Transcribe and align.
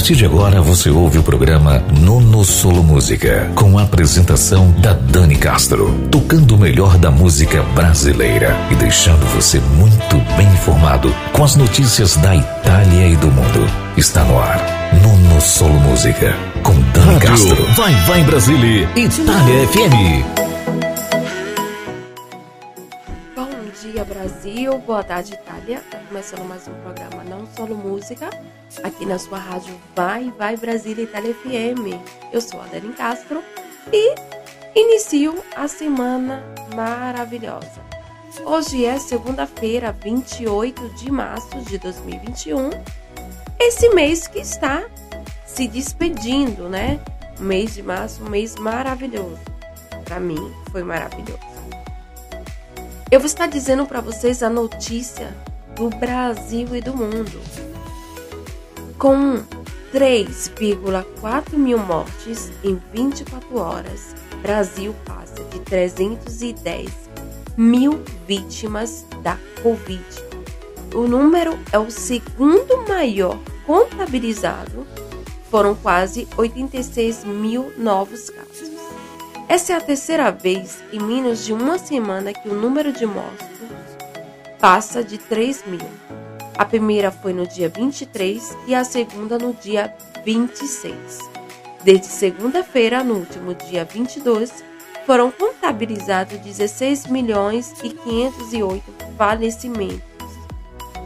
partir 0.00 0.16
de 0.16 0.24
agora 0.24 0.62
você 0.62 0.88
ouve 0.88 1.18
o 1.18 1.22
programa 1.22 1.84
Nono 2.00 2.42
Solo 2.42 2.82
Música, 2.82 3.52
com 3.54 3.78
a 3.78 3.82
apresentação 3.82 4.70
da 4.78 4.94
Dani 4.94 5.36
Castro, 5.36 5.94
tocando 6.10 6.54
o 6.54 6.58
melhor 6.58 6.96
da 6.96 7.10
música 7.10 7.62
brasileira 7.74 8.56
e 8.70 8.76
deixando 8.76 9.22
você 9.34 9.60
muito 9.60 10.16
bem 10.38 10.46
informado 10.54 11.14
com 11.34 11.44
as 11.44 11.54
notícias 11.54 12.16
da 12.16 12.34
Itália 12.34 13.08
e 13.08 13.16
do 13.16 13.26
mundo. 13.26 13.70
Está 13.94 14.24
no 14.24 14.38
ar. 14.38 14.90
Nono 15.02 15.38
Solo 15.38 15.78
Música, 15.80 16.34
com 16.62 16.72
Dani 16.94 17.12
Rádio 17.12 17.28
Castro. 17.28 17.64
Vai, 17.76 17.94
vai 18.06 18.24
Brasília, 18.24 18.88
Itália 18.96 19.68
FM. 19.68 20.49
Brasil, 24.20 24.76
boa 24.80 25.02
tarde 25.02 25.32
Itália. 25.32 25.82
Tá 25.90 25.98
começando 26.06 26.46
mais 26.46 26.68
um 26.68 26.74
programa 26.82 27.24
Não 27.24 27.46
Solo 27.56 27.74
Música 27.74 28.28
aqui 28.84 29.06
na 29.06 29.18
sua 29.18 29.38
rádio 29.38 29.74
Vai, 29.96 30.30
Vai 30.36 30.58
Brasília 30.58 31.04
Itália 31.04 31.34
FM. 31.34 31.98
Eu 32.30 32.42
sou 32.42 32.60
a 32.60 32.66
Dani 32.66 32.92
Castro 32.92 33.42
e 33.90 34.14
inicio 34.78 35.42
a 35.56 35.66
semana 35.66 36.44
maravilhosa. 36.76 37.80
Hoje 38.44 38.84
é 38.84 38.98
segunda-feira, 38.98 39.90
28 39.90 40.90
de 40.96 41.10
março 41.10 41.58
de 41.62 41.78
2021. 41.78 42.68
Esse 43.58 43.88
mês 43.94 44.28
que 44.28 44.40
está 44.40 44.84
se 45.46 45.66
despedindo, 45.66 46.68
né? 46.68 47.00
Mês 47.38 47.72
de 47.72 47.82
março, 47.82 48.22
um 48.22 48.28
mês 48.28 48.54
maravilhoso. 48.56 49.40
Para 50.04 50.20
mim, 50.20 50.54
foi 50.70 50.82
maravilhoso. 50.82 51.49
Eu 53.10 53.18
vou 53.18 53.26
estar 53.26 53.48
dizendo 53.48 53.84
para 53.86 54.00
vocês 54.00 54.40
a 54.40 54.48
notícia 54.48 55.36
do 55.74 55.90
Brasil 55.90 56.76
e 56.76 56.80
do 56.80 56.96
mundo. 56.96 57.40
Com 58.96 59.42
3,4 59.92 61.54
mil 61.54 61.78
mortes 61.78 62.52
em 62.62 62.80
24 62.94 63.58
horas, 63.58 64.14
Brasil 64.42 64.94
passa 65.04 65.42
de 65.42 65.58
310 65.58 66.88
mil 67.56 68.00
vítimas 68.28 69.04
da 69.24 69.36
Covid. 69.60 70.04
O 70.94 71.08
número 71.08 71.58
é 71.72 71.80
o 71.80 71.90
segundo 71.90 72.86
maior 72.88 73.36
contabilizado, 73.66 74.86
foram 75.50 75.74
quase 75.74 76.28
86 76.36 77.24
mil 77.24 77.72
novos 77.76 78.30
casos. 78.30 78.79
Essa 79.50 79.72
é 79.72 79.76
a 79.76 79.80
terceira 79.80 80.30
vez 80.30 80.80
em 80.92 81.00
menos 81.00 81.44
de 81.44 81.52
uma 81.52 81.76
semana 81.76 82.32
que 82.32 82.48
o 82.48 82.54
número 82.54 82.92
de 82.92 83.04
mortos 83.04 83.48
passa 84.60 85.02
de 85.02 85.18
3 85.18 85.64
mil. 85.66 85.90
A 86.56 86.64
primeira 86.64 87.10
foi 87.10 87.32
no 87.32 87.44
dia 87.48 87.68
23 87.68 88.56
e 88.68 88.76
a 88.76 88.84
segunda 88.84 89.38
no 89.38 89.52
dia 89.52 89.92
26. 90.24 90.94
Desde 91.82 92.06
segunda-feira, 92.06 93.02
no 93.02 93.14
último 93.14 93.52
dia 93.52 93.84
22, 93.84 94.62
foram 95.04 95.32
contabilizados 95.32 96.38
16 96.38 97.08
milhões 97.08 97.74
e 97.82 97.90
508 97.90 98.84
falecimentos. 99.18 100.00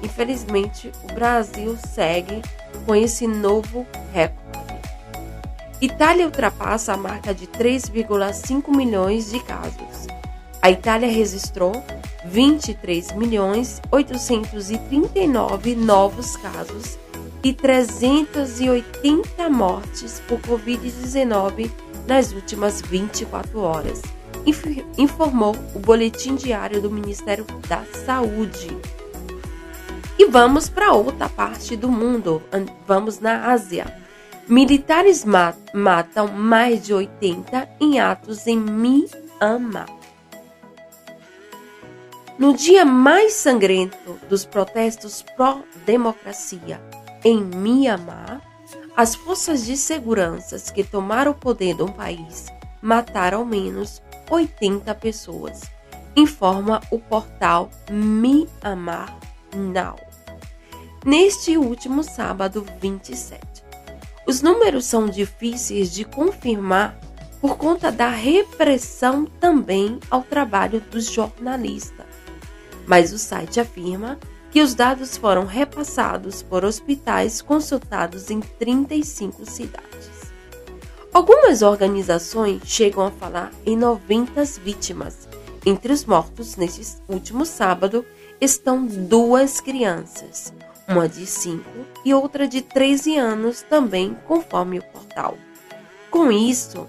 Infelizmente, 0.02 0.92
o 1.02 1.14
Brasil 1.14 1.78
segue 1.94 2.42
com 2.84 2.94
esse 2.94 3.26
novo 3.26 3.86
recorde. 4.12 4.73
Itália 5.80 6.24
ultrapassa 6.26 6.92
a 6.92 6.96
marca 6.96 7.34
de 7.34 7.46
3,5 7.46 8.74
milhões 8.74 9.30
de 9.30 9.40
casos. 9.40 10.06
A 10.62 10.70
Itália 10.70 11.08
registrou 11.08 11.84
23 12.24 13.12
milhões 13.12 13.82
839 13.90 15.74
novos 15.74 16.36
casos 16.36 16.98
e 17.42 17.52
380 17.52 19.50
mortes 19.50 20.22
por 20.26 20.40
Covid-19 20.40 21.70
nas 22.06 22.32
últimas 22.32 22.80
24 22.80 23.60
horas, 23.60 24.00
informou 24.96 25.54
o 25.74 25.78
boletim 25.78 26.34
diário 26.34 26.80
do 26.80 26.90
Ministério 26.90 27.44
da 27.68 27.84
Saúde. 28.06 28.74
E 30.18 30.24
vamos 30.26 30.68
para 30.68 30.92
outra 30.92 31.28
parte 31.28 31.76
do 31.76 31.90
mundo, 31.90 32.42
vamos 32.86 33.20
na 33.20 33.50
Ásia. 33.50 34.03
Militares 34.48 35.24
matam 35.72 36.28
mais 36.28 36.84
de 36.84 36.92
80 36.92 37.66
em 37.80 37.98
atos 37.98 38.46
em 38.46 38.58
Myanmar. 38.58 39.88
No 42.38 42.52
dia 42.52 42.84
mais 42.84 43.32
sangrento 43.32 44.20
dos 44.28 44.44
protestos 44.44 45.22
pró-democracia 45.34 46.78
em 47.24 47.42
Myanmar, 47.42 48.42
as 48.94 49.14
forças 49.14 49.64
de 49.64 49.78
segurança 49.78 50.58
que 50.72 50.84
tomaram 50.84 51.32
o 51.32 51.34
poder 51.34 51.74
do 51.74 51.90
país 51.90 52.46
mataram 52.82 53.38
ao 53.38 53.46
menos 53.46 54.02
80 54.28 54.94
pessoas, 54.96 55.62
informa 56.14 56.82
o 56.90 56.98
portal 56.98 57.70
Myanmar 57.90 59.18
Now. 59.54 59.96
Neste 61.02 61.56
último 61.56 62.02
sábado 62.02 62.66
27. 62.80 63.53
Os 64.26 64.42
números 64.42 64.84
são 64.86 65.06
difíceis 65.06 65.92
de 65.92 66.04
confirmar 66.04 66.98
por 67.40 67.56
conta 67.56 67.92
da 67.92 68.08
repressão 68.08 69.24
também 69.24 69.98
ao 70.10 70.22
trabalho 70.22 70.80
dos 70.80 71.06
jornalistas 71.06 72.14
mas 72.86 73.12
o 73.12 73.18
site 73.18 73.60
afirma 73.60 74.18
que 74.50 74.60
os 74.60 74.74
dados 74.74 75.16
foram 75.16 75.44
repassados 75.44 76.42
por 76.42 76.64
hospitais 76.64 77.42
consultados 77.42 78.30
em 78.30 78.40
35 78.40 79.44
cidades. 79.50 80.32
Algumas 81.12 81.62
organizações 81.62 82.62
chegam 82.64 83.06
a 83.06 83.10
falar 83.10 83.52
em 83.64 83.76
90 83.76 84.44
vítimas. 84.62 85.28
Entre 85.66 85.92
os 85.92 86.04
mortos 86.04 86.56
neste 86.56 86.98
último 87.08 87.46
sábado 87.46 88.04
estão 88.40 88.84
duas 88.84 89.60
crianças, 89.60 90.52
uma 90.88 91.08
de 91.08 91.26
5 91.26 91.64
e 92.04 92.12
outra 92.12 92.46
de 92.46 92.62
13 92.62 93.16
anos, 93.16 93.62
também 93.62 94.16
conforme 94.26 94.78
o 94.78 94.82
portal. 94.82 95.36
Com 96.10 96.30
isso, 96.30 96.86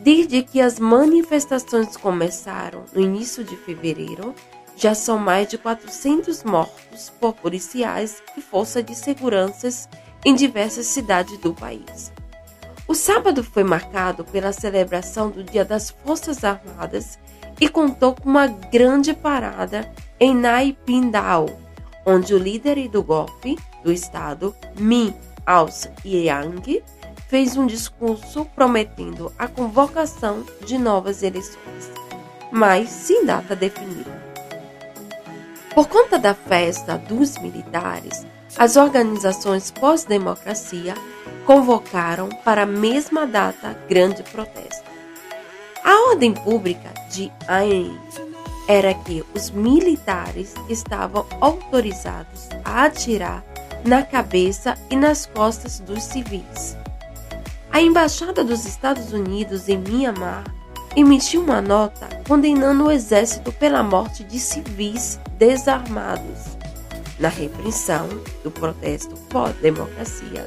desde 0.00 0.42
que 0.42 0.60
as 0.60 0.78
manifestações 0.78 1.96
começaram 1.96 2.84
no 2.92 3.00
início 3.00 3.44
de 3.44 3.56
fevereiro, 3.56 4.34
já 4.76 4.94
são 4.94 5.18
mais 5.18 5.48
de 5.48 5.56
400 5.56 6.44
mortos 6.44 7.10
por 7.20 7.32
policiais 7.34 8.22
e 8.36 8.40
forças 8.42 8.84
de 8.84 8.94
segurança 8.94 9.68
em 10.24 10.34
diversas 10.34 10.86
cidades 10.86 11.38
do 11.38 11.54
país. 11.54 12.12
O 12.86 12.94
sábado 12.94 13.42
foi 13.42 13.64
marcado 13.64 14.24
pela 14.24 14.52
celebração 14.52 15.30
do 15.30 15.42
Dia 15.42 15.64
das 15.64 15.90
Forças 15.90 16.44
Armadas 16.44 17.18
e 17.60 17.68
contou 17.68 18.14
com 18.14 18.28
uma 18.28 18.46
grande 18.46 19.12
parada 19.12 19.90
em 20.20 20.34
Naipindao, 20.34 21.65
onde 22.06 22.32
o 22.32 22.38
líder 22.38 22.88
do 22.88 23.02
golpe 23.02 23.58
do 23.82 23.92
estado, 23.92 24.54
Min 24.78 25.12
Aung 25.44 25.70
Yang, 26.04 26.84
fez 27.28 27.56
um 27.56 27.66
discurso 27.66 28.44
prometendo 28.54 29.32
a 29.36 29.48
convocação 29.48 30.44
de 30.64 30.78
novas 30.78 31.24
eleições, 31.24 31.90
mas 32.52 32.88
sem 32.88 33.26
data 33.26 33.56
definida. 33.56 34.24
Por 35.74 35.88
conta 35.88 36.18
da 36.18 36.32
festa 36.32 36.96
dos 36.96 37.36
militares, 37.38 38.24
as 38.56 38.76
organizações 38.76 39.70
pós-democracia 39.70 40.94
convocaram 41.44 42.28
para 42.44 42.62
a 42.62 42.66
mesma 42.66 43.26
data 43.26 43.76
grande 43.88 44.22
protesto. 44.22 44.88
A 45.84 46.10
ordem 46.10 46.32
pública 46.32 46.94
de 47.10 47.30
Ain 47.46 47.98
era 48.68 48.92
que 48.94 49.24
os 49.34 49.50
militares 49.50 50.54
estavam 50.68 51.24
autorizados 51.40 52.48
a 52.64 52.84
atirar 52.84 53.44
na 53.84 54.02
cabeça 54.02 54.76
e 54.90 54.96
nas 54.96 55.26
costas 55.26 55.80
dos 55.80 56.02
civis. 56.02 56.76
A 57.70 57.80
embaixada 57.80 58.42
dos 58.42 58.64
Estados 58.64 59.12
Unidos 59.12 59.68
em 59.68 59.78
Myanmar 59.78 60.44
emitiu 60.96 61.42
uma 61.42 61.60
nota 61.60 62.08
condenando 62.26 62.86
o 62.86 62.90
exército 62.90 63.52
pela 63.52 63.82
morte 63.82 64.24
de 64.24 64.38
civis 64.40 65.20
desarmados. 65.38 66.56
Na 67.20 67.28
repressão 67.28 68.08
do 68.42 68.50
protesto 68.50 69.14
por 69.28 69.52
democracia, 69.54 70.46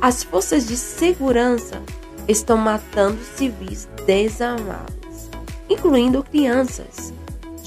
as 0.00 0.22
forças 0.22 0.66
de 0.66 0.76
segurança 0.76 1.82
estão 2.28 2.56
matando 2.56 3.18
civis 3.36 3.88
desarmados, 4.06 5.30
incluindo 5.68 6.22
crianças, 6.22 7.12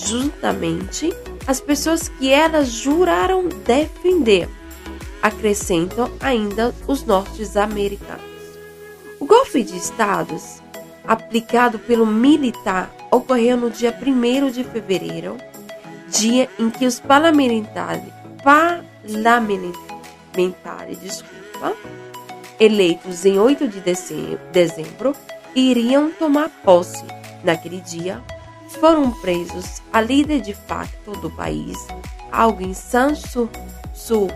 juntamente 0.06 1.12
as 1.48 1.60
pessoas 1.60 2.10
que 2.10 2.32
elas 2.32 2.70
juraram 2.70 3.50
defender, 3.66 4.48
acrescentam 5.22 6.12
ainda 6.20 6.74
os 6.88 7.04
norte-americanos. 7.04 8.24
O 9.20 9.26
golpe 9.26 9.64
de 9.64 9.76
estados 9.78 10.62
aplicado 11.06 11.78
pelo 11.80 12.06
militar 12.06 12.94
ocorreu 13.12 13.58
no 13.58 13.70
dia 13.70 13.94
1 13.94 14.52
de 14.52 14.64
fevereiro, 14.64 15.36
dia 16.08 16.50
em 16.60 16.70
que 16.70 16.86
os 16.86 17.00
parlamentares, 17.00 18.04
parlamentares 18.44 21.00
desculpa, 21.00 21.74
eleitos 22.60 23.26
em 23.26 23.40
8 23.40 23.68
de 23.68 23.82
dezembro, 24.52 25.16
iriam 25.56 26.12
tomar 26.12 26.50
posse. 26.64 27.04
Naquele 27.44 27.82
dia, 27.82 28.22
foram 28.76 29.12
presos 29.12 29.82
a 29.92 30.02
líder 30.02 30.42
de 30.42 30.54
facto 30.54 31.12
do 31.14 31.30
país, 31.30 31.78
Aung 32.32 32.74
San 32.74 33.14
Suu 33.16 34.30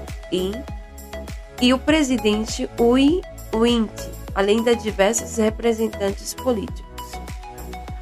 e 1.61 1.73
o 1.73 1.79
presidente 1.79 2.69
Ui 2.79 3.21
Wint, 3.53 3.91
além 4.33 4.61
de 4.63 4.75
diversos 4.75 5.37
representantes 5.37 6.33
políticos. 6.33 6.85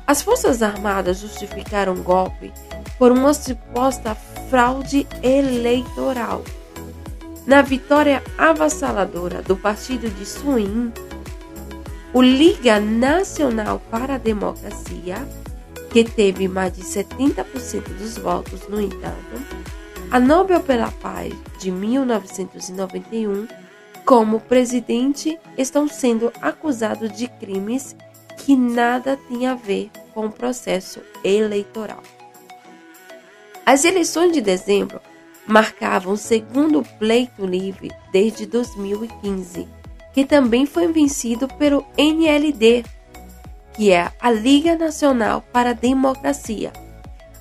As 0.06 0.22
Forças 0.22 0.62
Armadas 0.62 1.20
justificaram 1.20 1.94
o 1.94 2.04
golpe 2.04 2.52
por 2.98 3.12
uma 3.12 3.34
suposta 3.34 4.16
fraude 4.50 5.08
eleitoral. 5.22 6.44
Na 7.46 7.62
vitória 7.62 8.24
avassaladora 8.38 9.42
do 9.42 9.56
partido 9.56 10.10
de 10.10 10.26
Suin, 10.26 10.92
o 12.14 12.22
Liga 12.22 12.80
Nacional 12.80 13.82
para 13.90 14.16
a 14.16 14.18
Democracia, 14.18 15.28
que 15.94 16.04
teve 16.04 16.48
mais 16.48 16.74
de 16.74 16.82
70% 16.82 17.84
dos 18.00 18.18
votos, 18.18 18.68
no 18.68 18.82
entanto, 18.82 19.40
a 20.10 20.20
Nobel 20.20 20.60
pela 20.60 20.90
Paz 20.90 21.32
de 21.60 21.70
1991, 21.70 23.48
como 24.04 24.40
presidente, 24.40 25.38
estão 25.56 25.88
sendo 25.88 26.34
acusados 26.42 27.16
de 27.16 27.28
crimes 27.28 27.96
que 28.38 28.56
nada 28.56 29.16
têm 29.30 29.46
a 29.46 29.54
ver 29.54 29.92
com 30.16 30.26
o 30.26 30.32
processo 30.32 31.00
eleitoral. 31.24 32.02
As 33.64 33.86
eleições 33.86 34.34
de 34.34 34.42
dezembro 34.42 35.00
marcavam 35.46 36.14
o 36.14 36.18
segundo 36.18 36.84
pleito 36.98 37.46
livre 37.46 37.92
desde 38.12 38.48
2015, 38.48 39.68
que 40.12 40.26
também 40.26 40.66
foi 40.66 40.88
vencido 40.88 41.48
pelo 41.48 41.86
NLD, 41.96 42.84
que 43.76 43.92
é 43.92 44.12
a 44.20 44.32
Liga 44.32 44.76
Nacional 44.76 45.42
para 45.52 45.72
a 45.72 45.74
Democracia. 45.74 46.72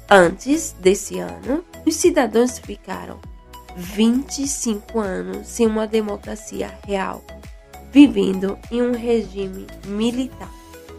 Antes 0.09 0.75
desse 0.79 1.19
ano, 1.19 1.65
os 1.87 1.95
cidadãos 1.97 2.59
ficaram 2.59 3.21
25 3.77 4.99
anos 5.01 5.47
sem 5.47 5.67
uma 5.67 5.87
democracia 5.87 6.79
real, 6.87 7.25
vivendo 7.91 8.59
em 8.71 8.83
um 8.83 8.93
regime 8.93 9.67
militar. 9.87 10.51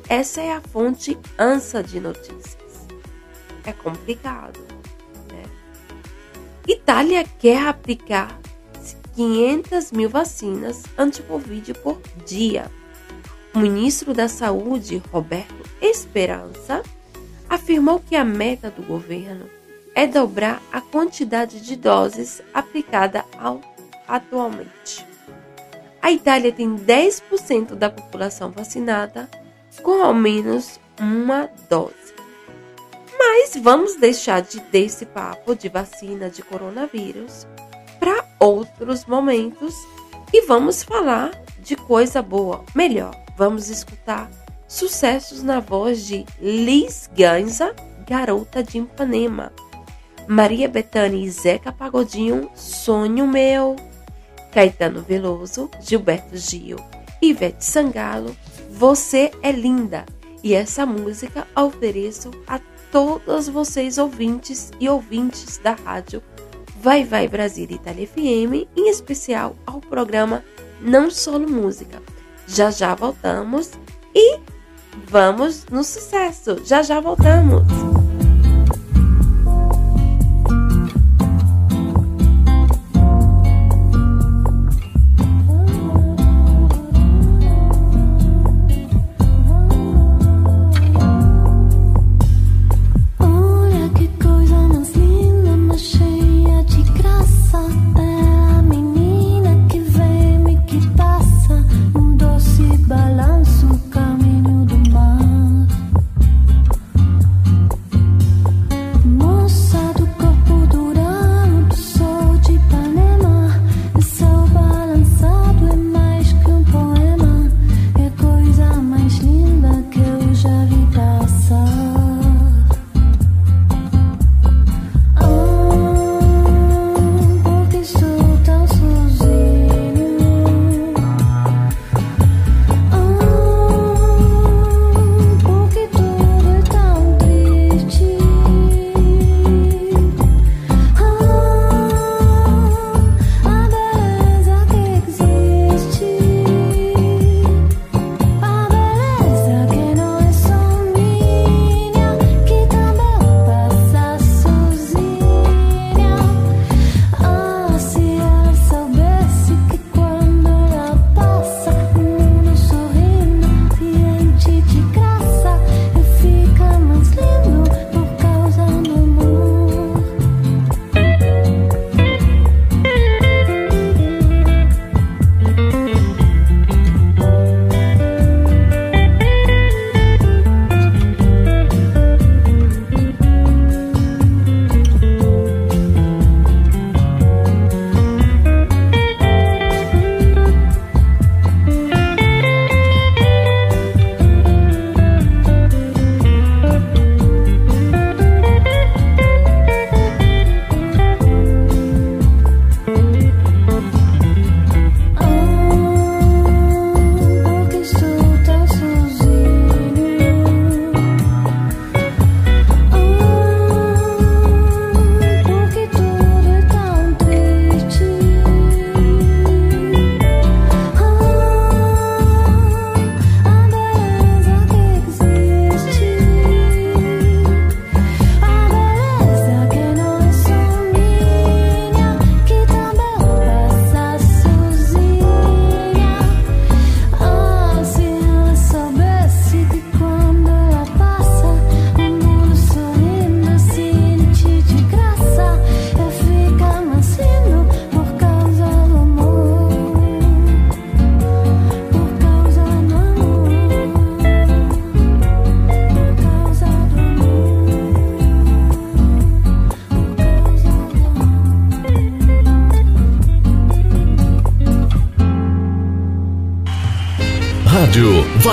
Essa 0.09 0.41
é 0.41 0.51
a 0.51 0.61
fonte 0.61 1.17
ANSA 1.37 1.83
de 1.83 1.99
notícias. 1.99 2.87
É 3.65 3.71
complicado. 3.71 4.59
Né? 5.31 5.43
Itália 6.67 7.23
quer 7.23 7.67
aplicar 7.67 8.39
500 9.15 9.91
mil 9.91 10.09
vacinas 10.09 10.83
anti-Covid 10.97 11.73
por 11.75 12.01
dia. 12.25 12.69
O 13.53 13.59
ministro 13.59 14.15
da 14.15 14.27
Saúde, 14.27 15.01
Roberto 15.11 15.69
Esperança, 15.79 16.81
afirmou 17.47 17.99
que 17.99 18.15
a 18.15 18.25
meta 18.25 18.71
do 18.71 18.81
governo 18.81 19.47
é 19.93 20.07
dobrar 20.07 20.59
a 20.71 20.81
quantidade 20.81 21.61
de 21.61 21.75
doses 21.75 22.41
aplicada 22.51 23.23
ao, 23.37 23.61
atualmente. 24.07 25.05
A 26.01 26.11
Itália 26.11 26.51
tem 26.51 26.75
10% 26.75 27.75
da 27.75 27.91
população 27.91 28.49
vacinada 28.49 29.29
com 29.83 30.01
ao 30.01 30.15
menos 30.15 30.79
uma 30.99 31.47
dose. 31.69 31.93
Mas 33.17 33.55
vamos 33.55 33.95
deixar 33.97 34.41
de 34.41 34.59
desse 34.59 35.05
papo 35.05 35.55
de 35.55 35.69
vacina 35.69 36.27
de 36.27 36.41
coronavírus 36.41 37.45
para 37.99 38.25
outros 38.39 39.05
momentos 39.05 39.75
e 40.33 40.41
vamos 40.41 40.81
falar 40.81 41.31
de 41.59 41.75
coisa 41.75 42.21
boa. 42.21 42.65
Melhor, 42.75 43.22
vamos 43.35 43.69
escutar 43.69 44.29
sucessos 44.67 45.43
na 45.43 45.59
voz 45.59 46.05
de 46.05 46.25
Liz 46.41 47.09
Ganza, 47.15 47.75
garota 48.07 48.63
de 48.63 48.79
Ipanema. 48.79 49.51
Maria 50.27 50.69
Bethânia 50.69 51.23
e 51.23 51.29
Zeca 51.29 51.71
Pagodinho, 51.71 52.49
Sonho 52.55 53.27
Meu. 53.27 53.75
Caetano 54.51 55.01
Veloso, 55.01 55.69
Gilberto 55.81 56.37
Gil, 56.37 56.77
Ivete 57.21 57.65
Sangalo, 57.65 58.35
você 58.69 59.31
é 59.41 59.51
linda 59.51 60.05
e 60.43 60.53
essa 60.53 60.85
música 60.85 61.47
ofereço 61.55 62.29
a 62.45 62.59
todos 62.91 63.49
vocês 63.49 63.97
ouvintes 63.97 64.71
e 64.79 64.87
ouvintes 64.87 65.57
da 65.57 65.73
rádio 65.73 66.21
Vai 66.79 67.03
Vai 67.03 67.27
Brasil 67.27 67.65
Itália 67.69 68.05
FM, 68.05 68.67
em 68.75 68.89
especial 68.89 69.55
ao 69.65 69.79
programa 69.79 70.43
Não 70.81 71.09
Solo 71.09 71.49
Música. 71.49 72.01
Já 72.47 72.71
já 72.71 72.95
voltamos 72.95 73.71
e 74.13 74.39
vamos 75.09 75.65
no 75.71 75.83
sucesso. 75.83 76.61
Já 76.65 76.81
já 76.81 76.99
voltamos. 76.99 77.63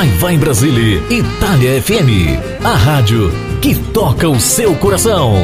Vai 0.01 0.09
Vai 0.13 0.39
Brasília, 0.39 1.03
Itália 1.11 1.83
FM. 1.83 2.65
A 2.65 2.75
rádio 2.75 3.31
que 3.61 3.75
toca 3.93 4.27
o 4.31 4.41
seu 4.41 4.75
coração. 4.77 5.35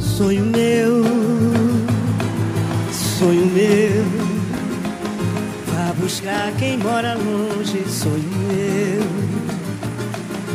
Sonho 0.00 0.44
meu, 0.46 1.04
sonho 2.90 3.46
meu. 3.46 4.04
Vá 5.68 5.92
buscar 6.00 6.50
quem 6.58 6.76
mora 6.76 7.14
longe, 7.14 7.84
sonho 7.88 8.32
meu, 8.48 9.06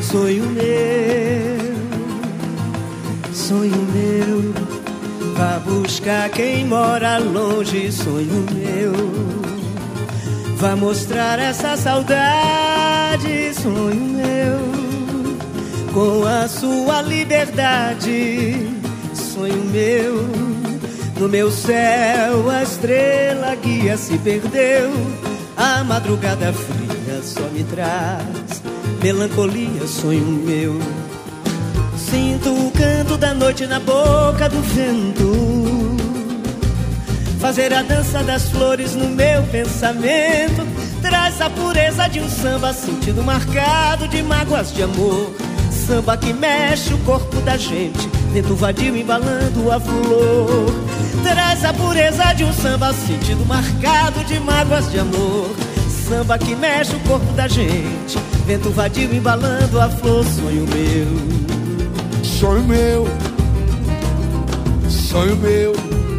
sonho 0.01 0.43
meu, 0.49 1.73
sonho 3.33 3.87
meu. 3.93 4.53
Vá 5.37 5.59
buscar 5.59 6.29
quem 6.31 6.65
mora 6.65 7.17
longe, 7.17 7.89
sonho 7.93 8.45
meu. 8.51 9.32
Vá 10.63 10.77
mostrar 10.77 11.39
essa 11.39 11.75
saudade, 11.75 13.53
sonho 13.53 13.99
meu. 13.99 15.91
Com 15.93 16.25
a 16.25 16.47
sua 16.47 17.01
liberdade, 17.01 18.65
sonho 19.13 19.61
meu. 19.65 20.25
No 21.19 21.27
meu 21.27 21.51
céu 21.51 22.49
a 22.49 22.63
estrela 22.63 23.53
guia 23.55 23.97
se 23.97 24.17
perdeu. 24.19 24.89
A 25.57 25.83
madrugada 25.83 26.53
fria 26.53 27.21
só 27.21 27.43
me 27.49 27.65
traz 27.65 28.63
melancolia, 29.03 29.85
sonho 29.85 30.25
meu. 30.45 30.79
Sinto 31.97 32.53
o 32.53 32.71
canto 32.71 33.17
da 33.17 33.33
noite 33.33 33.67
na 33.67 33.81
boca 33.81 34.47
do 34.47 34.61
vento. 34.61 35.62
Fazer 37.43 37.73
a 37.73 37.81
dança 37.81 38.23
das 38.23 38.47
flores 38.47 38.95
no 38.95 39.09
meu 39.09 39.43
pensamento. 39.51 40.65
Traz 41.01 41.41
a 41.41 41.49
pureza 41.49 42.07
de 42.07 42.21
um 42.21 42.29
samba, 42.29 42.71
sentido 42.71 43.21
marcado 43.21 44.07
de 44.07 44.23
mágoas 44.23 44.73
de 44.73 44.81
amor. 44.81 45.29
Samba 45.69 46.15
que 46.15 46.31
mexe 46.31 46.93
o 46.93 46.97
corpo 46.99 47.35
da 47.41 47.57
gente, 47.57 48.07
vento 48.31 48.55
vadio 48.55 48.95
embalando 48.95 49.69
a 49.69 49.77
flor. 49.77 50.73
Traz 51.21 51.65
a 51.65 51.73
pureza 51.73 52.31
de 52.31 52.45
um 52.45 52.53
samba, 52.53 52.93
sentido 52.93 53.45
marcado 53.45 54.23
de 54.23 54.39
mágoas 54.39 54.89
de 54.89 54.99
amor. 54.99 55.53
Samba 56.07 56.37
que 56.37 56.55
mexe 56.55 56.95
o 56.95 56.99
corpo 57.01 57.29
da 57.33 57.49
gente, 57.49 58.17
vento 58.45 58.69
vadio 58.69 59.13
embalando 59.13 59.81
a 59.81 59.89
flor, 59.89 60.23
sonho 60.23 60.65
meu 60.69 61.43
sonho 62.23 62.63
meu, 62.63 63.07
sonho 64.89 65.35
meu. 65.35 66.12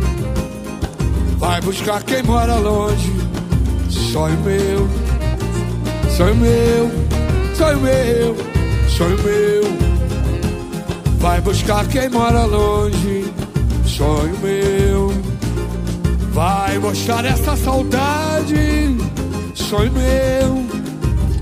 Vai 1.46 1.60
buscar 1.60 2.02
quem 2.04 2.22
mora 2.22 2.56
longe, 2.56 3.12
sonho 3.90 4.40
meu, 4.40 4.88
sonho 6.16 6.34
meu, 6.36 6.90
sonho 7.54 7.80
meu, 7.80 8.36
sonho 8.88 9.18
meu. 9.22 9.62
Vai 11.18 11.42
buscar 11.42 11.86
quem 11.88 12.08
mora 12.08 12.46
longe, 12.46 13.30
sonho 13.84 14.34
meu. 14.38 15.12
Vai 16.32 16.78
mostrar 16.78 17.26
essa 17.26 17.54
saudade, 17.58 18.96
sonho 19.52 19.92
meu, 19.92 20.64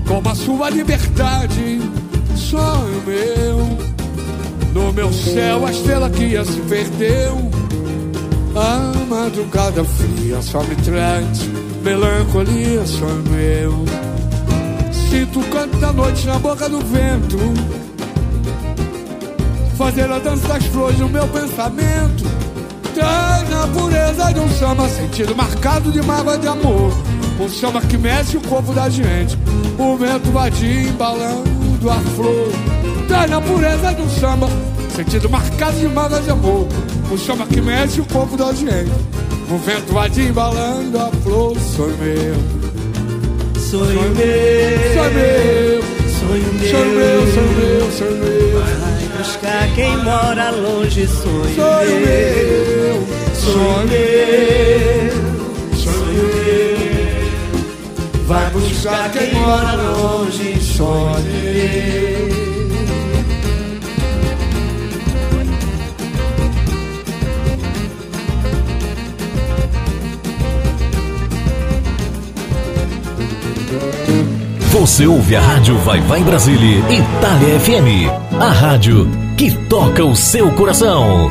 como 0.05 0.29
a 0.29 0.35
sua 0.35 0.69
liberdade, 0.69 1.79
sonho 2.35 3.01
meu 3.07 3.93
no 4.73 4.91
meu 4.91 5.13
céu 5.13 5.65
a 5.65 5.71
estrela 5.71 6.09
que 6.09 6.25
ia 6.25 6.43
se 6.43 6.59
perdeu. 6.61 7.62
A 8.55 9.05
madrugada 9.09 9.83
fria 9.83 10.39
só 10.41 10.61
me 10.63 10.75
traz 10.75 11.25
melancolia, 11.81 12.85
sonho 12.85 13.23
meu. 13.29 13.85
Sinto 15.09 15.39
o 15.39 15.43
canto 15.45 15.77
da 15.77 15.91
noite 15.91 16.25
na 16.27 16.37
boca 16.37 16.69
do 16.69 16.79
vento. 16.79 17.37
Fazer 19.75 20.11
a 20.11 20.19
dança 20.19 20.47
das 20.47 20.65
flores 20.65 20.99
no 20.99 21.09
meu 21.09 21.27
pensamento. 21.29 22.23
Traz 22.93 23.49
na 23.49 23.67
pureza 23.67 24.31
de 24.31 24.39
um 24.39 24.49
samba, 24.49 24.87
sentido 24.87 25.35
marcado 25.35 25.91
de 25.91 26.01
mágoa 26.03 26.37
de 26.37 26.47
amor. 26.47 26.93
Um 27.39 27.49
samba 27.49 27.81
que 27.81 27.97
mexe 27.97 28.37
o 28.37 28.41
corpo 28.41 28.71
da 28.71 28.87
gente. 28.87 29.35
O 29.79 29.97
vento 29.97 30.31
vadio 30.31 30.89
embalando 30.89 31.89
a 31.89 31.99
flor 32.15 32.73
Traz 33.07 33.29
na 33.29 33.41
pureza 33.41 33.91
do 33.93 34.09
samba, 34.09 34.47
sentido 34.93 35.29
marcado 35.29 35.77
de 35.79 35.87
mágoas 35.87 36.23
de 36.23 36.29
amor. 36.29 36.67
O 37.11 37.17
samba 37.17 37.45
que 37.47 37.59
mexe 37.61 37.99
o 37.99 38.05
corpo 38.05 38.37
da 38.37 38.53
gente. 38.53 38.91
O 39.49 39.57
vento 39.57 39.91
vai 39.93 40.09
embalando 40.09 40.99
a 40.99 41.09
flor, 41.23 41.57
sonho 41.59 41.97
meu. 41.97 42.35
Sonho 43.59 43.85
meu, 43.85 44.13
sonho 44.93 45.13
meu, 45.13 45.83
sonho 46.19 46.53
meu, 46.53 46.69
sonho 46.69 46.91
meu, 46.93 47.27
sonho 47.33 47.51
meu, 47.57 47.91
sonho 47.91 48.17
meu. 48.17 48.61
Vai 48.61 49.17
buscar 49.17 49.65
quem 49.73 49.97
mora 49.97 50.51
longe, 50.51 51.07
sonho, 51.07 51.55
sonho 51.55 51.99
meu, 52.05 53.07
sonho 53.33 53.87
meu, 53.89 55.11
sonho 55.75 56.25
meu. 56.45 58.25
Vai 58.27 58.49
buscar 58.51 59.11
quem 59.11 59.33
mora 59.33 59.73
longe, 59.73 60.61
sonho 60.61 61.23
meu. 61.23 62.32
Você 74.73 75.05
ouve 75.05 75.35
a 75.35 75.39
rádio 75.39 75.77
Vai 75.77 76.01
Vai 76.01 76.23
Brasília, 76.23 76.79
Itália 76.89 77.59
FM. 77.59 78.41
A 78.41 78.49
rádio 78.49 79.07
que 79.37 79.51
toca 79.67 80.03
o 80.03 80.15
seu 80.15 80.51
coração. 80.53 81.29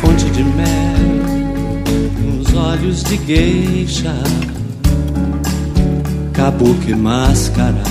Fonte 0.00 0.26
de 0.26 0.44
mel 0.44 0.68
nos 2.24 2.54
olhos 2.54 3.02
de 3.02 3.16
geisha 3.26 4.29
Kabuki 6.60 6.94
máscara. 6.94 7.82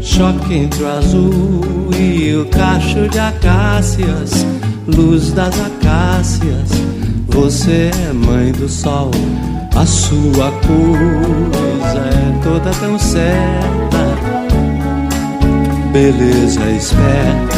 Choque 0.00 0.54
entre 0.54 0.82
o 0.82 0.88
azul 0.88 1.90
e 1.96 2.34
o 2.34 2.46
cacho 2.46 3.08
de 3.08 3.18
acácias 3.18 4.44
Luz 4.88 5.30
das 5.32 5.54
acácias. 5.60 6.68
Você 7.28 7.92
é 8.08 8.12
mãe 8.12 8.50
do 8.50 8.68
sol 8.68 9.12
A 9.76 9.86
sua 9.86 10.50
coisa 10.66 12.00
é 12.08 12.40
toda 12.42 12.70
tão 12.70 12.98
certa. 12.98 14.04
Beleza 15.92 16.68
esperta. 16.70 17.56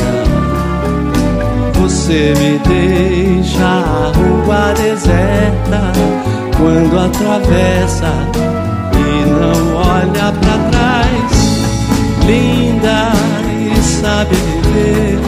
Você 1.81 2.35
me 2.39 2.59
deixa 2.69 3.65
a 3.65 4.13
rua 4.15 4.75
deserta. 4.75 5.93
Quando 6.55 6.99
atravessa 6.99 8.13
não 9.39 9.75
olha 9.75 10.33
para 10.33 10.59
trás, 10.71 11.31
linda 12.27 13.13
e 13.49 13.81
sabe 13.83 14.35
viver. 14.35 15.19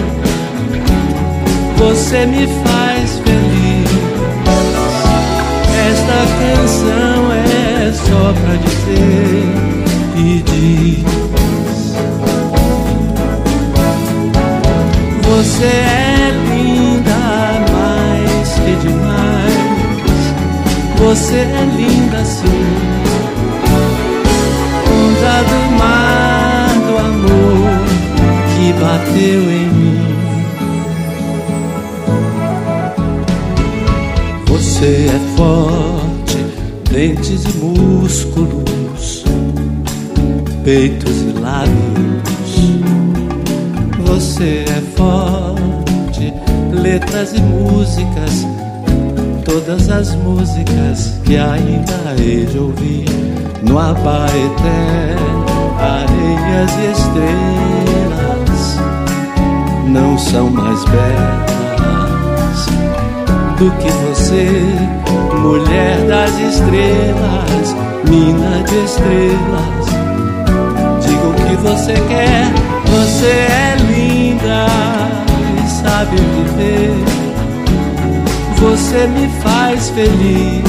Você 1.76 2.26
me 2.26 2.46
faz 2.46 3.20
feliz. 3.24 3.90
Esta 5.88 6.18
canção 6.38 7.32
é 7.32 7.92
só 7.92 8.32
pra 8.34 8.54
dizer 8.56 9.44
e 10.16 10.42
diz. 10.42 11.04
Você 15.22 15.64
é 15.64 16.32
linda 16.50 17.20
mais 17.72 18.48
que 18.54 18.74
demais. 18.86 19.30
Você 20.98 21.36
é 21.36 21.64
linda 21.76 22.24
sim 22.24 22.89
do 25.42 25.70
mar 25.78 26.68
do 26.86 26.98
amor 26.98 27.70
que 28.54 28.72
bateu 28.74 29.40
em 29.50 29.66
mim. 29.66 30.00
Você 34.46 35.08
é 35.08 35.36
forte, 35.36 36.38
dentes 36.90 37.44
e 37.44 37.58
músculos, 37.58 39.24
peitos 40.64 41.22
e 41.22 41.32
lábios. 41.38 42.50
Você 44.06 44.64
é 44.68 44.80
forte, 44.96 46.32
letras 46.72 47.32
e 47.34 47.40
músicas 47.40 48.46
todas 49.44 49.90
as 49.90 50.14
músicas 50.14 51.20
que 51.24 51.36
ainda 51.36 52.14
hei 52.18 52.46
de 52.46 52.58
ouvir 52.58 53.29
no 53.70 53.78
Abaeté, 53.78 55.14
areias 55.78 56.72
e 56.76 56.90
estrelas 56.90 58.80
não 59.86 60.18
são 60.18 60.50
mais 60.50 60.84
belas 60.86 62.66
do 63.58 63.70
que 63.78 63.88
você, 64.08 64.64
mulher 65.40 66.04
das 66.08 66.36
estrelas, 66.40 67.76
mina 68.08 68.64
de 68.64 68.84
estrelas. 68.84 69.86
Diga 71.06 71.28
o 71.28 71.34
que 71.34 71.54
você 71.62 71.94
quer, 72.08 72.52
você 72.86 73.26
é 73.26 73.76
linda 73.88 74.66
e 75.64 75.70
sabe 75.70 76.16
viver 76.16 77.30
você 78.60 79.06
me 79.06 79.26
faz 79.42 79.88
feliz. 79.90 80.62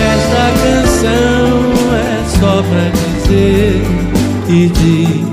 Esta 0.00 0.44
canção 0.62 0.87
é 1.06 2.24
só 2.40 2.62
pra 2.62 2.90
dizer 2.90 3.82
e 4.48 4.68
diz. 4.68 5.28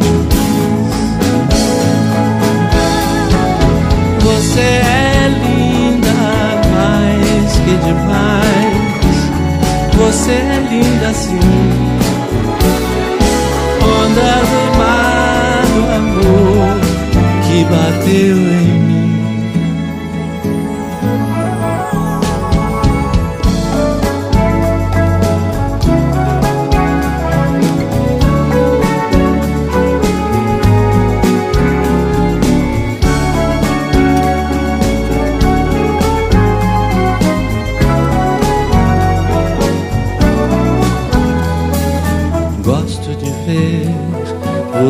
Você 4.21 4.59
é 4.59 5.31
linda 5.43 6.13
mais 6.73 7.51
que 7.63 7.75
demais. 7.85 8.55
Você 9.97 10.31
é 10.31 10.67
linda 10.69 11.09
assim. 11.09 11.39
Onda 13.81 14.29
do 14.45 14.77
mar 14.77 15.65
do 15.73 15.83
amor 15.95 16.79
que 17.43 17.63
bateu 17.65 18.37
em 18.37 18.79
mim. 18.79 18.94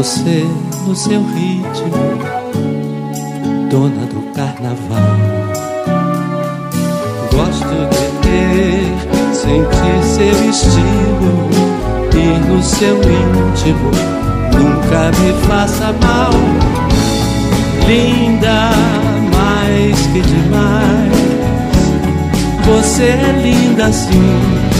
Você 0.06 0.46
no 0.86 0.96
seu 0.96 1.20
ritmo, 1.20 2.20
dona 3.72 4.06
do 4.06 4.22
carnaval. 4.36 5.18
Gosto 7.34 7.76
de 7.90 8.06
ter, 8.22 8.86
sentir 9.34 10.04
seu 10.04 10.50
estilo 10.52 11.50
e 12.14 12.38
no 12.48 12.62
seu 12.62 12.96
íntimo 12.98 13.90
nunca 14.54 15.12
me 15.20 15.34
faça 15.48 15.92
mal. 15.94 16.30
Linda, 17.88 18.70
mais 19.36 20.00
que 20.06 20.22
demais, 20.22 21.16
você 22.64 23.06
é 23.06 23.42
linda 23.42 23.88
assim. 23.88 24.75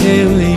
Bateu 0.00 0.32
em 0.40 0.56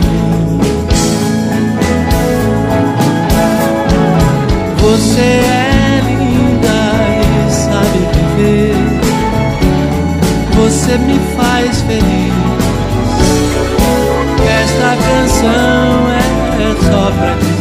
Você 4.78 5.20
é 5.20 6.00
linda 6.06 6.78
e 7.20 7.52
sabe 7.52 7.98
viver. 8.14 8.74
Você 10.56 10.98
me 10.98 11.18
faz 11.36 11.82
feliz. 11.82 12.32
Esta 14.46 14.96
canção 15.08 16.10
é 16.10 16.74
só 16.90 17.10
pra 17.10 17.34
dizer. 17.34 17.53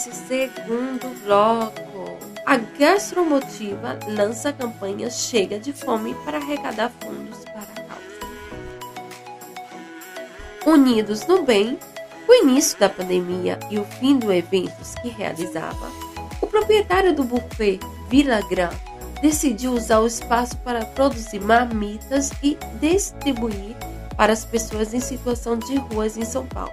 Nesse 0.00 0.12
segundo 0.14 1.08
bloco. 1.24 2.18
A 2.46 2.56
Gastromotiva 2.56 3.98
lança 4.08 4.48
a 4.48 4.52
campanha 4.52 5.10
Chega 5.10 5.58
de 5.58 5.74
Fome 5.74 6.14
para 6.24 6.38
arrecadar 6.38 6.90
fundos 7.00 7.44
para 7.44 7.60
a 7.60 7.84
causa. 7.84 8.00
Unidos 10.66 11.26
no 11.26 11.42
Bem, 11.42 11.78
o 12.26 12.32
início 12.32 12.78
da 12.78 12.88
pandemia 12.88 13.58
e 13.70 13.78
o 13.78 13.84
fim 13.84 14.18
do 14.18 14.32
eventos 14.32 14.94
que 15.02 15.08
realizava, 15.08 15.90
o 16.40 16.46
proprietário 16.46 17.14
do 17.14 17.22
buffet 17.22 17.78
Vila 18.08 18.40
Gran 18.48 18.70
decidiu 19.20 19.72
usar 19.72 20.00
o 20.00 20.06
espaço 20.06 20.56
para 20.58 20.86
produzir 20.86 21.40
marmitas 21.40 22.32
e 22.42 22.56
distribuir 22.80 23.76
para 24.16 24.32
as 24.32 24.46
pessoas 24.46 24.94
em 24.94 25.00
situação 25.00 25.58
de 25.58 25.76
ruas 25.76 26.16
em 26.16 26.24
São 26.24 26.46
Paulo. 26.46 26.72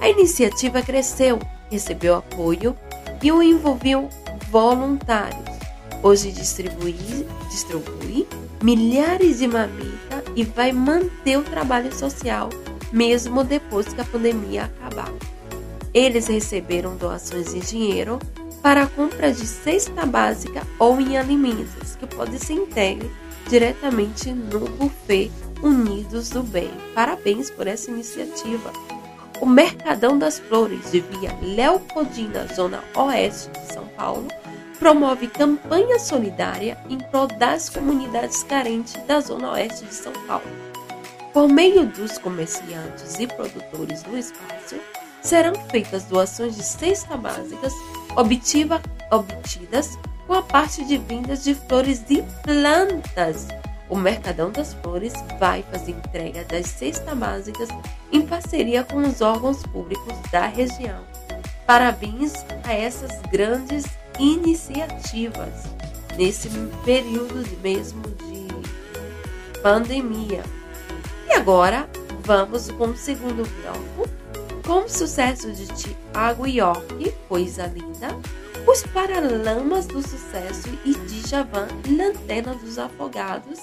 A 0.00 0.08
iniciativa 0.08 0.82
cresceu, 0.82 1.38
recebeu 1.70 2.16
apoio 2.16 2.76
e 3.22 3.30
o 3.30 3.42
envolveu 3.42 4.08
voluntários. 4.50 5.58
Hoje 6.02 6.32
distribui, 6.32 7.26
distribui 7.50 8.26
milhares 8.62 9.38
de 9.38 9.46
marmitas 9.46 10.24
e 10.34 10.44
vai 10.44 10.72
manter 10.72 11.36
o 11.38 11.42
trabalho 11.42 11.94
social 11.94 12.48
mesmo 12.92 13.44
depois 13.44 13.92
que 13.92 14.00
a 14.00 14.04
pandemia 14.04 14.64
acabar. 14.64 15.12
Eles 15.92 16.28
receberam 16.28 16.96
doações 16.96 17.54
em 17.54 17.60
dinheiro 17.60 18.18
para 18.62 18.82
a 18.82 18.86
compra 18.86 19.32
de 19.32 19.46
cesta 19.46 20.04
básica 20.04 20.66
ou 20.78 21.00
em 21.00 21.16
alimentos, 21.16 21.96
que 21.96 22.06
pode 22.06 22.38
ser 22.38 22.54
entregue 22.54 23.10
diretamente 23.48 24.32
no 24.32 24.60
buffet 24.60 25.30
Unidos 25.62 26.30
do 26.30 26.42
Bem. 26.42 26.70
Parabéns 26.94 27.50
por 27.50 27.66
essa 27.66 27.90
iniciativa. 27.90 28.72
O 29.40 29.46
Mercadão 29.46 30.18
das 30.18 30.38
Flores 30.38 30.92
de 30.92 31.00
Via 31.00 31.34
Leopoldina, 31.40 32.46
zona 32.54 32.84
oeste 32.94 33.50
de 33.50 33.72
São 33.72 33.86
Paulo, 33.96 34.28
promove 34.78 35.28
campanha 35.28 35.98
solidária 35.98 36.76
em 36.90 36.98
prol 36.98 37.26
das 37.26 37.70
comunidades 37.70 38.42
carentes 38.42 38.94
da 39.06 39.18
zona 39.20 39.52
oeste 39.52 39.86
de 39.86 39.94
São 39.94 40.12
Paulo. 40.26 40.44
Por 41.32 41.48
meio 41.48 41.86
dos 41.86 42.18
comerciantes 42.18 43.18
e 43.18 43.26
produtores 43.26 44.02
do 44.02 44.18
espaço, 44.18 44.76
serão 45.22 45.54
feitas 45.70 46.04
doações 46.04 46.56
de 46.56 46.62
cesta 46.62 47.16
básicas 47.16 47.72
obtiva, 48.16 48.82
obtidas 49.10 49.98
com 50.26 50.34
a 50.34 50.42
parte 50.42 50.84
de 50.84 50.98
vindas 50.98 51.44
de 51.44 51.54
flores 51.54 52.04
e 52.10 52.22
plantas. 52.42 53.48
O 53.90 53.96
Mercadão 53.96 54.52
das 54.52 54.72
Flores 54.74 55.12
vai 55.38 55.64
fazer 55.64 55.90
entrega 55.90 56.44
das 56.44 56.66
cestas 56.66 57.18
básicas 57.18 57.68
em 58.12 58.22
parceria 58.22 58.84
com 58.84 58.98
os 58.98 59.20
órgãos 59.20 59.62
públicos 59.64 60.14
da 60.30 60.46
região. 60.46 61.04
Parabéns 61.66 62.32
a 62.64 62.72
essas 62.72 63.20
grandes 63.30 63.84
iniciativas 64.18 65.64
nesse 66.16 66.48
período 66.84 67.44
mesmo 67.60 68.02
de 68.02 69.60
pandemia. 69.60 70.42
E 71.28 71.32
agora 71.32 71.88
vamos 72.24 72.70
com 72.70 72.88
o 72.88 72.96
segundo 72.96 73.44
bloco 73.62 74.08
com 74.66 74.84
o 74.84 74.88
sucesso 74.88 75.50
de 75.50 75.66
Tiago 75.66 76.46
York, 76.46 77.12
Coisa 77.28 77.66
Linda, 77.66 78.16
Os 78.68 78.84
Paralamas 78.84 79.86
do 79.86 80.00
Sucesso 80.00 80.68
e 80.84 80.94
Djavan, 80.94 81.66
Lanterna 81.88 82.54
dos 82.54 82.78
Afogados, 82.78 83.58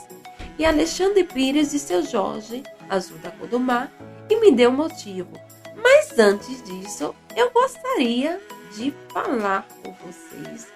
e 0.58 0.66
Alexandre 0.66 1.24
Pires 1.24 1.74
e 1.74 1.80
seu 1.80 2.04
Jorge, 2.04 2.64
Azul 2.90 3.18
da 3.20 3.32
Cor 3.32 3.48
do 3.48 3.60
Mar, 3.60 3.92
e 4.30 4.40
Me 4.40 4.52
Deu 4.52 4.72
Motivo. 4.72 5.32
Mas 5.76 6.18
antes 6.18 6.64
disso, 6.64 7.14
eu 7.36 7.52
gostaria 7.52 8.42
de 8.76 8.94
falar 9.10 9.68
com 9.84 9.94
vocês 9.94 10.68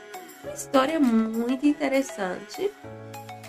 uma 0.44 0.54
história 0.54 1.00
muito 1.00 1.65
interessante, 1.65 2.72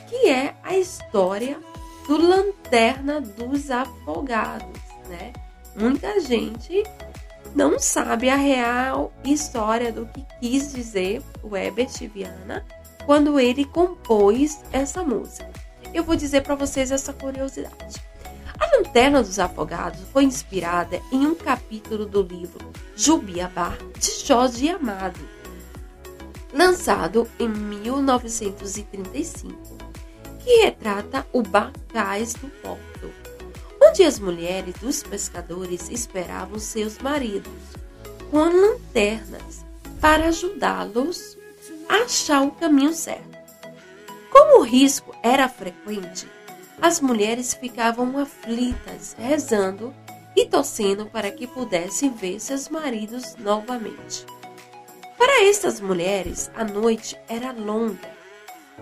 que 0.09 0.29
é 0.29 0.55
a 0.62 0.77
história 0.77 1.59
do 2.07 2.16
Lanterna 2.16 3.21
dos 3.21 3.71
Afogados, 3.71 4.81
né? 5.09 5.33
muita 5.77 6.21
gente 6.21 6.83
não 7.55 7.79
sabe 7.79 8.29
a 8.29 8.37
real 8.37 9.12
história 9.25 9.92
do 9.92 10.07
que 10.07 10.25
quis 10.40 10.73
dizer 10.73 11.23
o 11.42 11.57
Herbert 11.57 11.92
Viana 12.12 12.64
quando 13.05 13.38
ele 13.38 13.64
compôs 13.64 14.61
essa 14.73 15.03
música. 15.03 15.62
Eu 15.94 16.05
vou 16.05 16.16
dizer 16.16 16.42
para 16.42 16.55
vocês 16.55 16.90
essa 16.90 17.12
curiosidade. 17.12 18.02
A 18.59 18.76
Lanterna 18.76 19.22
dos 19.22 19.38
Afogados 19.38 20.00
foi 20.12 20.24
inspirada 20.24 21.00
em 21.12 21.26
um 21.26 21.35
capítulo 21.35 22.07
do 22.07 22.22
livro 22.22 22.72
Jubiabá 22.96 23.76
de 23.98 24.24
Jorge 24.24 24.70
Amado, 24.70 25.20
lançado 26.52 27.28
em 27.38 27.48
1935, 27.48 29.76
que 30.38 30.64
retrata 30.64 31.26
o 31.33 31.42
Bacais 31.42 32.33
do 32.35 32.48
Porto, 32.62 33.11
onde 33.83 34.02
as 34.02 34.18
mulheres 34.18 34.74
dos 34.81 35.02
pescadores 35.02 35.90
esperavam 35.90 36.59
seus 36.59 36.98
maridos 36.98 37.52
com 38.31 38.44
lanternas 38.44 39.62
para 40.00 40.28
ajudá-los 40.28 41.37
a 41.88 41.96
achar 41.96 42.42
o 42.42 42.52
caminho 42.52 42.94
certo. 42.94 43.32
Como 44.33 44.61
o 44.61 44.62
risco 44.64 45.14
era 45.23 45.49
frequente, 45.49 46.27
as 46.81 47.01
mulheres 47.01 47.55
ficavam 47.55 48.18
aflitas, 48.18 49.14
rezando 49.18 49.95
e 50.35 50.47
torcendo 50.47 51.07
para 51.07 51.31
que 51.31 51.47
pudessem 51.47 52.11
ver 52.11 52.40
seus 52.40 52.68
maridos 52.68 53.37
novamente. 53.37 54.25
Para 55.18 55.45
estas 55.45 55.81
mulheres, 55.81 56.51
a 56.57 56.64
noite 56.64 57.16
era 57.29 57.53
longa 57.53 58.11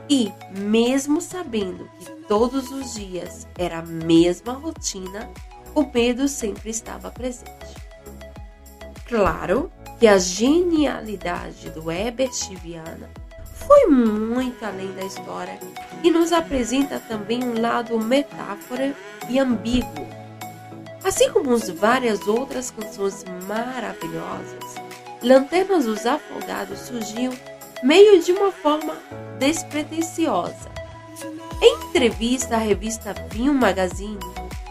e, 0.09 0.33
mesmo 0.57 1.21
sabendo 1.21 1.91
que 1.99 2.11
todos 2.27 2.71
os 2.71 2.95
dias 2.95 3.47
era 3.59 3.81
a 3.81 3.87
mesma 3.87 4.53
rotina, 4.53 5.29
o 5.75 5.83
medo 5.83 6.29
sempre 6.29 6.71
estava 6.71 7.11
presente. 7.11 7.75
Claro 9.07 9.71
que 9.99 10.07
a 10.07 10.19
genialidade 10.19 11.71
do 11.71 11.91
Herbert 11.91 12.33
Viana 12.63 13.11
foi 13.67 13.87
muito 13.87 14.65
além 14.65 14.93
da 14.93 15.05
história 15.05 15.59
e 16.03 16.11
nos 16.11 16.33
apresenta 16.33 17.01
também 17.01 17.45
um 17.45 17.61
lado 17.61 17.99
metáfora 17.99 18.95
e 19.29 19.39
ambíguo. 19.39 20.09
Assim 21.05 21.31
como 21.31 21.57
várias 21.75 22.27
outras 22.27 22.71
canções 22.71 23.25
maravilhosas, 23.47 24.75
Lanternas 25.23 25.85
dos 25.85 26.07
Afogados 26.07 26.79
surgiu 26.81 27.33
meio 27.83 28.23
de 28.23 28.33
uma 28.33 28.53
forma 28.53 28.97
despretensiosa. 29.39 30.71
Em 31.63 31.89
entrevista 31.89 32.57
à 32.57 32.59
revista 32.59 33.15
Vinho 33.31 33.53
Magazine, 33.55 34.19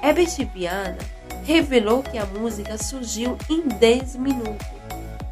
Herbert 0.02 0.36
Viana 0.54 0.97
revelou 1.43 2.04
que 2.04 2.17
a 2.17 2.25
música 2.25 2.78
surgiu 2.78 3.38
em 3.49 3.67
10 3.67 4.15
minutos, 4.15 4.67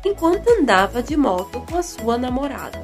enquanto 0.04 0.50
andava 0.50 1.02
de 1.02 1.16
moto 1.16 1.64
com 1.70 1.78
a 1.78 1.84
sua 1.84 2.18
namorada. 2.18 2.84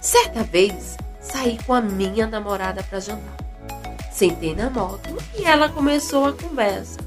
Certa 0.00 0.44
vez, 0.44 0.96
saí 1.20 1.58
com 1.66 1.74
a 1.74 1.80
minha 1.80 2.26
namorada 2.26 2.82
para 2.84 3.00
jantar. 3.00 3.36
Sentei 4.12 4.54
na 4.54 4.70
moto 4.70 5.16
e 5.36 5.44
ela 5.44 5.68
começou 5.68 6.24
a 6.24 6.32
conversa, 6.32 6.98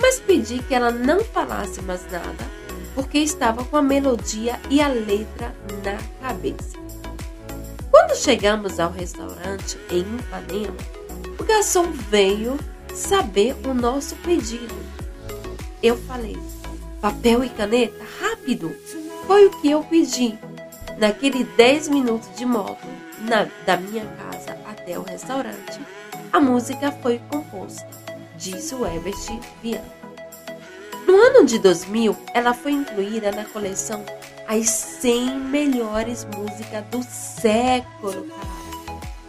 mas 0.00 0.20
pedi 0.20 0.62
que 0.62 0.74
ela 0.74 0.90
não 0.90 1.22
falasse 1.24 1.82
mais 1.82 2.02
nada 2.10 2.58
porque 2.94 3.18
estava 3.18 3.64
com 3.64 3.76
a 3.76 3.82
melodia 3.82 4.58
e 4.68 4.80
a 4.80 4.88
letra 4.88 5.54
na 5.84 5.98
cabeça. 6.20 6.76
Quando 7.90 8.16
chegamos 8.16 8.80
ao 8.80 8.90
restaurante 8.90 9.78
em 9.90 10.00
Ipanema, 10.00 10.76
o 11.38 11.44
garçom 11.44 11.92
veio 11.92 12.58
saber 12.92 13.56
o 13.64 13.72
nosso 13.72 14.16
pedido. 14.16 14.74
Eu 15.80 15.96
falei: 15.96 16.36
papel 17.00 17.44
e 17.44 17.48
caneta, 17.48 18.04
rápido! 18.20 18.74
Foi 19.26 19.46
o 19.46 19.50
que 19.60 19.70
eu 19.70 19.84
pedi 19.84 20.36
Naquele 20.98 21.44
10 21.44 21.88
minutos 21.88 22.28
de 22.36 22.44
moto 22.44 22.86
na, 23.20 23.46
da 23.64 23.76
minha 23.76 24.04
casa 24.04 24.58
até 24.68 24.98
o 24.98 25.02
restaurante, 25.02 25.80
a 26.32 26.40
música 26.40 26.90
foi 26.90 27.20
composta, 27.30 27.88
disse 28.36 28.74
o 28.74 28.84
Herbert 28.84 29.14
Viana. 29.62 29.98
No 31.06 31.14
ano 31.14 31.46
de 31.46 31.58
2000, 31.58 32.16
ela 32.34 32.52
foi 32.52 32.72
incluída 32.72 33.30
na 33.30 33.44
coleção 33.44 34.04
As 34.46 34.68
100 34.68 35.38
Melhores 35.38 36.26
Músicas 36.36 36.84
do 36.90 37.02
Século. 37.02 38.26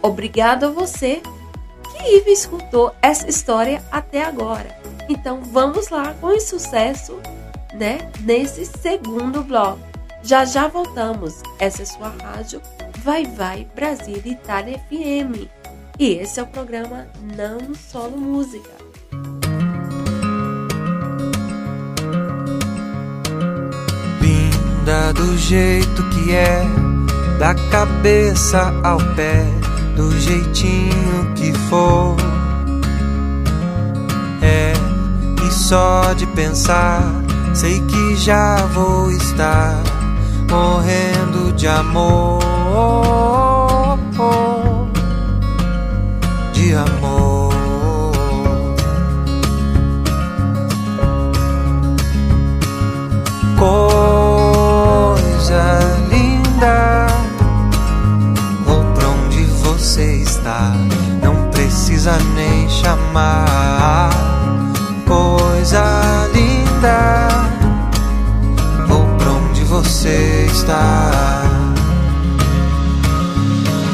Obrigado 0.02 0.64
a 0.64 0.70
você 0.70 1.22
que 1.92 2.30
escutou 2.30 2.94
essa 3.00 3.28
história 3.28 3.82
até 3.92 4.24
agora. 4.24 4.76
Então 5.08 5.40
vamos 5.42 5.88
lá 5.88 6.14
com 6.20 6.28
o 6.28 6.40
sucesso, 6.40 7.18
né, 7.74 8.10
nesse 8.20 8.66
segundo 8.66 9.42
bloco. 9.42 9.89
Já 10.22 10.44
já 10.44 10.68
voltamos. 10.68 11.42
Essa 11.58 11.82
é 11.82 11.86
sua 11.86 12.12
rádio 12.22 12.60
Vai 13.02 13.24
Vai 13.24 13.66
Brasil 13.74 14.20
Itália 14.24 14.78
FM. 14.78 15.48
E 15.98 16.12
esse 16.14 16.40
é 16.40 16.42
o 16.42 16.46
programa 16.46 17.06
Não 17.36 17.74
Solo 17.74 18.18
Música. 18.18 18.70
Linda 24.20 25.12
do 25.14 25.36
jeito 25.38 26.02
que 26.10 26.34
é, 26.34 26.62
da 27.38 27.54
cabeça 27.70 28.72
ao 28.82 28.98
pé, 29.14 29.44
do 29.96 30.10
jeitinho 30.20 31.34
que 31.34 31.52
for. 31.68 32.16
É, 34.42 34.72
e 35.46 35.52
só 35.52 36.12
de 36.14 36.26
pensar, 36.28 37.02
sei 37.54 37.80
que 37.80 38.16
já 38.16 38.56
vou 38.66 39.10
estar 39.10 39.99
morrendo 40.50 41.52
de 41.52 41.68
amor, 41.68 42.40
de 46.52 46.74
amor. 46.74 47.50
Coisa 53.56 53.98
linda, 56.10 57.06
vou 58.66 58.82
pra 58.94 59.08
onde 59.08 59.44
você 59.62 60.16
está, 60.16 60.72
não 61.22 61.48
precisa 61.50 62.18
nem 62.34 62.68
chamar. 62.68 64.10
Coisa 65.06 65.99
você 70.00 70.46
está. 70.50 71.42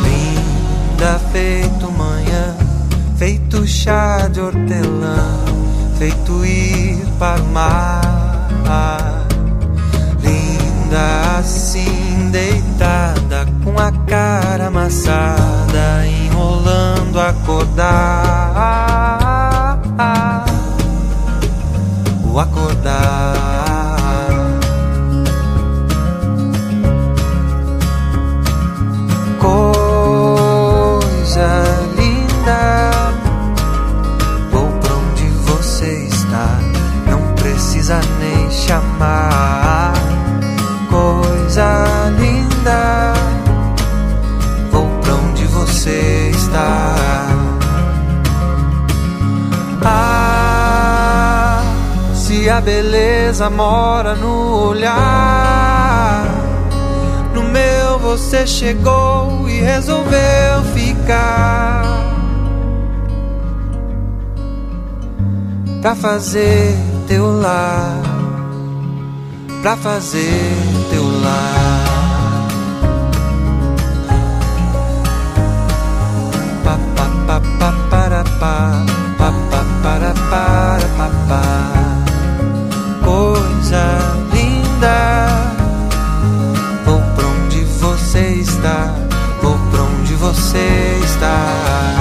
Linda 0.05 1.19
feito 1.33 1.90
manhã, 1.90 2.55
feito 3.16 3.66
chá 3.66 4.29
de 4.29 4.40
hortelã, 4.40 5.19
feito 5.99 6.45
ir 6.47 7.05
para 7.19 7.42
o 7.42 7.47
mar. 7.47 9.06
Beleza 52.67 53.49
mora 53.49 54.17
no 54.17 54.71
olhar. 54.71 56.27
No 57.33 57.45
meu 57.45 57.97
você 58.01 58.45
chegou 58.45 59.49
e 59.49 59.61
resolveu 59.61 60.65
ficar. 60.75 61.85
Pra 65.81 65.95
fazer 65.95 66.75
teu 67.07 67.41
lar, 67.41 68.03
pra 69.63 69.77
fazer 69.77 70.57
teu 70.91 71.05
lar. 71.23 71.87
Pa 76.65 76.77
pa 76.97 77.09
pa 77.29 77.41
pa 77.61 77.73
para 77.89 78.25
pa 78.41 78.85
pa 79.17 79.33
pa 79.51 79.65
para 79.83 80.13
para 80.29 80.89
pa 80.99 81.11
pa 81.29 81.86
coisa 83.07 83.99
linda. 84.33 85.29
Vou 86.85 87.01
pra 87.14 87.27
onde 87.27 87.61
você 87.79 88.19
está, 88.40 88.92
vou 89.40 89.57
pra 89.71 89.83
onde 89.83 90.14
você 90.14 90.99
está. 91.05 91.96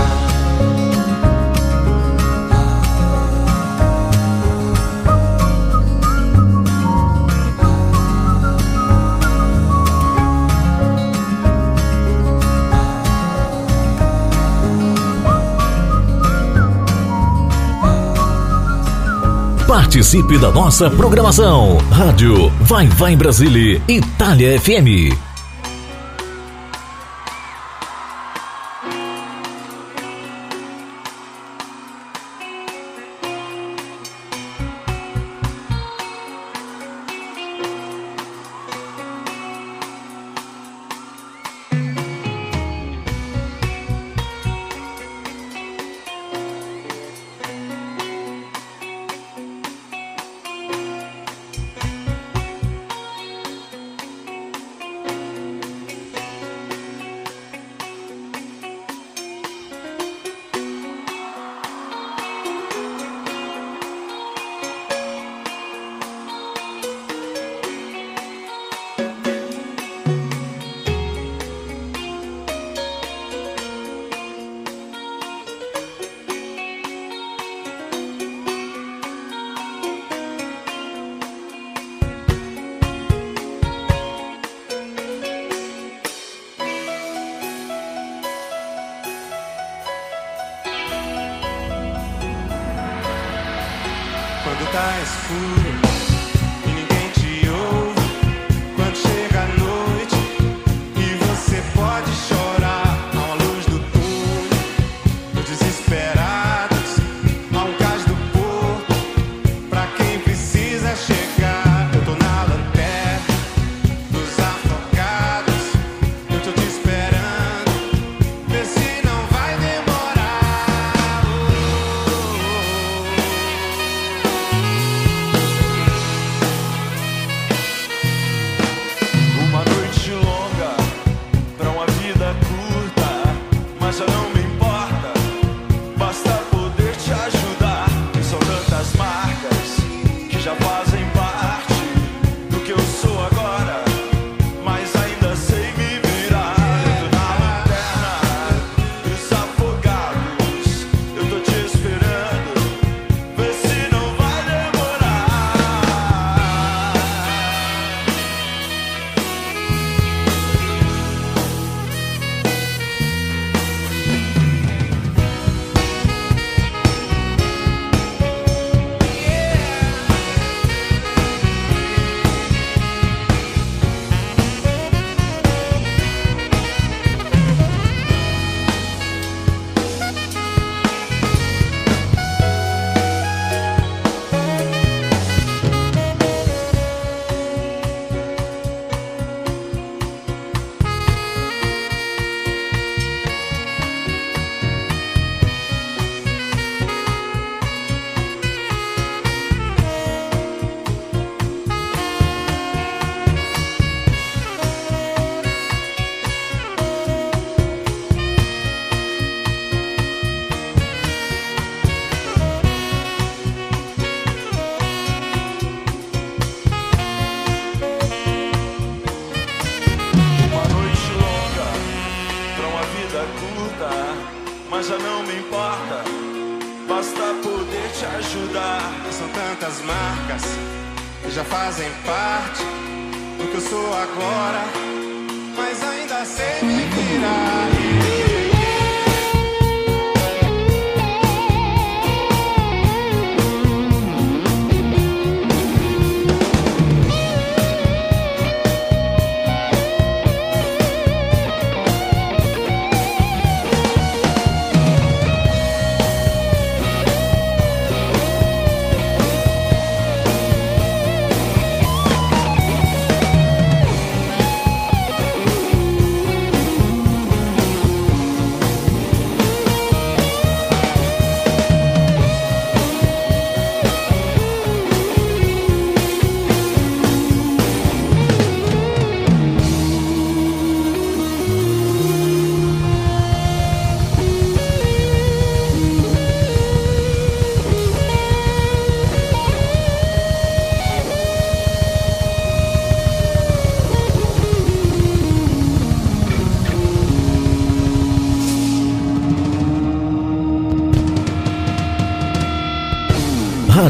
Participe 19.95 20.37
da 20.37 20.51
nossa 20.51 20.89
programação. 20.91 21.77
Rádio 21.89 22.49
Vai 22.59 22.85
Vai 22.85 23.15
Brasília, 23.15 23.81
Itália 23.87 24.59
FM. 24.59 25.24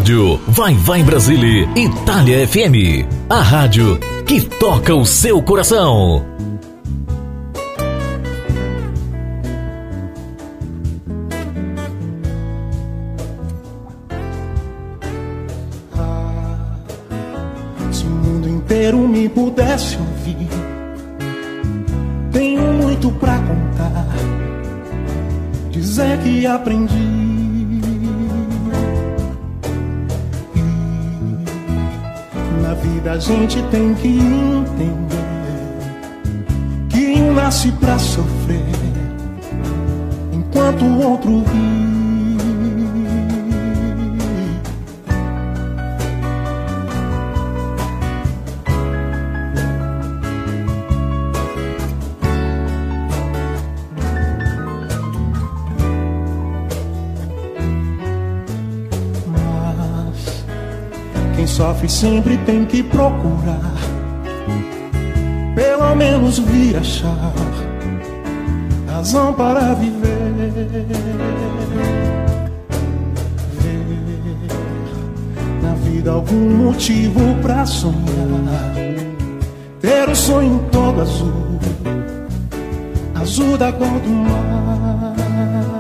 Rádio 0.05 0.39
Vai 0.47 0.75
Vai 0.75 1.01
Brasília, 1.01 1.67
Itália 1.75 2.47
FM. 2.47 3.07
A 3.27 3.41
rádio 3.41 3.99
que 4.27 4.39
toca 4.39 4.93
o 4.93 5.03
seu 5.03 5.41
coração. 5.41 6.34
Gente 33.47 33.61
tem 33.69 33.93
que 33.93 34.07
entender 34.07 35.04
tem 62.45 62.63
que 62.65 62.83
procurar, 62.83 63.73
pelo 65.55 65.95
menos 65.95 66.37
vir 66.39 66.77
achar 66.77 67.33
razão 68.87 69.33
para 69.33 69.73
viver. 69.73 70.05
Ver 73.59 73.85
na 75.61 75.73
vida 75.75 76.11
algum 76.11 76.65
motivo 76.65 77.19
para 77.41 77.65
sonhar, 77.65 78.75
ter 79.81 80.09
o 80.09 80.15
sonho 80.15 80.63
todo 80.71 81.01
azul, 81.01 81.59
azul 83.15 83.57
da 83.57 83.71
cor 83.71 83.99
do 83.99 84.09
mar. 84.09 85.74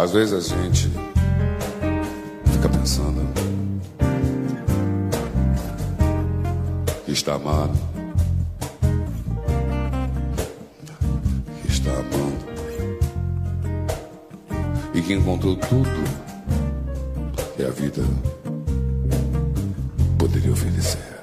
Às 0.00 0.12
vezes 0.12 0.52
a 0.52 0.62
gente 0.62 0.88
fica 2.52 2.68
pensando 2.68 3.20
que 7.04 7.10
está 7.10 7.34
amado, 7.34 7.76
que 11.62 11.68
está 11.68 11.90
amando 11.90 12.46
e 14.94 15.02
que 15.02 15.14
encontrou 15.14 15.56
tudo 15.56 15.90
que 17.56 17.64
a 17.64 17.70
vida 17.70 18.04
poderia 20.16 20.52
oferecer. 20.52 21.18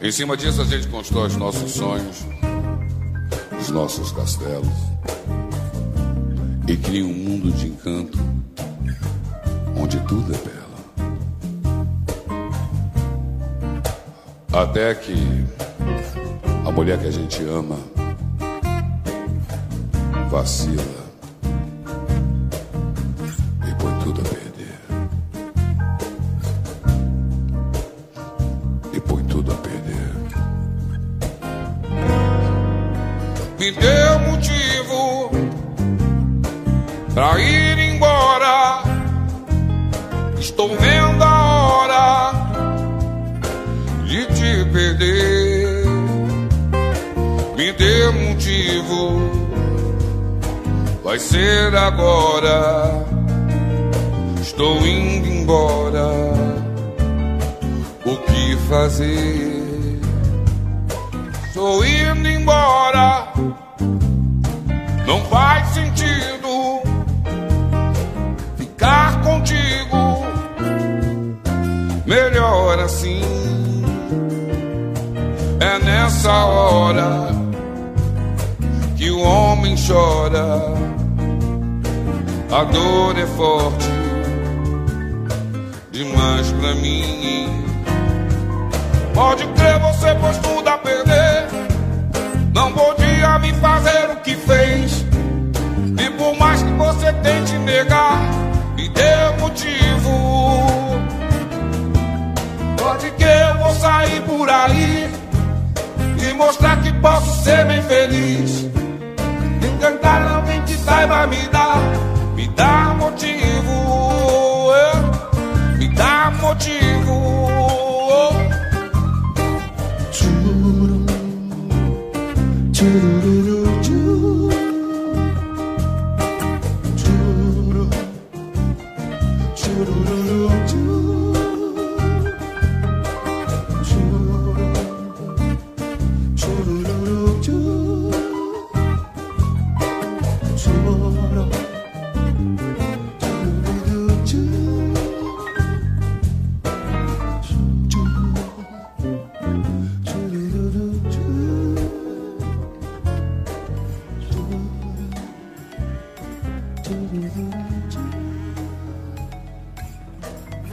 Em 0.00 0.10
cima 0.10 0.38
disso 0.38 0.62
a 0.62 0.64
gente 0.64 0.88
constrói 0.88 1.26
os 1.26 1.36
nossos 1.36 1.70
sonhos, 1.70 2.24
os 3.60 3.68
nossos 3.68 4.10
castelos 4.10 4.93
e 6.66 6.76
cria 6.76 7.04
um 7.04 7.12
mundo 7.12 7.52
de 7.52 7.68
encanto 7.68 8.18
onde 9.76 10.00
tudo 10.00 10.34
é 10.34 10.38
belo. 10.38 10.64
Até 14.52 14.94
que 14.94 15.14
a 16.66 16.70
mulher 16.70 16.98
que 16.98 17.08
a 17.08 17.10
gente 17.10 17.42
ama 17.44 17.78
vacila 20.30 21.03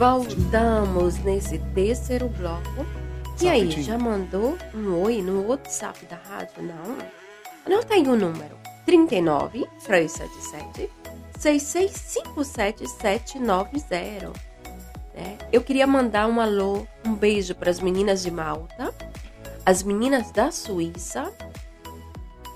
Voltamos 0.02 1.18
nesse 1.18 1.60
terceiro 1.76 2.28
bloco. 2.28 2.84
E 3.40 3.48
aí, 3.48 3.70
já 3.70 3.96
mandou 3.96 4.58
um 4.74 5.00
oi 5.00 5.22
no 5.22 5.46
WhatsApp 5.46 6.04
da 6.06 6.16
rádio? 6.16 6.60
Não? 6.60 6.98
Anota 7.64 7.94
aí 7.94 8.02
o 8.02 8.16
número: 8.16 8.58
39 8.84 9.64
377 9.86 10.90
6657790. 11.38 14.32
Né? 15.14 15.38
Eu 15.52 15.62
queria 15.62 15.86
mandar 15.86 16.26
um 16.26 16.40
alô, 16.40 16.84
um 17.06 17.14
beijo 17.14 17.54
para 17.54 17.70
as 17.70 17.78
meninas 17.78 18.24
de 18.24 18.30
Malta, 18.32 18.92
as 19.64 19.84
meninas 19.84 20.32
da 20.32 20.50
Suíça, 20.50 21.32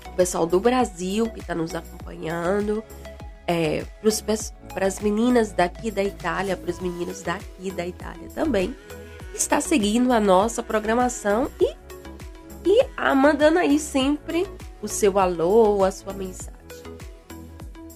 o 0.05 0.11
pessoal 0.17 0.45
do 0.45 0.59
Brasil 0.59 1.29
que 1.29 1.39
está 1.39 1.55
nos 1.55 1.73
acompanhando, 1.73 2.83
é, 3.47 3.85
para 4.73 4.85
as 4.85 4.99
meninas 4.99 5.53
daqui 5.53 5.89
da 5.89 6.03
Itália, 6.03 6.57
para 6.57 6.69
os 6.69 6.79
meninos 6.79 7.21
daqui 7.21 7.71
da 7.71 7.87
Itália 7.87 8.29
também, 8.35 8.75
está 9.33 9.61
seguindo 9.61 10.11
a 10.11 10.19
nossa 10.19 10.61
programação 10.61 11.49
e, 11.59 11.73
e 12.65 12.85
a, 12.97 13.15
mandando 13.15 13.57
aí 13.59 13.79
sempre 13.79 14.45
o 14.81 14.87
seu 14.87 15.17
alô, 15.17 15.83
a 15.83 15.91
sua 15.91 16.13
mensagem. 16.13 16.57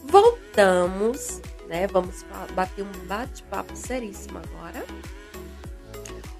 Voltamos, 0.03 1.41
né? 1.67 1.87
Vamos 1.87 2.25
bater 2.53 2.83
um 2.83 3.07
bate-papo 3.07 3.75
seríssimo 3.75 4.39
agora. 4.39 4.85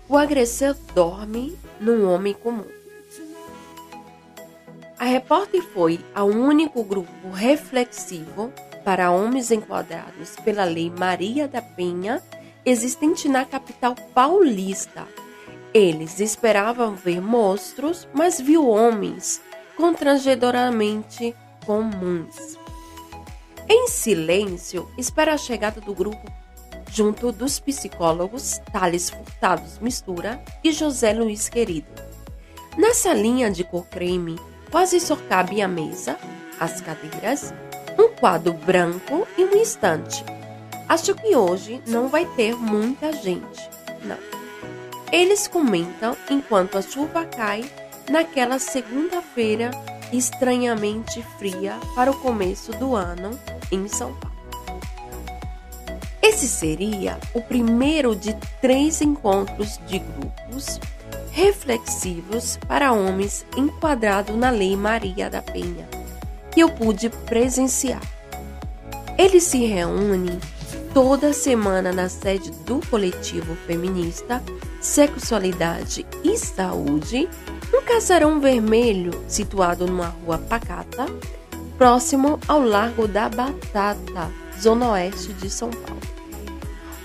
O 0.08 0.18
agressor 0.18 0.76
dorme 0.94 1.58
num 1.80 2.10
homem 2.10 2.34
comum. 2.34 2.66
A 5.00 5.06
repórter 5.06 5.64
foi 5.74 6.00
ao 6.14 6.28
único 6.28 6.84
grupo 6.84 7.32
reflexivo 7.32 8.54
para 8.84 9.12
homens 9.12 9.52
enquadrados 9.52 10.36
pela 10.44 10.64
Lei 10.64 10.90
Maria 10.90 11.48
da 11.48 11.62
Penha, 11.62 12.22
existente 12.66 13.28
na 13.28 13.46
capital 13.46 13.96
paulista. 14.14 15.08
Eles 15.74 16.20
esperavam 16.20 16.96
ver 16.96 17.22
monstros, 17.22 18.08
mas 18.14 18.40
viu 18.40 18.68
homens 18.68 19.42
constrangedoramente 19.78 21.36
comuns. 21.66 22.58
Em 23.70 23.88
silêncio, 23.88 24.90
espera 24.98 25.34
a 25.34 25.38
chegada 25.38 25.80
do 25.80 25.94
grupo 25.94 26.30
junto 26.92 27.32
dos 27.32 27.60
psicólogos 27.60 28.60
Thales 28.72 29.10
Furtados 29.10 29.80
Mistura 29.80 30.44
e 30.64 30.74
José 30.74 31.14
Luiz 31.14 31.48
Querido. 31.48 31.90
Nessa 32.78 33.14
linha 33.14 33.50
de 33.50 33.64
cor 33.64 33.86
creme, 33.86 34.38
quase 34.70 35.00
só 35.00 35.16
cabe 35.16 35.62
a 35.62 35.68
mesa, 35.68 36.18
as 36.60 36.82
cadeiras 36.82 37.54
um 38.02 38.10
quadro 38.10 38.54
branco 38.54 39.28
e 39.38 39.46
um 39.46 39.62
estante. 39.62 40.26
Acho 40.90 41.14
que 41.14 41.36
hoje 41.36 41.82
não 41.88 42.08
vai 42.08 42.26
ter 42.26 42.56
muita 42.56 43.14
gente. 43.14 43.70
Não. 44.04 44.18
Eles 45.12 45.48
comentam 45.48 46.18
enquanto 46.30 46.78
a 46.78 46.82
chuva 46.82 47.26
cai 47.26 47.64
naquela 48.10 48.58
segunda-feira 48.58 49.72
estranhamente 50.12 51.24
fria 51.38 51.76
para 51.96 52.10
o 52.10 52.20
começo 52.20 52.72
do 52.74 52.96
ano 52.96 53.40
em 53.72 53.88
São 53.88 54.14
Paulo. 54.16 54.32
Esse 56.22 56.48
seria 56.48 57.20
o 57.34 57.42
primeiro 57.42 58.16
de 58.16 58.34
três 58.60 59.02
encontros 59.02 59.80
de 59.86 60.00
grupos 60.00 60.80
reflexivos 61.32 62.58
para 62.68 62.92
homens 62.92 63.46
enquadrado 63.56 64.36
na 64.36 64.50
Lei 64.50 64.76
Maria 64.76 65.30
da 65.30 65.42
Penha 65.42 66.01
que 66.54 66.62
eu 66.62 66.70
pude 66.70 67.10
presenciar. 67.10 68.02
Eles 69.18 69.44
se 69.44 69.66
reúnem 69.66 70.40
toda 70.94 71.34
semana 71.34 71.92
na 71.92 72.10
sede 72.10 72.52
do 72.66 72.80
coletivo 72.88 73.56
feminista 73.68 74.42
Sexualidade 74.82 76.06
e 76.24 76.36
Saúde, 76.38 77.30
um 77.72 77.82
casarão 77.84 78.42
vermelho 78.42 79.12
situado 79.28 79.86
numa 79.86 80.08
rua 80.08 80.40
pacata, 80.40 81.06
próximo 81.78 82.40
ao 82.48 82.60
Largo 82.62 83.08
da 83.08 83.30
Batata, 83.30 84.32
zona 84.60 84.92
oeste 84.92 85.34
de 85.34 85.50
São 85.50 85.70
Paulo. 85.70 86.02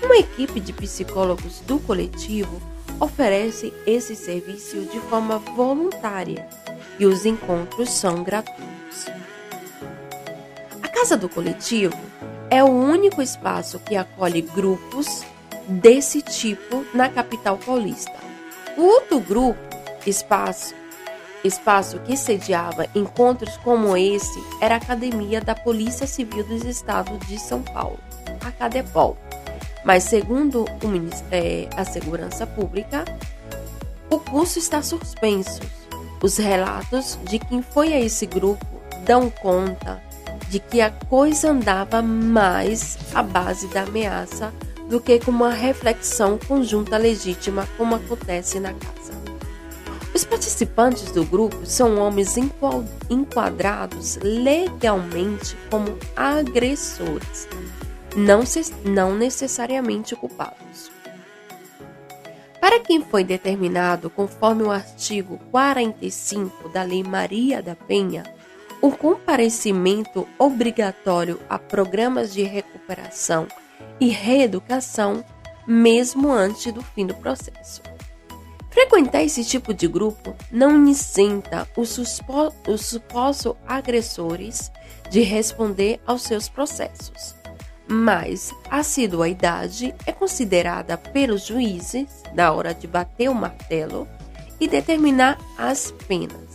Uma 0.01 0.17
equipe 0.17 0.59
de 0.59 0.73
psicólogos 0.73 1.59
do 1.61 1.79
coletivo 1.79 2.61
oferece 2.99 3.71
esse 3.85 4.15
serviço 4.15 4.81
de 4.91 4.99
forma 5.01 5.37
voluntária 5.37 6.47
e 6.97 7.05
os 7.05 7.25
encontros 7.25 7.91
são 7.91 8.23
gratuitos. 8.23 9.05
Casa 10.99 11.15
do 11.15 11.29
Coletivo 11.29 11.95
é 12.49 12.63
o 12.63 12.67
único 12.67 13.21
espaço 13.21 13.77
que 13.77 13.95
acolhe 13.95 14.41
grupos 14.41 15.23
desse 15.67 16.23
tipo 16.23 16.83
na 16.91 17.07
capital 17.07 17.55
paulista. 17.55 18.15
O 18.75 18.81
outro 18.81 19.19
grupo, 19.19 19.59
espaço, 20.07 20.73
espaço 21.43 21.99
que 21.99 22.17
sediava 22.17 22.87
encontros 22.95 23.57
como 23.57 23.95
esse, 23.95 24.43
era 24.59 24.73
a 24.73 24.77
Academia 24.79 25.39
da 25.39 25.53
Polícia 25.53 26.07
Civil 26.07 26.43
do 26.43 26.67
Estado 26.67 27.15
de 27.27 27.37
São 27.37 27.61
Paulo, 27.61 27.99
a 28.43 28.51
Cadepol. 28.51 29.15
Mas 29.85 30.03
segundo 30.03 30.63
o 30.63 31.27
é, 31.31 31.69
a 31.77 31.85
Segurança 31.85 32.47
Pública, 32.47 33.05
o 34.09 34.19
curso 34.19 34.57
está 34.57 34.81
suspenso. 34.81 35.61
Os 36.23 36.37
relatos 36.37 37.19
de 37.23 37.37
quem 37.37 37.61
foi 37.61 37.93
a 37.93 37.99
esse 37.99 38.25
grupo 38.25 38.65
dão 39.05 39.29
conta 39.29 40.06
de 40.49 40.59
que 40.59 40.81
a 40.81 40.89
coisa 40.89 41.51
andava 41.51 42.01
mais 42.01 42.97
à 43.13 43.21
base 43.21 43.67
da 43.67 43.83
ameaça 43.83 44.53
do 44.89 45.01
que 45.01 45.19
com 45.19 45.31
uma 45.31 45.51
reflexão 45.51 46.39
conjunta 46.47 46.97
legítima, 46.97 47.67
como 47.77 47.95
acontece 47.95 48.59
na 48.59 48.73
casa. 48.73 49.13
Os 50.13 50.23
participantes 50.23 51.11
do 51.11 51.23
grupo 51.25 51.65
são 51.65 51.97
homens 51.97 52.35
enquadrados 53.09 54.17
legalmente 54.23 55.55
como 55.69 55.97
agressores, 56.15 57.47
não, 58.15 58.41
não 58.85 59.15
necessariamente 59.15 60.15
culpados. 60.15 60.89
Para 62.59 62.79
quem 62.79 63.03
foi 63.03 63.23
determinado 63.23 64.09
conforme 64.09 64.63
o 64.63 64.71
artigo 64.71 65.39
45 65.51 66.69
da 66.69 66.83
Lei 66.83 67.03
Maria 67.03 67.61
da 67.61 67.75
Penha, 67.75 68.23
o 68.81 68.91
comparecimento 68.91 70.27
obrigatório 70.37 71.39
a 71.49 71.57
programas 71.57 72.33
de 72.33 72.43
recuperação 72.43 73.47
e 73.99 74.09
reeducação, 74.09 75.23
mesmo 75.67 76.31
antes 76.31 76.71
do 76.71 76.81
fim 76.81 77.05
do 77.05 77.15
processo. 77.15 77.81
Frequentar 78.69 79.23
esse 79.23 79.43
tipo 79.43 79.73
de 79.73 79.87
grupo 79.87 80.35
não 80.51 80.85
isenta 80.87 81.67
os, 81.75 81.89
supostos 81.89 83.55
agressores 83.65 84.71
de 85.09 85.21
responder 85.21 85.99
aos 86.05 86.21
seus 86.21 86.47
processos, 86.47 87.33
mas 87.87 88.53
a 88.69 88.77
assiduidade 88.77 89.95
é 90.05 90.11
considerada 90.11 90.95
pelos 90.95 91.47
juízes 91.47 92.21
na 92.35 92.51
hora 92.51 92.71
de 92.73 92.85
bater 92.85 93.29
o 93.29 93.33
martelo 93.33 94.07
e 94.59 94.67
determinar 94.67 95.39
as 95.57 95.91
penas. 96.07 96.46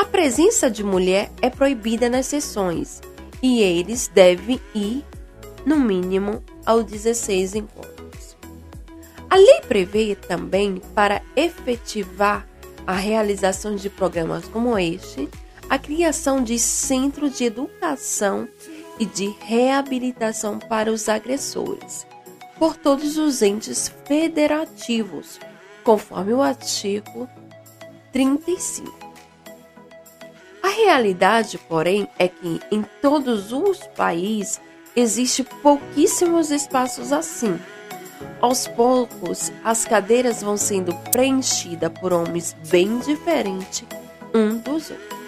A 0.00 0.04
presença 0.06 0.70
de 0.70 0.82
mulher 0.82 1.30
é 1.42 1.50
proibida 1.50 2.08
nas 2.08 2.24
sessões 2.24 3.02
e 3.42 3.60
eles 3.60 4.08
devem 4.08 4.58
ir, 4.74 5.04
no 5.66 5.76
mínimo, 5.78 6.42
aos 6.64 6.86
16 6.86 7.56
encontros. 7.56 8.34
A 9.28 9.36
lei 9.36 9.60
prevê 9.68 10.14
também, 10.14 10.80
para 10.94 11.20
efetivar 11.36 12.48
a 12.86 12.94
realização 12.94 13.76
de 13.76 13.90
programas 13.90 14.46
como 14.46 14.78
este, 14.78 15.28
a 15.68 15.78
criação 15.78 16.42
de 16.42 16.58
centros 16.58 17.36
de 17.36 17.44
educação 17.44 18.48
e 18.98 19.04
de 19.04 19.28
reabilitação 19.40 20.58
para 20.58 20.90
os 20.90 21.10
agressores, 21.10 22.06
por 22.58 22.74
todos 22.74 23.18
os 23.18 23.42
entes 23.42 23.92
federativos, 24.06 25.38
conforme 25.84 26.32
o 26.32 26.40
artigo 26.40 27.28
35. 28.14 28.99
A 30.62 30.68
realidade, 30.68 31.58
porém, 31.58 32.08
é 32.18 32.28
que 32.28 32.60
em 32.70 32.84
todos 33.00 33.52
os 33.52 33.78
países 33.96 34.60
existe 34.94 35.42
pouquíssimos 35.42 36.50
espaços 36.50 37.12
assim. 37.12 37.58
Aos 38.40 38.66
poucos, 38.66 39.50
as 39.64 39.84
cadeiras 39.84 40.42
vão 40.42 40.56
sendo 40.56 40.94
preenchidas 41.10 41.90
por 42.00 42.12
homens 42.12 42.54
bem 42.70 42.98
diferentes 42.98 43.84
um 44.34 44.58
dos 44.58 44.90
outros. 44.90 45.20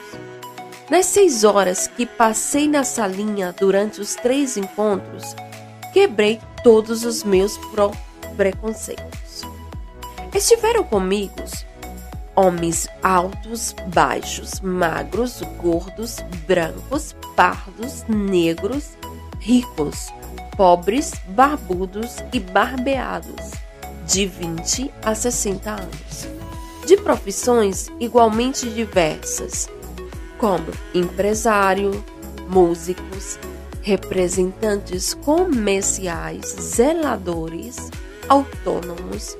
Nas 0.91 1.07
seis 1.07 1.43
horas 1.45 1.87
que 1.87 2.05
passei 2.05 2.68
na 2.68 2.85
salinha 2.85 3.55
durante 3.59 4.01
os 4.01 4.14
três 4.14 4.57
encontros, 4.57 5.35
quebrei 5.93 6.41
todos 6.62 7.05
os 7.05 7.24
meus 7.24 7.59
preconceitos. 8.37 9.43
Estiveram 10.35 10.85
comigo 10.85 11.35
Homens 12.35 12.89
altos, 13.03 13.74
baixos, 13.89 14.61
magros, 14.61 15.43
gordos, 15.61 16.16
brancos, 16.47 17.14
pardos, 17.37 18.05
negros, 18.09 18.97
ricos, 19.39 20.09
pobres, 20.57 21.12
barbudos 21.28 22.16
e 22.33 22.41
barbeados, 22.41 23.51
de 24.07 24.26
20 24.26 24.91
a 25.03 25.14
60 25.14 25.70
anos, 25.72 26.28
de 26.87 26.97
profissões 26.97 27.89
igualmente 28.01 28.68
diversas, 28.70 29.68
como 30.39 30.72
empresário, 30.95 32.05
músicos, 32.49 33.39
representantes 33.83 35.12
comerciais, 35.14 36.47
zeladores, 36.47 37.91
autônomos, 38.28 39.37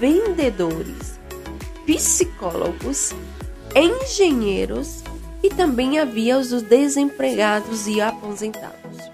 vendedores, 0.00 1.19
psicólogos, 1.94 3.12
engenheiros 3.74 5.02
e 5.42 5.50
também 5.50 5.98
havia 5.98 6.38
os 6.38 6.62
desempregados 6.62 7.88
e 7.88 8.00
aposentados. 8.00 9.10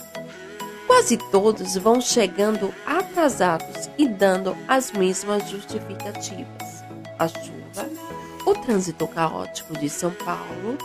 Quase 0.86 1.16
todos 1.16 1.74
vão 1.76 2.02
chegando 2.02 2.72
atrasados 2.84 3.88
e 3.96 4.06
dando 4.06 4.54
as 4.68 4.92
mesmas 4.92 5.48
justificativas. 5.48 6.84
A 7.18 7.26
chuva, 7.28 7.88
o 8.44 8.54
trânsito 8.54 9.08
caótico 9.08 9.72
de 9.78 9.88
São 9.88 10.10
Paulo, 10.10 10.76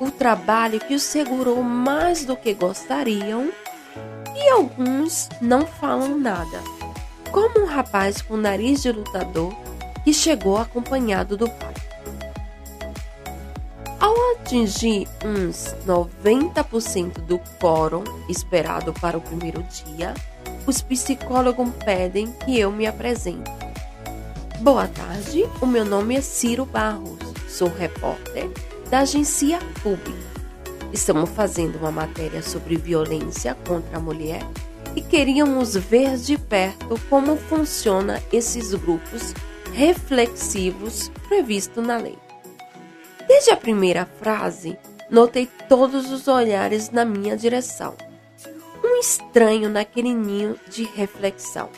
o 0.00 0.12
trabalho 0.12 0.78
que 0.78 0.94
os 0.94 1.02
segurou 1.02 1.60
mais 1.60 2.24
do 2.24 2.36
que 2.36 2.54
gostariam 2.54 3.50
e 4.36 4.48
alguns 4.50 5.28
não 5.40 5.66
falam 5.66 6.16
nada, 6.18 6.60
como 7.32 7.64
um 7.64 7.66
rapaz 7.66 8.22
com 8.22 8.36
nariz 8.36 8.80
de 8.80 8.92
lutador 8.92 9.52
que 10.04 10.12
chegou 10.12 10.56
acompanhado 10.56 11.36
do 11.36 11.48
pai. 11.48 11.74
Ao 14.00 14.14
atingir 14.32 15.06
uns 15.24 15.74
90% 15.86 17.20
do 17.20 17.38
quórum 17.60 18.02
esperado 18.28 18.92
para 18.92 19.16
o 19.16 19.20
primeiro 19.20 19.62
dia, 19.62 20.14
os 20.66 20.82
psicólogos 20.82 21.70
pedem 21.84 22.32
que 22.44 22.58
eu 22.58 22.70
me 22.70 22.86
apresente. 22.86 23.50
Boa 24.60 24.86
tarde, 24.86 25.44
o 25.60 25.66
meu 25.66 25.84
nome 25.84 26.16
é 26.16 26.20
Ciro 26.20 26.64
Barros, 26.64 27.18
sou 27.48 27.68
repórter 27.68 28.50
da 28.90 29.00
agência 29.00 29.58
pública. 29.82 30.32
Estamos 30.92 31.30
fazendo 31.30 31.78
uma 31.78 31.90
matéria 31.90 32.42
sobre 32.42 32.76
violência 32.76 33.56
contra 33.66 33.96
a 33.96 34.00
mulher 34.00 34.42
e 34.94 35.00
queríamos 35.00 35.74
ver 35.74 36.16
de 36.16 36.36
perto 36.36 37.00
como 37.08 37.36
funciona 37.36 38.22
esses 38.30 38.74
grupos 38.74 39.32
reflexivos 39.72 41.10
previstos 41.28 41.84
na 41.84 41.96
lei. 41.96 42.18
Desde 43.26 43.50
a 43.50 43.56
primeira 43.56 44.06
frase, 44.18 44.78
notei 45.10 45.48
todos 45.68 46.10
os 46.10 46.28
olhares 46.28 46.90
na 46.90 47.04
minha 47.04 47.36
direção. 47.36 47.94
Um 48.84 48.98
estranho 48.98 49.70
naquele 49.70 50.14
ninho 50.14 50.58
de 50.68 50.84
reflexão. 50.84 51.70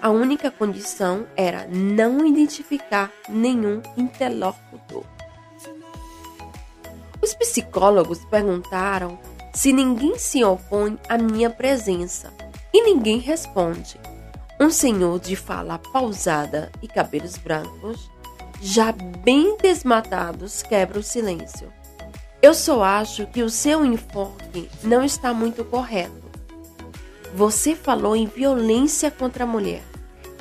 A 0.00 0.10
única 0.10 0.50
condição 0.50 1.26
era 1.36 1.66
não 1.68 2.26
identificar 2.26 3.10
nenhum 3.28 3.80
interlocutor. 3.96 5.04
Os 7.22 7.34
psicólogos 7.34 8.24
perguntaram 8.24 9.18
se 9.54 9.72
ninguém 9.72 10.18
se 10.18 10.42
opõe 10.42 10.98
à 11.08 11.16
minha 11.16 11.48
presença 11.48 12.32
e 12.72 12.82
ninguém 12.82 13.18
responde. 13.18 14.00
Um 14.62 14.70
senhor 14.70 15.18
de 15.18 15.34
fala 15.34 15.76
pausada 15.76 16.70
e 16.80 16.86
cabelos 16.86 17.36
brancos 17.36 18.08
já 18.60 18.92
bem 18.92 19.56
desmatados, 19.60 20.62
quebra 20.62 21.00
o 21.00 21.02
silêncio. 21.02 21.66
Eu 22.40 22.54
só 22.54 22.80
acho 22.80 23.26
que 23.26 23.42
o 23.42 23.50
seu 23.50 23.84
enfoque 23.84 24.70
não 24.84 25.02
está 25.02 25.34
muito 25.34 25.64
correto. 25.64 26.22
Você 27.34 27.74
falou 27.74 28.14
em 28.14 28.26
violência 28.26 29.10
contra 29.10 29.42
a 29.42 29.48
mulher, 29.48 29.82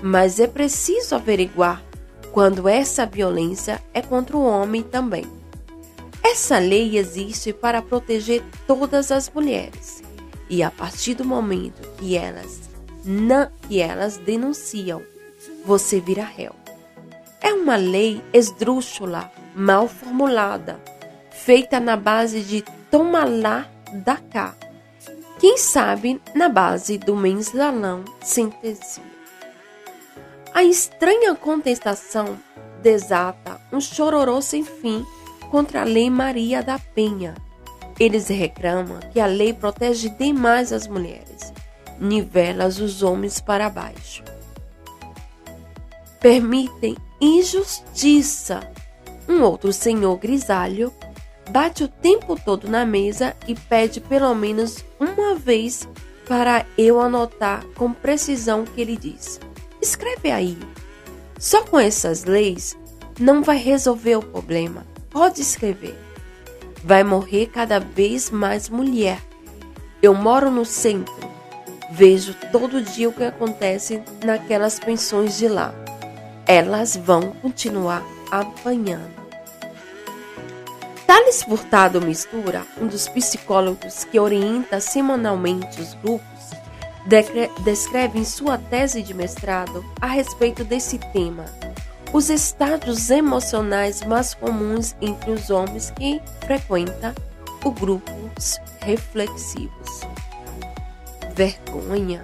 mas 0.04 0.40
é 0.40 0.46
preciso 0.46 1.16
averiguar 1.16 1.84
quando 2.32 2.70
essa 2.70 3.08
violência 3.08 3.82
é 3.92 4.04
contra 4.04 4.38
o 4.38 4.46
homem 4.46 4.84
também. 4.84 5.26
Essa 6.24 6.60
lei 6.60 6.96
existe 6.96 7.52
para 7.52 7.82
proteger 7.82 8.44
todas 8.68 9.12
as 9.12 9.28
mulheres, 9.32 10.04
e 10.48 10.62
a 10.62 10.70
partir 10.70 11.16
do 11.16 11.26
momento 11.26 11.82
que 11.98 12.16
elas 12.16 12.71
não 13.04 13.50
que 13.68 13.80
elas 13.82 14.18
denunciam, 14.18 15.02
você 15.66 16.00
vira 16.00 16.24
réu. 16.24 16.56
É 17.42 17.54
uma 17.54 17.76
lei 17.76 18.22
esdrúxula, 18.34 19.32
mal 19.56 19.88
formulada, 19.88 20.80
feita 21.32 21.80
na 21.80 21.96
base 21.96 22.42
de 22.42 22.64
toma 22.90 23.26
lá, 23.26 23.68
cá. 24.30 24.56
Quem 25.40 25.58
sabe 25.58 26.22
na 26.36 26.48
base 26.48 26.98
do 27.00 27.16
mensalão 27.16 28.06
sentencia. 28.22 29.04
A 30.54 30.64
estranha 30.64 31.34
contestação 31.34 32.38
desata 32.82 33.60
um 33.72 33.80
chororô 33.80 34.42
sem 34.42 34.64
fim 34.64 35.06
contra 35.50 35.82
a 35.82 35.86
Lei 35.86 36.10
Maria 36.10 36.62
da 36.62 36.78
Penha. 36.78 37.34
Eles 38.00 38.28
reclamam 38.28 39.00
que 39.12 39.20
a 39.20 39.26
lei 39.26 39.54
protege 39.54 40.10
demais 40.10 40.72
as 40.72 40.88
mulheres, 40.88 41.54
nivela 42.02 42.66
os 42.66 43.04
homens 43.04 43.40
para 43.40 43.70
baixo. 43.70 44.24
Permitem 46.20 46.98
injustiça. 47.22 48.68
Um 49.30 49.44
outro 49.44 49.72
senhor 49.72 50.18
grisalho 50.18 50.92
bate 51.52 51.84
o 51.84 51.88
tempo 51.88 52.36
todo 52.44 52.68
na 52.68 52.86
mesa 52.86 53.36
e 53.48 53.56
pede 53.56 54.02
pelo 54.02 54.34
menos 54.34 54.84
uma 55.00 55.36
vez 55.36 55.88
para 56.28 56.66
eu 56.78 57.00
anotar 57.00 57.64
com 57.76 57.94
precisão 57.94 58.62
o 58.62 58.66
que 58.66 58.82
ele 58.82 58.98
diz. 58.98 59.40
Escreve 59.82 60.32
aí. 60.32 60.58
Só 61.38 61.64
com 61.64 61.80
essas 61.80 62.24
leis 62.24 62.78
não 63.20 63.44
vai 63.44 63.58
resolver 63.58 64.16
o 64.16 64.22
problema. 64.22 64.86
Pode 65.10 65.42
escrever. 65.42 65.98
Vai 66.84 67.04
morrer 67.04 67.48
cada 67.48 67.80
vez 67.80 68.30
mais 68.30 68.70
mulher. 68.70 69.22
Eu 70.02 70.14
moro 70.14 70.50
no 70.50 70.66
centro. 70.66 71.32
Vejo 71.92 72.34
todo 72.52 72.82
dia 72.82 73.10
o 73.10 73.14
que 73.14 73.24
acontece 73.24 74.02
naquelas 74.24 74.80
pensões 74.80 75.38
de 75.38 75.48
lá 75.48 75.74
elas 76.52 76.98
vão 76.98 77.32
continuar 77.42 78.04
apanhando. 78.30 79.22
Thales 81.08 81.44
Furtado 81.44 82.02
Mistura, 82.02 82.66
um 82.80 82.88
dos 82.88 83.08
psicólogos 83.08 84.04
que 84.04 84.20
orienta 84.20 84.82
semanalmente 84.82 85.80
os 85.80 85.94
grupos, 85.94 86.28
descreve 87.64 88.20
em 88.20 88.26
sua 88.26 88.58
tese 88.58 89.02
de 89.02 89.14
mestrado 89.14 89.84
a 90.02 90.08
respeito 90.08 90.66
desse 90.66 90.98
tema 90.98 91.46
os 92.14 92.30
estados 92.30 93.10
emocionais 93.10 94.02
mais 94.04 94.34
comuns 94.34 94.94
entre 95.02 95.32
os 95.32 95.50
homens 95.50 95.92
que 95.92 96.22
frequentam 96.46 97.14
o 97.64 97.72
grupos 97.72 98.60
reflexivos: 98.82 100.02
vergonha, 101.36 102.24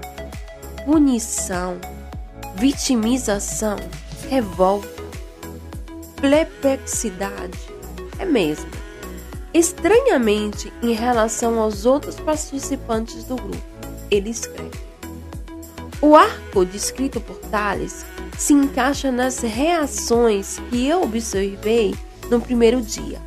punição, 0.85 1.77
vitimização 2.55 3.77
revolta, 4.29 4.87
perplexidade. 6.19 7.59
É 8.19 8.25
mesmo. 8.25 8.69
Estranhamente, 9.53 10.71
em 10.81 10.93
relação 10.93 11.59
aos 11.59 11.85
outros 11.85 12.19
participantes 12.19 13.23
do 13.23 13.35
grupo, 13.35 13.63
ele 14.11 14.29
escreve: 14.29 14.79
O 16.01 16.15
arco 16.15 16.65
descrito 16.65 17.19
por 17.21 17.37
Tales 17.37 18.05
se 18.37 18.53
encaixa 18.53 19.11
nas 19.11 19.39
reações 19.39 20.59
que 20.69 20.87
eu 20.87 21.01
observei 21.01 21.95
no 22.29 22.39
primeiro 22.39 22.81
dia. 22.81 23.19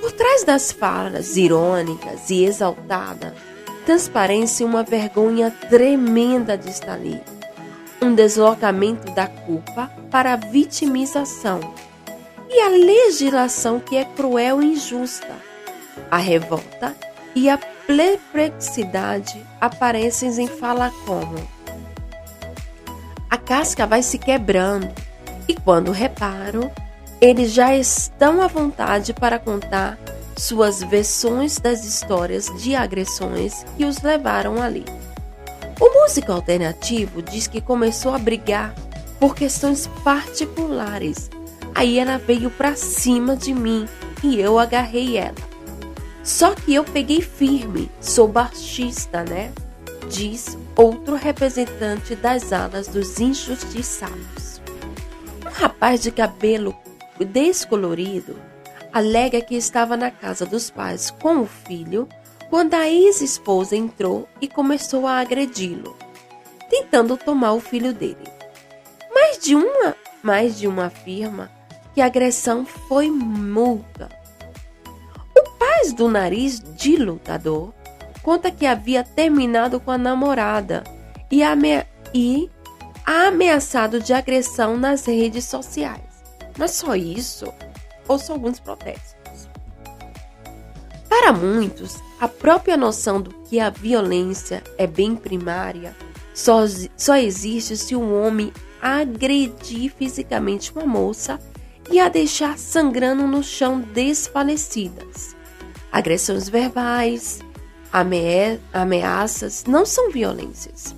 Por 0.00 0.12
trás 0.12 0.44
das 0.44 0.70
falas 0.70 1.36
irônicas 1.36 2.30
e 2.30 2.44
exaltadas, 2.44 3.32
transparece 3.88 4.64
uma 4.64 4.82
vergonha 4.82 5.50
tremenda 5.50 6.58
de 6.58 6.68
estar 6.68 6.92
ali. 6.92 7.22
Um 8.02 8.14
deslocamento 8.14 9.10
da 9.12 9.26
culpa 9.26 9.90
para 10.10 10.34
a 10.34 10.36
vitimização. 10.36 11.58
E 12.50 12.60
a 12.60 12.68
legislação 12.68 13.80
que 13.80 13.96
é 13.96 14.04
cruel 14.04 14.60
e 14.60 14.74
injusta. 14.74 15.34
A 16.10 16.18
revolta 16.18 16.94
e 17.34 17.48
a 17.48 17.56
perplexidade 17.56 19.42
aparecem 19.58 20.38
em 20.38 20.46
fala 20.46 20.92
como. 21.06 21.36
A 23.30 23.38
casca 23.38 23.86
vai 23.86 24.02
se 24.02 24.18
quebrando. 24.18 24.92
E 25.48 25.54
quando 25.54 25.92
reparo, 25.92 26.70
eles 27.22 27.52
já 27.52 27.74
estão 27.74 28.42
à 28.42 28.48
vontade 28.48 29.14
para 29.14 29.38
contar 29.38 29.98
suas 30.38 30.82
versões 30.82 31.58
das 31.58 31.84
histórias 31.84 32.46
de 32.62 32.74
agressões 32.74 33.64
que 33.76 33.84
os 33.84 34.00
levaram 34.02 34.62
ali. 34.62 34.84
O 35.80 36.02
músico 36.02 36.32
alternativo 36.32 37.20
diz 37.22 37.46
que 37.46 37.60
começou 37.60 38.14
a 38.14 38.18
brigar 38.18 38.74
por 39.18 39.34
questões 39.34 39.86
particulares. 40.02 41.30
Aí 41.74 41.98
ela 41.98 42.18
veio 42.18 42.50
pra 42.50 42.74
cima 42.74 43.36
de 43.36 43.52
mim 43.52 43.86
e 44.22 44.40
eu 44.40 44.58
agarrei 44.58 45.16
ela. 45.16 45.34
Só 46.22 46.54
que 46.54 46.74
eu 46.74 46.84
peguei 46.84 47.20
firme, 47.20 47.90
sou 48.00 48.28
baixista, 48.28 49.24
né? 49.24 49.52
diz 50.08 50.56
outro 50.74 51.16
representante 51.16 52.16
das 52.16 52.52
alas 52.52 52.88
dos 52.88 53.20
injustiçados. 53.20 54.60
Um 55.44 55.50
rapaz 55.50 56.00
de 56.00 56.10
cabelo 56.10 56.74
descolorido 57.18 58.36
alega 58.98 59.40
que 59.40 59.54
estava 59.54 59.96
na 59.96 60.10
casa 60.10 60.44
dos 60.44 60.70
pais 60.70 61.10
com 61.10 61.40
o 61.40 61.46
filho 61.46 62.08
quando 62.50 62.74
a 62.74 62.88
ex-esposa 62.88 63.76
entrou 63.76 64.28
e 64.40 64.48
começou 64.48 65.06
a 65.06 65.18
agredi-lo, 65.18 65.96
tentando 66.68 67.16
tomar 67.16 67.52
o 67.52 67.60
filho 67.60 67.92
dele. 67.92 68.24
Mais 69.14 69.38
de 69.38 69.54
uma, 69.54 69.94
mais 70.22 70.58
de 70.58 70.66
uma 70.66 70.86
afirma 70.86 71.50
que 71.94 72.00
a 72.00 72.06
agressão 72.06 72.66
foi 72.66 73.10
multa. 73.10 74.08
O 75.36 75.50
pai 75.58 75.92
do 75.92 76.08
nariz 76.08 76.58
de 76.58 76.96
lutador 76.96 77.72
conta 78.22 78.50
que 78.50 78.66
havia 78.66 79.04
terminado 79.04 79.78
com 79.78 79.90
a 79.90 79.98
namorada 79.98 80.82
e, 81.30 81.40
e 82.14 82.50
ameaçado 83.04 84.00
de 84.00 84.12
agressão 84.12 84.76
nas 84.76 85.06
redes 85.06 85.44
sociais. 85.44 86.02
Mas 86.58 86.72
só 86.72 86.96
isso? 86.96 87.46
Ou 88.08 88.18
só 88.18 88.32
alguns 88.32 88.58
protestos? 88.58 89.48
Para 91.08 91.32
muitos, 91.32 91.96
a 92.18 92.26
própria 92.26 92.76
noção 92.76 93.20
do 93.20 93.30
que 93.44 93.60
a 93.60 93.70
violência 93.70 94.62
é 94.76 94.86
bem 94.86 95.14
primária 95.14 95.94
só, 96.38 96.60
só 96.96 97.16
existe 97.16 97.76
se 97.76 97.96
um 97.96 98.14
homem 98.22 98.52
agredir 98.80 99.92
fisicamente 99.92 100.70
uma 100.72 100.86
moça 100.86 101.40
e 101.90 101.98
a 101.98 102.08
deixar 102.08 102.56
sangrando 102.56 103.26
no 103.26 103.42
chão 103.42 103.80
desfalecidas. 103.80 105.34
Agressões 105.90 106.48
verbais, 106.48 107.40
ame 107.92 108.60
ameaças 108.72 109.64
não 109.66 109.84
são 109.84 110.10
violências. 110.10 110.94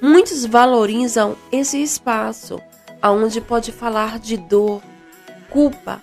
Muitos 0.00 0.44
valorizam 0.44 1.36
esse 1.50 1.82
espaço, 1.82 2.60
aonde 3.00 3.40
pode 3.40 3.72
falar 3.72 4.18
de 4.18 4.36
dor, 4.36 4.80
culpa, 5.50 6.00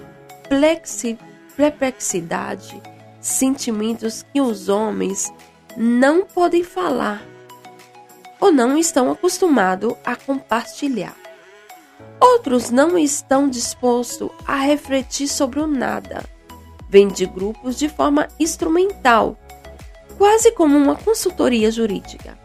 perplexidade, 1.56 2.82
sentimentos 3.22 4.26
que 4.34 4.42
os 4.42 4.68
homens 4.70 5.32
não 5.78 6.26
podem 6.26 6.64
falar 6.64 7.22
ou 8.40 8.52
não 8.52 8.78
estão 8.78 9.12
acostumados 9.12 9.96
a 10.06 10.16
compartilhar. 10.16 11.16
Outros 12.22 12.70
não 12.70 12.98
estão 12.98 13.50
dispostos 13.50 14.30
a 14.46 14.56
refletir 14.56 15.28
sobre 15.28 15.60
o 15.60 15.68
nada. 15.68 16.24
Vêm 16.90 17.08
de 17.08 17.26
grupos 17.26 17.78
de 17.78 17.88
forma 17.88 18.28
instrumental 18.40 19.38
quase 20.18 20.52
como 20.52 20.78
uma 20.78 20.96
consultoria 20.96 21.72
jurídica. 21.72 22.38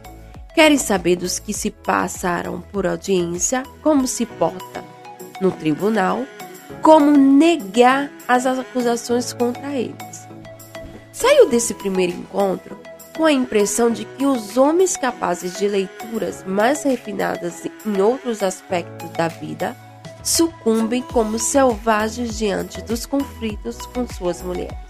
Querem 0.54 0.78
saber 0.78 1.16
dos 1.16 1.40
que 1.40 1.52
se 1.52 1.70
passaram 1.70 2.60
por 2.60 2.86
audiência, 2.86 3.64
como 3.82 4.06
se 4.06 4.24
porta 4.24 4.84
no 5.40 5.50
tribunal, 5.50 6.24
como 6.84 7.10
negar 7.10 8.08
as 8.28 8.46
acusações 8.46 9.32
contra 9.32 9.72
eles. 9.72 10.28
Saiu 11.12 11.48
desse 11.48 11.74
primeiro 11.74 12.12
encontro 12.12 12.78
com 13.16 13.24
a 13.24 13.32
impressão 13.32 13.90
de 13.90 14.04
que 14.04 14.24
os 14.24 14.56
homens 14.56 14.96
capazes 14.96 15.58
de 15.58 15.66
leituras 15.66 16.44
mais 16.46 16.84
refinadas 16.84 17.64
em 17.64 18.00
outros 18.00 18.40
aspectos 18.40 19.10
da 19.10 19.26
vida 19.26 19.76
sucumbem 20.22 21.02
como 21.02 21.40
selvagens 21.40 22.38
diante 22.38 22.80
dos 22.82 23.04
conflitos 23.04 23.84
com 23.86 24.06
suas 24.06 24.40
mulheres 24.42 24.84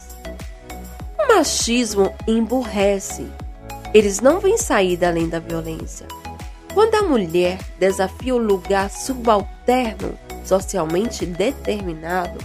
machismo 1.36 2.14
emburrece. 2.28 3.26
Eles 3.92 4.20
não 4.20 4.38
vêm 4.38 4.56
sair 4.56 5.04
além 5.04 5.28
da 5.28 5.40
violência. 5.40 6.06
Quando 6.72 6.94
a 6.94 7.02
mulher 7.02 7.58
desafia 7.78 8.34
o 8.34 8.38
lugar 8.38 8.88
subalterno 8.88 10.16
socialmente 10.44 11.24
determinado, 11.26 12.38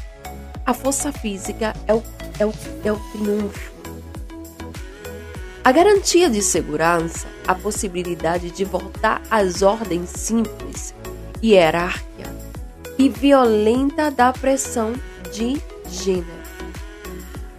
a 0.66 0.74
força 0.74 1.12
física 1.12 1.76
é 1.88 1.94
o, 1.94 2.04
é 2.40 2.46
o, 2.46 2.54
é 2.84 2.92
o 2.92 3.00
triunfo. 3.12 3.72
A 5.64 5.72
garantia 5.72 6.30
de 6.30 6.42
segurança, 6.42 7.28
a 7.46 7.54
possibilidade 7.54 8.50
de 8.50 8.64
voltar 8.64 9.22
às 9.30 9.62
ordens 9.62 10.10
simples, 10.10 10.96
hierárquia 11.44 12.26
e 12.98 13.10
violenta 13.10 14.10
da 14.10 14.32
pressão 14.32 14.94
de 15.32 15.62
gênero. 15.90 16.40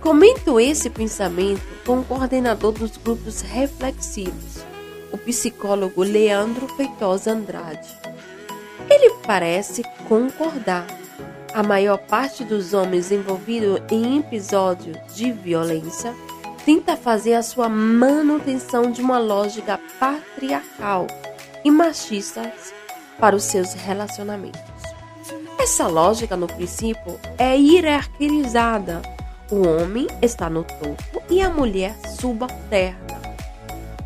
Comento 0.01 0.59
esse 0.59 0.88
pensamento 0.88 1.62
com 1.84 2.01
o 2.01 2.05
coordenador 2.05 2.72
dos 2.72 2.97
grupos 2.97 3.43
reflexivos, 3.43 4.64
o 5.12 5.18
psicólogo 5.18 6.03
Leandro 6.03 6.68
Feitosa 6.68 7.32
Andrade. 7.32 7.88
Ele 8.91 9.14
parece 9.26 9.82
concordar. 10.09 10.86
A 11.55 11.62
maior 11.62 11.99
parte 11.99 12.45
dos 12.45 12.74
homens 12.74 13.11
envolvidos 13.11 13.80
em 13.91 14.18
episódios 14.18 14.97
de 15.14 15.32
violência 15.32 16.14
tenta 16.64 16.97
fazer 16.97 17.34
a 17.34 17.43
sua 17.43 17.68
manutenção 17.68 18.91
de 18.91 19.01
uma 19.01 19.18
lógica 19.18 19.80
patriarcal 19.99 21.07
e 21.64 21.70
machista 21.70 22.53
para 23.18 23.34
os 23.34 23.45
seus 23.45 23.72
relacionamentos. 23.74 24.61
Essa 25.59 25.86
lógica, 25.86 26.36
no 26.36 26.47
princípio, 26.47 27.18
é 27.38 27.57
hierarquizada 27.57 29.03
o 29.51 29.66
homem 29.66 30.07
está 30.22 30.49
no 30.49 30.62
topo 30.62 31.20
e 31.28 31.43
a 31.43 31.51
mulher 31.51 31.97
subalterna. 32.20 33.20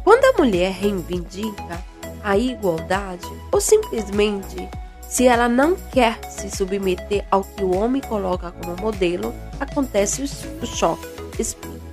Quando 0.03 0.25
a 0.25 0.43
mulher 0.43 0.73
reivindica 0.73 1.85
a 2.25 2.39
igualdade 2.39 3.31
ou 3.53 3.61
simplesmente 3.61 4.69
se 5.09 5.29
ela 5.29 5.49
não 5.49 5.77
quer 5.93 6.19
se 6.29 6.51
submeter 6.51 7.25
ao 7.31 7.45
que 7.45 7.63
o 7.63 7.77
homem 7.77 8.03
coloca 8.03 8.51
como 8.51 8.77
modelo, 8.81 9.33
acontece 9.61 10.23
o 10.23 10.67
choque. 10.67 11.07
Explica. 11.39 11.85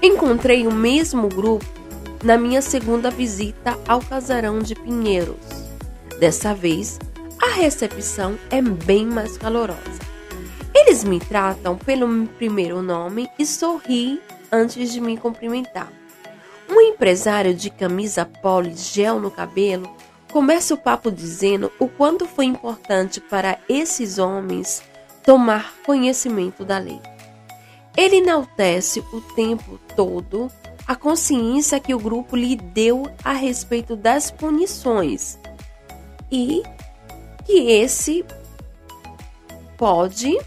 Encontrei 0.00 0.66
o 0.66 0.72
mesmo 0.72 1.28
grupo 1.28 1.64
na 2.22 2.38
minha 2.38 2.62
segunda 2.62 3.10
visita 3.10 3.76
ao 3.88 4.00
casarão 4.00 4.60
de 4.60 4.74
Pinheiros. 4.74 5.36
Dessa 6.20 6.54
vez, 6.54 7.00
a 7.42 7.48
recepção 7.48 8.38
é 8.50 8.62
bem 8.62 9.06
mais 9.06 9.36
calorosa. 9.36 9.80
Eles 10.72 11.02
me 11.02 11.18
tratam 11.18 11.76
pelo 11.76 12.26
primeiro 12.38 12.82
nome 12.82 13.28
e 13.38 13.44
sorriem 13.44 14.20
antes 14.52 14.92
de 14.92 15.00
me 15.00 15.16
cumprimentar. 15.16 16.01
Um 16.72 16.80
empresário 16.80 17.54
de 17.54 17.68
camisa 17.68 18.24
polo 18.24 18.66
e 18.66 18.74
gel 18.74 19.20
no 19.20 19.30
cabelo 19.30 19.94
começa 20.32 20.72
o 20.72 20.78
papo 20.78 21.12
dizendo 21.12 21.70
o 21.78 21.86
quanto 21.86 22.26
foi 22.26 22.46
importante 22.46 23.20
para 23.20 23.58
esses 23.68 24.16
homens 24.16 24.82
tomar 25.22 25.74
conhecimento 25.84 26.64
da 26.64 26.78
lei. 26.78 26.98
Ele 27.94 28.16
enaltece 28.16 29.00
o 29.12 29.20
tempo 29.36 29.78
todo 29.94 30.50
a 30.86 30.96
consciência 30.96 31.78
que 31.78 31.94
o 31.94 31.98
grupo 31.98 32.34
lhe 32.34 32.56
deu 32.56 33.02
a 33.22 33.34
respeito 33.34 33.94
das 33.94 34.30
punições 34.30 35.38
e 36.30 36.62
que 37.44 37.70
esse 37.70 38.24
pode 39.76 40.38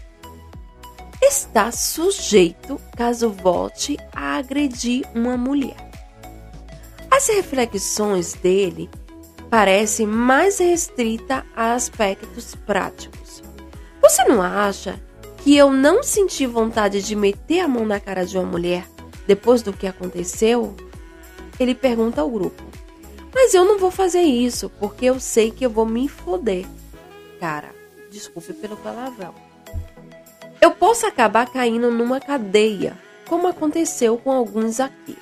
está 1.22 1.70
sujeito 1.70 2.80
caso 2.96 3.30
volte 3.30 3.96
a 4.12 4.38
agredir 4.38 5.04
uma 5.14 5.36
mulher. 5.36 5.85
As 7.16 7.28
reflexões 7.28 8.34
dele 8.34 8.90
parecem 9.48 10.06
mais 10.06 10.58
restritas 10.58 11.42
a 11.56 11.72
aspectos 11.72 12.54
práticos. 12.54 13.42
Você 14.02 14.24
não 14.24 14.42
acha 14.42 15.00
que 15.38 15.56
eu 15.56 15.72
não 15.72 16.02
senti 16.02 16.44
vontade 16.44 17.00
de 17.00 17.16
meter 17.16 17.60
a 17.60 17.68
mão 17.68 17.86
na 17.86 17.98
cara 17.98 18.26
de 18.26 18.36
uma 18.36 18.44
mulher 18.44 18.86
depois 19.26 19.62
do 19.62 19.72
que 19.72 19.86
aconteceu? 19.86 20.76
Ele 21.58 21.74
pergunta 21.74 22.20
ao 22.20 22.28
grupo. 22.28 22.62
Mas 23.34 23.54
eu 23.54 23.64
não 23.64 23.78
vou 23.78 23.90
fazer 23.90 24.22
isso 24.22 24.68
porque 24.78 25.06
eu 25.06 25.18
sei 25.18 25.50
que 25.50 25.64
eu 25.64 25.70
vou 25.70 25.86
me 25.86 26.08
foder. 26.08 26.66
Cara, 27.40 27.70
desculpe 28.10 28.52
pelo 28.52 28.76
palavrão 28.76 29.34
eu 30.60 30.70
posso 30.72 31.06
acabar 31.06 31.46
caindo 31.48 31.90
numa 31.92 32.18
cadeia, 32.18 32.96
como 33.28 33.46
aconteceu 33.46 34.18
com 34.18 34.32
alguns 34.32 34.80
aqui. 34.80 35.16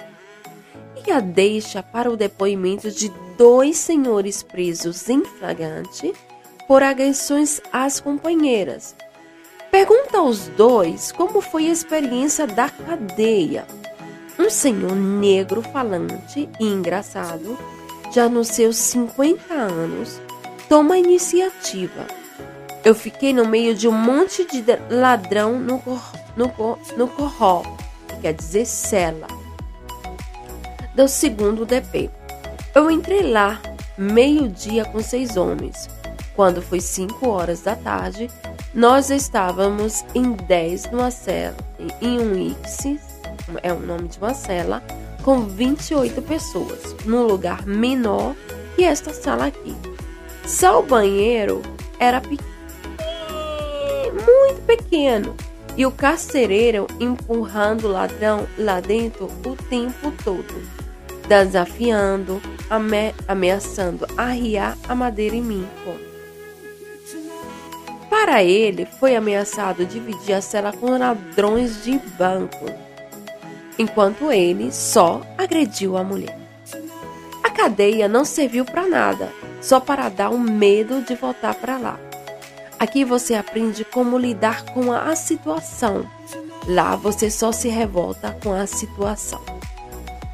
E 1.06 1.10
a 1.10 1.20
deixa 1.20 1.82
para 1.82 2.10
o 2.10 2.16
depoimento 2.16 2.90
de 2.90 3.12
dois 3.36 3.76
senhores 3.76 4.42
presos 4.42 5.08
em 5.08 5.24
flagrante 5.24 6.12
por 6.66 6.82
agressões 6.82 7.60
às 7.72 8.00
companheiras. 8.00 8.96
Pergunta 9.70 10.18
aos 10.18 10.48
dois 10.48 11.12
como 11.12 11.40
foi 11.40 11.68
a 11.68 11.72
experiência 11.72 12.46
da 12.46 12.68
cadeia. 12.68 13.66
Um 14.38 14.48
senhor 14.48 14.94
negro 14.94 15.62
falante 15.62 16.48
e 16.58 16.66
engraçado, 16.66 17.58
já 18.12 18.28
nos 18.28 18.48
seus 18.48 18.76
50 18.76 19.52
anos, 19.52 20.20
toma 20.68 20.94
a 20.94 20.98
iniciativa 20.98 22.06
eu 22.84 22.94
fiquei 22.94 23.32
no 23.32 23.48
meio 23.48 23.74
de 23.74 23.88
um 23.88 23.92
monte 23.92 24.44
de 24.44 24.62
ladrão 24.90 25.58
no, 25.58 25.78
cor, 25.78 26.02
no, 26.36 26.52
no 26.98 27.08
corró, 27.08 27.62
que 28.06 28.16
quer 28.20 28.34
dizer 28.34 28.66
cela. 28.66 29.26
Do 30.94 31.08
segundo 31.08 31.66
DP. 31.66 32.10
Eu 32.74 32.90
entrei 32.90 33.22
lá 33.22 33.60
meio-dia 33.98 34.84
com 34.84 35.02
seis 35.02 35.36
homens. 35.36 35.88
Quando 36.34 36.60
foi 36.60 36.80
cinco 36.80 37.28
horas 37.28 37.60
da 37.60 37.76
tarde, 37.76 38.28
nós 38.74 39.10
estávamos 39.10 40.04
em 40.14 40.32
10 40.32 40.90
numa 40.90 41.10
cela, 41.10 41.56
em 42.02 42.18
um 42.18 42.54
X, 42.64 42.98
é 43.62 43.72
o 43.72 43.78
nome 43.78 44.08
de 44.08 44.18
uma 44.18 44.34
cela, 44.34 44.82
com 45.22 45.42
28 45.42 46.20
pessoas, 46.22 46.94
num 47.04 47.22
lugar 47.22 47.64
menor 47.66 48.34
que 48.74 48.82
esta 48.82 49.12
sala 49.12 49.46
aqui. 49.46 49.76
Só 50.44 50.80
o 50.80 50.86
banheiro 50.86 51.62
era 52.00 52.20
pequeno, 52.20 52.48
muito 54.12 54.60
pequeno, 54.66 55.36
e 55.76 55.86
o 55.86 55.92
carcereiro 55.92 56.86
empurrando 56.98 57.84
o 57.84 57.92
ladrão 57.92 58.46
lá 58.58 58.80
dentro 58.80 59.26
o 59.46 59.56
tempo 59.68 60.12
todo, 60.24 60.83
desafiando, 61.28 62.40
ame 62.70 63.14
ameaçando 63.26 64.06
arriar 64.16 64.76
a 64.88 64.94
madeira 64.94 65.36
em 65.36 65.42
mim. 65.42 65.66
Para 68.10 68.42
ele, 68.42 68.86
foi 68.86 69.16
ameaçado 69.16 69.84
dividir 69.84 70.34
a 70.34 70.40
cela 70.40 70.72
com 70.72 70.96
ladrões 70.98 71.84
de 71.84 71.98
banco, 72.18 72.66
enquanto 73.78 74.32
ele 74.32 74.72
só 74.72 75.20
agrediu 75.36 75.96
a 75.96 76.04
mulher. 76.04 76.38
A 77.42 77.50
cadeia 77.50 78.08
não 78.08 78.24
serviu 78.24 78.64
para 78.64 78.86
nada, 78.86 79.30
só 79.60 79.78
para 79.80 80.08
dar 80.08 80.30
um 80.30 80.38
medo 80.38 81.02
de 81.02 81.14
voltar 81.14 81.54
para 81.54 81.76
lá. 81.76 81.98
Aqui 82.78 83.04
você 83.04 83.34
aprende 83.34 83.84
como 83.84 84.18
lidar 84.18 84.64
com 84.72 84.92
a 84.92 85.14
situação. 85.14 86.08
Lá 86.66 86.96
você 86.96 87.30
só 87.30 87.52
se 87.52 87.68
revolta 87.68 88.36
com 88.42 88.52
a 88.52 88.66
situação. 88.66 89.42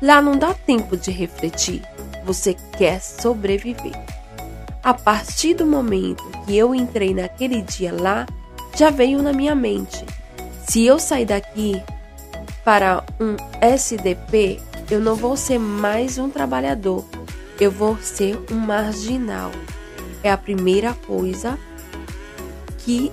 Lá 0.01 0.23
não 0.23 0.37
dá 0.37 0.55
tempo 0.55 0.97
de 0.97 1.11
refletir, 1.11 1.83
você 2.25 2.57
quer 2.79 3.01
sobreviver. 3.01 3.93
A 4.83 4.95
partir 4.95 5.53
do 5.53 5.67
momento 5.67 6.25
que 6.47 6.57
eu 6.57 6.75
entrei 6.75 7.13
naquele 7.13 7.61
dia 7.61 7.93
lá, 7.93 8.27
já 8.75 8.89
veio 8.89 9.23
na 9.23 9.33
minha 9.33 9.55
mente: 9.55 10.05
se 10.67 10.87
eu 10.87 10.99
sair 10.99 11.27
daqui 11.27 11.83
para 12.65 13.05
um 13.21 13.37
SDP, 13.61 14.59
eu 14.91 15.01
não 15.01 15.15
vou 15.15 15.37
ser 15.37 15.59
mais 15.59 16.17
um 16.17 16.31
trabalhador, 16.31 17.05
eu 17.61 17.71
vou 17.71 17.99
ser 17.99 18.39
um 18.51 18.57
marginal. 18.57 19.51
É 20.23 20.31
a 20.31 20.37
primeira 20.39 20.95
coisa 21.07 21.59
que, 22.79 23.11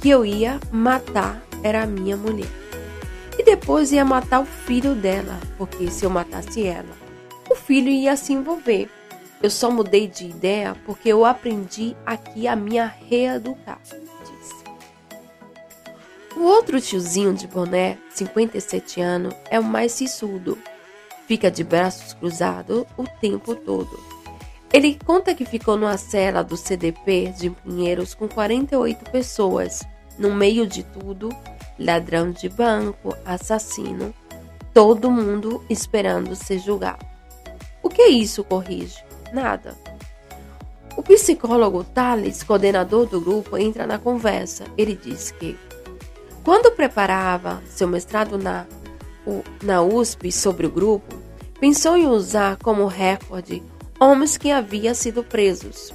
que 0.00 0.10
eu 0.10 0.26
ia 0.26 0.58
matar 0.72 1.40
era 1.62 1.84
a 1.84 1.86
minha 1.86 2.16
mulher. 2.16 2.63
E 3.38 3.42
depois 3.42 3.92
ia 3.92 4.04
matar 4.04 4.40
o 4.40 4.46
filho 4.46 4.94
dela, 4.94 5.38
porque 5.58 5.90
se 5.90 6.04
eu 6.04 6.10
matasse 6.10 6.66
ela, 6.66 6.96
o 7.50 7.54
filho 7.54 7.88
ia 7.88 8.16
se 8.16 8.32
envolver. 8.32 8.88
Eu 9.42 9.50
só 9.50 9.70
mudei 9.70 10.06
de 10.06 10.26
ideia 10.26 10.76
porque 10.86 11.08
eu 11.08 11.24
aprendi 11.24 11.96
aqui 12.06 12.48
a 12.48 12.56
minha 12.56 12.86
reeducar. 12.86 13.80
Disse. 13.82 14.64
O 16.36 16.42
outro 16.42 16.80
tiozinho 16.80 17.34
de 17.34 17.46
boné, 17.46 17.98
57 18.10 19.00
anos, 19.00 19.34
é 19.50 19.60
o 19.60 19.64
mais 19.64 19.92
sisudo. 19.92 20.56
Fica 21.26 21.50
de 21.50 21.62
braços 21.62 22.12
cruzados 22.14 22.84
o 22.96 23.04
tempo 23.20 23.54
todo 23.54 24.14
ele 24.74 24.98
conta 25.06 25.36
que 25.36 25.44
ficou 25.44 25.76
numa 25.76 25.96
cela 25.96 26.42
do 26.42 26.56
CDP 26.56 27.32
de 27.38 27.48
Pinheiros 27.48 28.12
com 28.12 28.26
48 28.26 29.08
pessoas. 29.08 29.84
No 30.18 30.34
meio 30.34 30.66
de 30.66 30.82
tudo, 30.82 31.28
ladrão 31.78 32.30
de 32.30 32.48
banco, 32.48 33.16
assassino, 33.24 34.14
todo 34.72 35.10
mundo 35.10 35.64
esperando 35.68 36.34
ser 36.34 36.58
julgado. 36.58 37.04
O 37.82 37.88
que 37.88 38.06
isso 38.06 38.42
corrige? 38.42 39.04
Nada. 39.32 39.76
O 40.96 41.02
psicólogo 41.02 41.82
Thales, 41.82 42.42
coordenador 42.42 43.06
do 43.06 43.20
grupo, 43.20 43.58
entra 43.58 43.86
na 43.86 43.98
conversa. 43.98 44.64
Ele 44.78 44.94
diz 44.94 45.32
que, 45.32 45.56
quando 46.44 46.70
preparava 46.72 47.62
seu 47.66 47.88
mestrado 47.88 48.38
na, 48.38 48.66
na 49.62 49.82
USP 49.82 50.30
sobre 50.30 50.66
o 50.66 50.70
grupo, 50.70 51.16
pensou 51.58 51.96
em 51.96 52.06
usar 52.06 52.56
como 52.58 52.86
recorde 52.86 53.62
homens 53.98 54.36
que 54.36 54.50
haviam 54.50 54.94
sido 54.94 55.24
presos. 55.24 55.92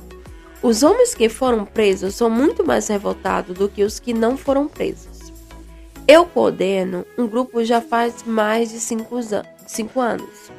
Os 0.62 0.84
homens 0.84 1.16
que 1.16 1.30
foram 1.30 1.64
presos 1.64 2.16
são 2.16 2.30
muito 2.30 2.66
mais 2.66 2.88
revoltados 2.88 3.58
do 3.58 3.70
que 3.70 3.84
os 3.84 4.00
que 4.00 4.14
não 4.14 4.36
foram 4.36 4.68
presos. 4.68 5.09
Eu 6.12 6.26
coordeno 6.26 7.06
um 7.16 7.28
grupo 7.28 7.64
já 7.64 7.80
faz 7.80 8.24
mais 8.24 8.72
de 8.72 8.80
cinco, 8.80 9.20
cinco 9.68 10.00
anos. 10.00 10.52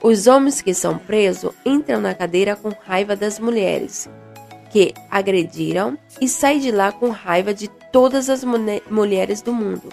Os 0.00 0.28
homens 0.28 0.62
que 0.62 0.72
são 0.72 0.96
presos 0.96 1.52
entram 1.64 2.00
na 2.00 2.14
cadeira 2.14 2.54
com 2.54 2.68
raiva 2.68 3.16
das 3.16 3.40
mulheres 3.40 4.08
que 4.70 4.94
agrediram 5.10 5.98
e 6.20 6.28
saem 6.28 6.60
de 6.60 6.70
lá 6.70 6.92
com 6.92 7.10
raiva 7.10 7.52
de 7.52 7.66
todas 7.66 8.30
as 8.30 8.44
mulheres 8.44 9.42
do 9.42 9.52
mundo 9.52 9.88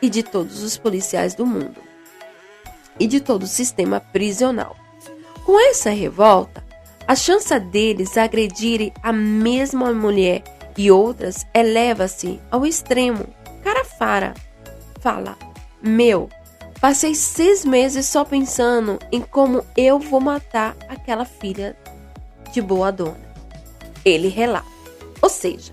e 0.00 0.08
de 0.08 0.22
todos 0.22 0.62
os 0.62 0.78
policiais 0.78 1.34
do 1.34 1.44
mundo 1.44 1.76
e 2.98 3.06
de 3.06 3.20
todo 3.20 3.42
o 3.42 3.46
sistema 3.46 4.00
prisional. 4.00 4.78
Com 5.44 5.60
essa 5.60 5.90
revolta, 5.90 6.64
a 7.06 7.14
chance 7.14 7.60
deles 7.60 8.16
agredirem 8.16 8.94
a 9.02 9.12
mesma 9.12 9.92
mulher 9.92 10.42
e 10.74 10.90
outras 10.90 11.46
eleva-se 11.52 12.40
ao 12.50 12.64
extremo. 12.64 13.35
Carafara 13.66 14.32
fala: 15.00 15.36
Meu, 15.82 16.30
passei 16.80 17.16
seis 17.16 17.64
meses 17.64 18.06
só 18.06 18.24
pensando 18.24 18.96
em 19.10 19.20
como 19.20 19.66
eu 19.76 19.98
vou 19.98 20.20
matar 20.20 20.76
aquela 20.88 21.24
filha 21.24 21.76
de 22.52 22.62
boa 22.62 22.92
dona. 22.92 23.18
Ele 24.04 24.28
relata. 24.28 24.68
Ou 25.20 25.28
seja, 25.28 25.72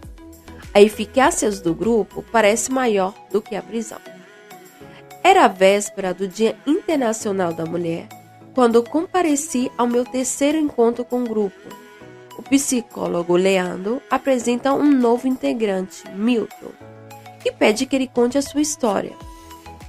a 0.73 0.81
eficácia 0.81 1.51
do 1.51 1.75
grupo 1.75 2.25
parece 2.31 2.71
maior 2.71 3.13
do 3.31 3.39
que 3.39 3.55
a 3.55 3.61
prisão. 3.61 3.99
Era 5.23 5.45
a 5.45 5.47
véspera 5.47 6.15
do 6.15 6.27
Dia 6.27 6.57
Internacional 6.65 7.53
da 7.53 7.63
Mulher 7.63 8.07
quando 8.55 8.81
compareci 8.81 9.71
ao 9.77 9.85
meu 9.85 10.03
terceiro 10.03 10.57
encontro 10.57 11.05
com 11.05 11.21
o 11.21 11.29
grupo. 11.29 11.61
O 12.39 12.41
psicólogo 12.41 13.35
Leandro 13.35 14.01
apresenta 14.09 14.73
um 14.73 14.91
novo 14.91 15.27
integrante, 15.27 16.09
Milton, 16.15 16.71
e 17.45 17.51
pede 17.51 17.85
que 17.85 17.95
ele 17.95 18.07
conte 18.07 18.37
a 18.37 18.41
sua 18.41 18.61
história. 18.61 19.13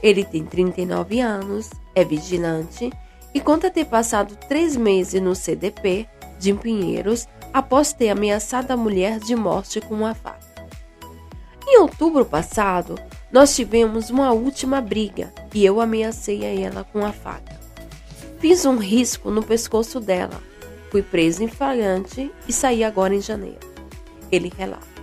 Ele 0.02 0.24
tem 0.24 0.44
39 0.44 1.20
anos, 1.20 1.70
é 1.94 2.04
vigilante 2.04 2.90
e 3.32 3.40
conta 3.40 3.70
ter 3.70 3.86
passado 3.86 4.36
três 4.48 4.76
meses 4.76 5.20
no 5.20 5.34
CDP 5.34 6.06
de 6.38 6.52
Pinheiros 6.52 7.26
após 7.52 7.92
ter 7.92 8.10
ameaçado 8.10 8.70
a 8.70 8.76
mulher 8.76 9.18
de 9.18 9.34
morte 9.34 9.80
com 9.80 9.94
uma 9.94 10.14
faca. 10.14 10.44
Em 11.66 11.78
outubro 11.78 12.24
passado, 12.24 12.96
nós 13.32 13.54
tivemos 13.54 14.10
uma 14.10 14.32
última 14.32 14.80
briga 14.80 15.32
e 15.52 15.64
eu 15.64 15.80
ameacei 15.80 16.44
a 16.44 16.54
ela 16.54 16.84
com 16.84 17.04
a 17.04 17.12
faca. 17.12 17.58
Fiz 18.38 18.64
um 18.64 18.76
risco 18.76 19.30
no 19.30 19.42
pescoço 19.42 19.98
dela. 19.98 20.40
Fui 20.90 21.02
preso 21.02 21.42
em 21.42 21.48
flagrante 21.48 22.30
e 22.46 22.52
saí 22.52 22.84
agora 22.84 23.14
em 23.14 23.20
janeiro. 23.20 23.58
Ele 24.30 24.52
relata. 24.56 24.93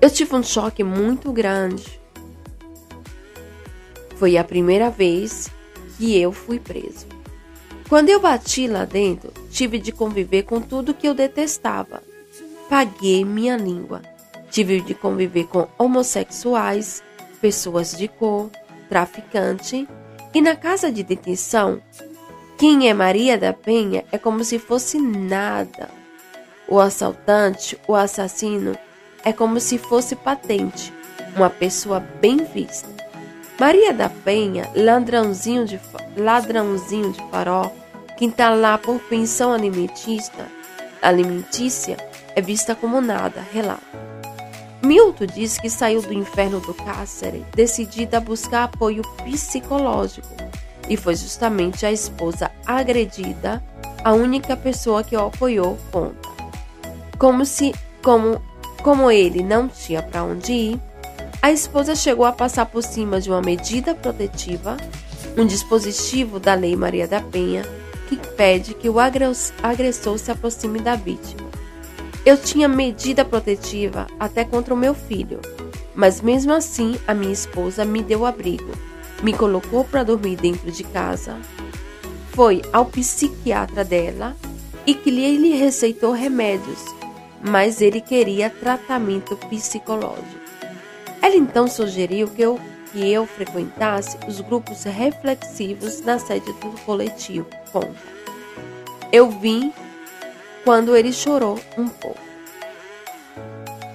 Eu 0.00 0.10
tive 0.10 0.34
um 0.34 0.42
choque 0.42 0.84
muito 0.84 1.32
grande. 1.32 2.00
Foi 4.16 4.36
a 4.36 4.44
primeira 4.44 4.90
vez 4.90 5.48
que 5.96 6.18
eu 6.18 6.32
fui 6.32 6.58
preso. 6.58 7.06
Quando 7.88 8.08
eu 8.08 8.20
bati 8.20 8.66
lá 8.66 8.84
dentro, 8.84 9.32
tive 9.50 9.78
de 9.78 9.92
conviver 9.92 10.42
com 10.42 10.60
tudo 10.60 10.94
que 10.94 11.08
eu 11.08 11.14
detestava. 11.14 12.02
Paguei 12.68 13.24
minha 13.24 13.56
língua. 13.56 14.02
Tive 14.50 14.80
de 14.80 14.94
conviver 14.94 15.46
com 15.46 15.68
homossexuais, 15.78 17.02
pessoas 17.40 17.96
de 17.96 18.08
cor, 18.08 18.50
traficante 18.88 19.88
e 20.34 20.40
na 20.40 20.54
casa 20.54 20.90
de 20.90 21.02
detenção, 21.02 21.80
quem 22.58 22.88
é 22.88 22.94
Maria 22.94 23.38
da 23.38 23.52
Penha 23.52 24.04
é 24.10 24.18
como 24.18 24.42
se 24.42 24.58
fosse 24.58 24.98
nada. 24.98 25.88
O 26.66 26.80
assaltante, 26.80 27.78
o 27.86 27.94
assassino, 27.94 28.76
é 29.24 29.32
como 29.32 29.60
se 29.60 29.78
fosse 29.78 30.16
patente, 30.16 30.92
uma 31.36 31.50
pessoa 31.50 32.00
bem 32.20 32.38
vista. 32.38 32.88
Maria 33.58 33.92
da 33.92 34.08
Penha, 34.08 34.70
ladrãozinho 34.74 35.64
de, 35.64 35.80
ladrãozinho 36.16 37.12
de 37.12 37.20
farol, 37.30 37.74
quem 38.16 38.28
está 38.28 38.50
lá 38.50 38.78
por 38.78 39.00
pensão 39.00 39.52
alimentícia, 39.52 40.46
alimentícia, 41.02 41.96
é 42.34 42.40
vista 42.40 42.74
como 42.74 43.00
nada, 43.00 43.44
relata. 43.52 44.08
Milton 44.82 45.26
diz 45.26 45.58
que 45.58 45.68
saiu 45.68 46.00
do 46.00 46.12
inferno 46.12 46.60
do 46.60 46.72
cárcere 46.72 47.44
decidida 47.52 48.18
a 48.18 48.20
buscar 48.20 48.64
apoio 48.64 49.02
psicológico 49.24 50.28
e 50.88 50.96
foi 50.96 51.16
justamente 51.16 51.84
a 51.84 51.92
esposa 51.92 52.50
agredida 52.64 53.62
a 54.04 54.12
única 54.12 54.56
pessoa 54.56 55.02
que 55.02 55.16
o 55.16 55.26
apoiou. 55.26 55.76
Conta. 55.90 56.28
Como 57.18 57.44
se, 57.44 57.74
como, 58.02 58.40
como 58.82 59.10
ele 59.10 59.42
não 59.42 59.68
tinha 59.68 60.02
para 60.02 60.22
onde 60.22 60.52
ir, 60.52 60.80
a 61.40 61.52
esposa 61.52 61.94
chegou 61.94 62.24
a 62.24 62.32
passar 62.32 62.66
por 62.66 62.82
cima 62.82 63.20
de 63.20 63.30
uma 63.30 63.40
medida 63.40 63.94
protetiva 63.94 64.76
um 65.36 65.46
dispositivo 65.46 66.40
da 66.40 66.54
Lei 66.54 66.74
Maria 66.74 67.06
da 67.06 67.20
Penha 67.20 67.62
que 68.08 68.16
pede 68.16 68.74
que 68.74 68.88
o 68.88 68.96
agressor 68.98 70.18
se 70.18 70.30
aproxime 70.30 70.80
da 70.80 70.96
vítima. 70.96 71.48
Eu 72.24 72.36
tinha 72.36 72.66
medida 72.66 73.24
protetiva 73.24 74.06
até 74.18 74.44
contra 74.44 74.74
o 74.74 74.76
meu 74.76 74.94
filho, 74.94 75.40
mas 75.94 76.20
mesmo 76.20 76.52
assim 76.52 76.96
a 77.06 77.14
minha 77.14 77.32
esposa 77.32 77.84
me 77.84 78.02
deu 78.02 78.24
abrigo, 78.26 78.72
me 79.22 79.32
colocou 79.32 79.84
para 79.84 80.02
dormir 80.02 80.36
dentro 80.36 80.70
de 80.72 80.82
casa, 80.84 81.36
foi 82.32 82.62
ao 82.72 82.86
psiquiatra 82.86 83.84
dela 83.84 84.36
e 84.86 84.94
que 84.94 85.10
lhe 85.10 85.56
receitou 85.56 86.12
remédios, 86.12 86.82
mas 87.42 87.80
ele 87.80 88.00
queria 88.00 88.50
tratamento 88.50 89.36
psicológico. 89.36 90.48
Ela 91.20 91.36
então 91.36 91.68
sugeriu 91.68 92.28
que 92.28 92.42
eu, 92.42 92.60
que 92.92 93.10
eu 93.10 93.26
frequentasse 93.26 94.16
os 94.26 94.40
grupos 94.40 94.84
reflexivos 94.84 96.00
na 96.02 96.18
sede 96.18 96.52
do 96.54 96.70
coletivo. 96.84 97.46
Conta. 97.72 97.94
Eu 99.12 99.30
vim 99.30 99.72
quando 100.64 100.96
ele 100.96 101.12
chorou 101.12 101.58
um 101.76 101.88
pouco. 101.88 102.20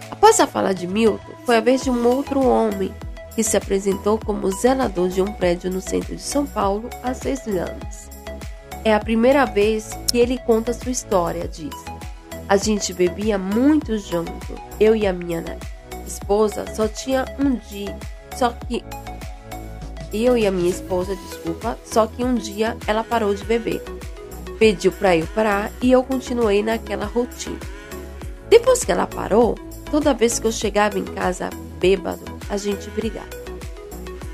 Após 0.09 0.39
a 0.39 0.47
fala 0.47 0.73
de 0.73 0.87
Milton, 0.87 1.33
foi 1.45 1.57
a 1.57 1.61
vez 1.61 1.83
de 1.83 1.89
um 1.89 2.07
outro 2.07 2.45
homem 2.45 2.93
que 3.35 3.43
se 3.43 3.57
apresentou 3.57 4.17
como 4.17 4.51
zelador 4.51 5.09
de 5.09 5.21
um 5.21 5.31
prédio 5.33 5.71
no 5.71 5.81
centro 5.81 6.15
de 6.15 6.21
São 6.21 6.45
Paulo 6.45 6.89
há 7.03 7.13
seis 7.13 7.45
anos. 7.47 8.09
É 8.85 8.93
a 8.93 8.99
primeira 8.99 9.45
vez 9.45 9.91
que 10.11 10.17
ele 10.17 10.37
conta 10.37 10.73
sua 10.73 10.91
história, 10.91 11.47
diz. 11.47 11.92
A 12.47 12.57
gente 12.57 12.93
bebia 12.93 13.37
muito 13.37 13.97
junto, 13.97 14.55
eu 14.79 14.95
e 14.95 15.07
a 15.07 15.13
minha 15.13 15.43
esposa 16.05 16.65
só 16.75 16.87
tinha 16.87 17.25
um 17.39 17.55
dia, 17.55 17.97
só 18.37 18.49
que 18.49 18.83
eu 20.13 20.37
e 20.37 20.45
a 20.45 20.51
minha 20.51 20.69
esposa, 20.69 21.15
desculpa, 21.15 21.77
só 21.83 22.05
que 22.05 22.23
um 22.23 22.35
dia 22.35 22.77
ela 22.85 23.03
parou 23.03 23.33
de 23.33 23.43
beber. 23.43 23.81
Pediu 24.59 24.91
para 24.91 25.17
eu 25.17 25.25
parar 25.27 25.71
e 25.81 25.91
eu 25.91 26.03
continuei 26.03 26.61
naquela 26.61 27.05
rotina. 27.05 27.57
Depois 28.47 28.83
que 28.83 28.91
ela 28.91 29.07
parou, 29.07 29.55
toda 29.89 30.13
vez 30.13 30.37
que 30.37 30.45
eu 30.45 30.51
chegava 30.51 30.99
em 30.99 31.03
casa 31.03 31.49
bêbado, 31.79 32.23
a 32.49 32.57
gente 32.57 32.89
brigava. 32.91 33.27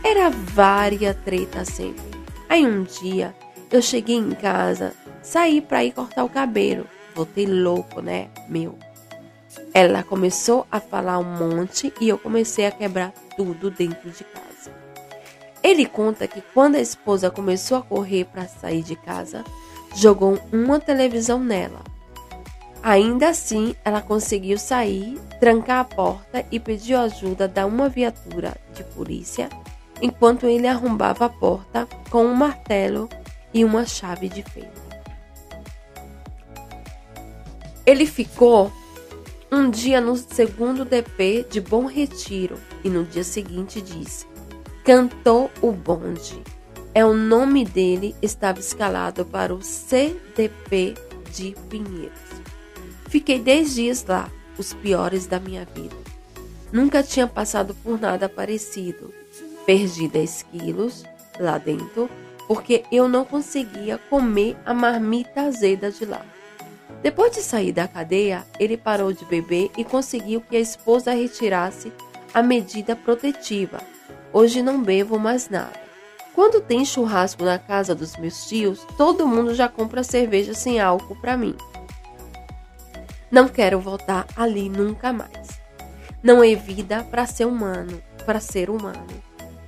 Era 0.03 0.29
várias 0.29 1.15
treta 1.23 1.63
sempre. 1.63 2.03
Aí 2.49 2.65
um 2.65 2.83
dia 2.83 3.33
eu 3.71 3.81
cheguei 3.81 4.17
em 4.17 4.31
casa, 4.31 4.93
saí 5.21 5.61
para 5.61 5.85
ir 5.85 5.93
cortar 5.93 6.25
o 6.25 6.29
cabelo. 6.29 6.85
Voltei 7.19 7.45
louco, 7.45 7.99
né? 7.99 8.29
Meu. 8.47 8.79
Ela 9.73 10.03
começou 10.03 10.65
a 10.71 10.79
falar 10.79 11.19
um 11.19 11.25
monte 11.25 11.93
e 11.99 12.07
eu 12.07 12.17
comecei 12.17 12.65
a 12.65 12.71
quebrar 12.71 13.11
tudo 13.35 13.69
dentro 13.69 14.09
de 14.09 14.23
casa. 14.23 14.71
Ele 15.61 15.85
conta 15.85 16.29
que 16.29 16.41
quando 16.53 16.75
a 16.75 16.79
esposa 16.79 17.29
começou 17.29 17.77
a 17.77 17.81
correr 17.81 18.23
para 18.23 18.47
sair 18.47 18.81
de 18.83 18.95
casa, 18.95 19.43
jogou 19.93 20.39
uma 20.49 20.79
televisão 20.79 21.43
nela. 21.43 21.81
Ainda 22.81 23.27
assim, 23.27 23.75
ela 23.83 24.01
conseguiu 24.01 24.57
sair, 24.57 25.19
trancar 25.41 25.79
a 25.81 25.83
porta 25.83 26.45
e 26.49 26.57
pediu 26.57 26.97
ajuda 26.99 27.49
da 27.49 27.65
uma 27.65 27.89
viatura 27.89 28.55
de 28.73 28.85
polícia, 28.95 29.49
enquanto 30.01 30.45
ele 30.45 30.67
arrombava 30.67 31.25
a 31.25 31.29
porta 31.29 31.85
com 32.09 32.23
um 32.23 32.33
martelo 32.33 33.09
e 33.53 33.65
uma 33.65 33.85
chave 33.85 34.29
de 34.29 34.41
fenda. 34.41 34.88
Ele 37.89 38.05
ficou 38.05 38.71
um 39.51 39.67
dia 39.67 39.99
no 39.99 40.15
segundo 40.15 40.85
DP 40.85 41.47
de 41.49 41.59
Bom 41.59 41.87
Retiro 41.87 42.55
e 42.83 42.89
no 42.89 43.03
dia 43.03 43.23
seguinte 43.23 43.81
disse: 43.81 44.27
Cantou 44.85 45.49
o 45.59 45.71
bonde. 45.71 46.39
É 46.93 47.03
o 47.03 47.15
nome 47.15 47.65
dele 47.65 48.15
estava 48.21 48.59
escalado 48.59 49.25
para 49.25 49.55
o 49.55 49.63
CDP 49.63 50.93
de 51.33 51.55
Pinheiros. 51.67 52.29
Fiquei 53.07 53.39
dez 53.39 53.73
dias 53.73 54.05
lá, 54.07 54.29
os 54.55 54.71
piores 54.71 55.25
da 55.25 55.39
minha 55.39 55.65
vida. 55.73 55.95
Nunca 56.71 57.01
tinha 57.01 57.25
passado 57.25 57.73
por 57.83 57.99
nada 57.99 58.29
parecido. 58.29 59.11
Perdi 59.65 60.07
10 60.07 60.45
quilos 60.51 61.03
lá 61.39 61.57
dentro 61.57 62.07
porque 62.47 62.83
eu 62.91 63.09
não 63.09 63.25
conseguia 63.25 63.97
comer 63.97 64.55
a 64.63 64.75
marmita 64.75 65.41
azeda 65.41 65.91
de 65.91 66.05
lá. 66.05 66.23
Depois 67.01 67.31
de 67.31 67.41
sair 67.41 67.71
da 67.71 67.87
cadeia, 67.87 68.45
ele 68.59 68.75
parou 68.75 69.13
de 69.13 69.23
beber 69.25 69.71
e 69.77 69.83
conseguiu 69.83 70.41
que 70.41 70.57
a 70.57 70.59
esposa 70.59 71.13
retirasse 71.13 71.91
a 72.33 72.43
medida 72.43 72.95
protetiva. 72.95 73.79
Hoje 74.33 74.61
não 74.61 74.83
bebo 74.83 75.17
mais 75.17 75.49
nada. 75.49 75.79
Quando 76.35 76.61
tem 76.61 76.85
churrasco 76.85 77.43
na 77.43 77.57
casa 77.57 77.95
dos 77.95 78.15
meus 78.17 78.47
tios, 78.47 78.85
todo 78.97 79.27
mundo 79.27 79.53
já 79.55 79.67
compra 79.67 80.03
cerveja 80.03 80.53
sem 80.53 80.79
álcool 80.79 81.15
para 81.15 81.35
mim. 81.35 81.55
Não 83.31 83.47
quero 83.47 83.79
voltar 83.79 84.25
ali 84.35 84.69
nunca 84.69 85.11
mais. 85.13 85.59
Não 86.21 86.43
é 86.43 86.53
vida 86.55 87.03
para 87.09 87.25
ser 87.25 87.45
humano, 87.45 88.01
para 88.25 88.39
ser 88.39 88.69
humano. 88.69 89.07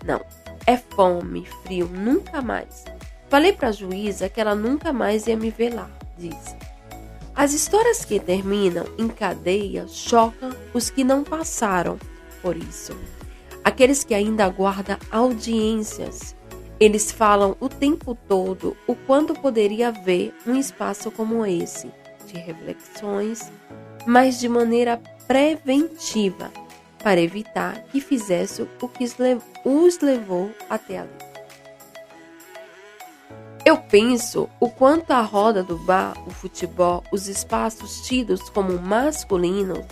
Não, 0.05 0.21
é 0.65 0.77
fome, 0.77 1.45
frio, 1.63 1.87
nunca 1.87 2.41
mais. 2.41 2.85
Falei 3.29 3.53
para 3.53 3.69
a 3.69 3.71
juíza 3.71 4.29
que 4.29 4.41
ela 4.41 4.55
nunca 4.55 4.91
mais 4.91 5.27
ia 5.27 5.37
me 5.37 5.49
ver 5.49 5.73
lá, 5.73 5.89
disse. 6.17 6.55
As 7.35 7.53
histórias 7.53 8.03
que 8.03 8.19
terminam 8.19 8.85
em 8.97 9.07
cadeia 9.07 9.87
chocam 9.87 10.51
os 10.73 10.89
que 10.89 11.03
não 11.03 11.23
passaram 11.23 11.97
por 12.41 12.57
isso. 12.57 12.95
Aqueles 13.63 14.03
que 14.03 14.13
ainda 14.13 14.45
aguardam 14.45 14.97
audiências. 15.09 16.35
Eles 16.79 17.11
falam 17.11 17.55
o 17.59 17.69
tempo 17.69 18.17
todo 18.27 18.75
o 18.87 18.95
quanto 18.95 19.33
poderia 19.33 19.89
haver 19.89 20.33
um 20.47 20.55
espaço 20.55 21.11
como 21.11 21.45
esse, 21.45 21.91
de 22.25 22.39
reflexões, 22.39 23.51
mas 24.05 24.39
de 24.39 24.49
maneira 24.49 24.99
preventiva, 25.27 26.51
para 27.03 27.21
evitar 27.21 27.83
que 27.91 28.01
fizesse 28.01 28.63
o 28.63 28.87
que 28.89 29.05
os 29.63 29.99
levou 29.99 30.51
até 30.69 30.99
ali. 30.99 31.30
Eu 33.63 33.77
penso 33.77 34.49
o 34.59 34.69
quanto 34.69 35.11
a 35.11 35.21
roda 35.21 35.61
do 35.61 35.77
bar, 35.77 36.15
o 36.25 36.31
futebol, 36.31 37.03
os 37.11 37.27
espaços 37.27 38.01
tidos 38.01 38.49
como 38.49 38.79
masculinos 38.79 39.85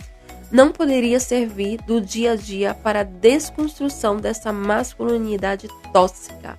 não 0.50 0.72
poderia 0.72 1.20
servir 1.20 1.80
do 1.82 2.00
dia 2.00 2.32
a 2.32 2.36
dia 2.36 2.74
para 2.74 3.00
a 3.00 3.04
desconstrução 3.04 4.16
dessa 4.16 4.52
masculinidade 4.52 5.68
tóxica. 5.92 6.56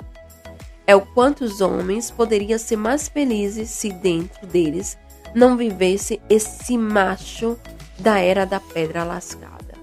É 0.87 0.95
o 0.95 1.01
quanto 1.01 1.43
os 1.43 1.59
homens 1.59 2.09
poderiam 2.09 2.57
ser 2.57 2.77
mais 2.77 3.09
felizes 3.09 3.69
se 3.69 3.91
dentro 3.91 4.47
deles 4.47 4.97
não 5.35 5.57
vivesse 5.57 6.21
esse 6.29 6.77
macho 6.77 7.57
da 7.99 8.19
era 8.19 8.45
da 8.45 8.59
pedra 8.59 9.03
lascada. 9.03 9.75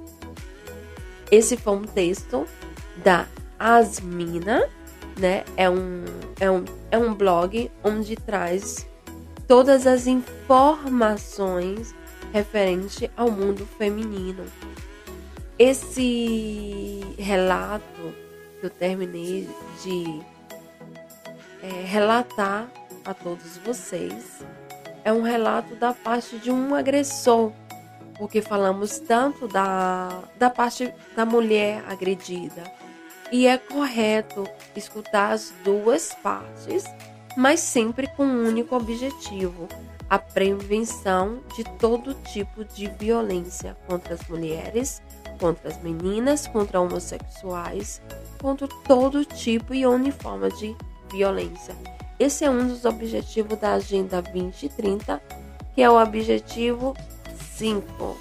Esse 1.31 1.57
foi 1.59 1.74
um 1.74 1.85
texto 1.85 2.47
da 3.05 3.26
Asmina, 3.59 4.68
né? 5.18 5.44
É 5.56 5.68
um, 5.68 6.04
é 6.40 6.50
um, 6.50 6.64
é 6.90 6.98
um 6.98 7.14
blog 7.14 7.70
onde 7.82 8.16
traz 8.16 8.86
todas 9.46 9.86
as 9.86 10.06
informações 10.06 11.94
referente 12.32 13.10
ao 13.16 13.30
mundo 13.30 13.66
feminino. 13.78 14.44
Esse 15.58 17.00
relato 17.18 18.14
que 18.60 18.66
eu 18.66 18.70
terminei 18.70 19.48
de 19.82 20.20
é, 21.62 21.84
relatar 21.84 22.68
a 23.04 23.14
todos 23.14 23.56
vocês 23.58 24.42
é 25.04 25.12
um 25.12 25.22
relato 25.22 25.74
da 25.76 25.92
parte 25.92 26.38
de 26.38 26.50
um 26.50 26.74
agressor 26.74 27.52
porque 28.18 28.42
falamos 28.42 28.98
tanto 28.98 29.46
da, 29.46 30.24
da 30.36 30.50
parte 30.50 30.92
da 31.14 31.24
mulher 31.24 31.82
agredida. 31.88 32.64
E 33.31 33.47
é 33.47 33.59
correto 33.59 34.49
escutar 34.74 35.33
as 35.33 35.53
duas 35.62 36.14
partes, 36.22 36.85
mas 37.37 37.61
sempre 37.61 38.07
com 38.07 38.24
um 38.24 38.47
único 38.47 38.74
objetivo: 38.74 39.68
a 40.09 40.18
prevenção 40.18 41.41
de 41.55 41.62
todo 41.79 42.14
tipo 42.14 42.64
de 42.64 42.87
violência 42.87 43.76
contra 43.87 44.14
as 44.14 44.26
mulheres, 44.29 45.03
contra 45.39 45.68
as 45.68 45.83
meninas, 45.83 46.47
contra 46.47 46.81
homossexuais, 46.81 48.01
contra 48.41 48.66
todo 48.87 49.24
tipo 49.24 49.74
e 49.74 49.87
uniforme 49.87 50.51
de 50.53 50.74
violência. 51.11 51.76
Esse 52.18 52.45
é 52.45 52.51
um 52.51 52.66
dos 52.66 52.85
objetivos 52.85 53.59
da 53.59 53.74
Agenda 53.74 54.22
2030, 54.22 55.22
que 55.74 55.83
é 55.83 55.91
o 55.91 56.01
objetivo 56.01 56.97
5. 57.57 58.16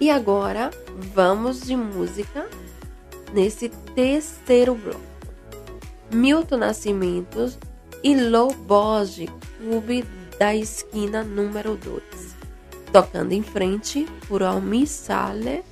E 0.00 0.10
agora 0.10 0.70
vamos 1.14 1.60
de 1.62 1.76
música 1.76 2.48
nesse 3.32 3.68
terceiro 3.94 4.74
bloco. 4.74 5.00
Milton 6.12 6.58
Nascimentos 6.58 7.58
e 8.02 8.14
Loboge, 8.14 9.28
Clube 9.58 10.04
da 10.38 10.54
Esquina 10.54 11.22
número 11.22 11.76
2. 11.76 12.02
Tocando 12.92 13.32
em 13.32 13.42
frente 13.42 14.06
por 14.26 14.42
Almi 14.42 14.86
Sale 14.86 15.62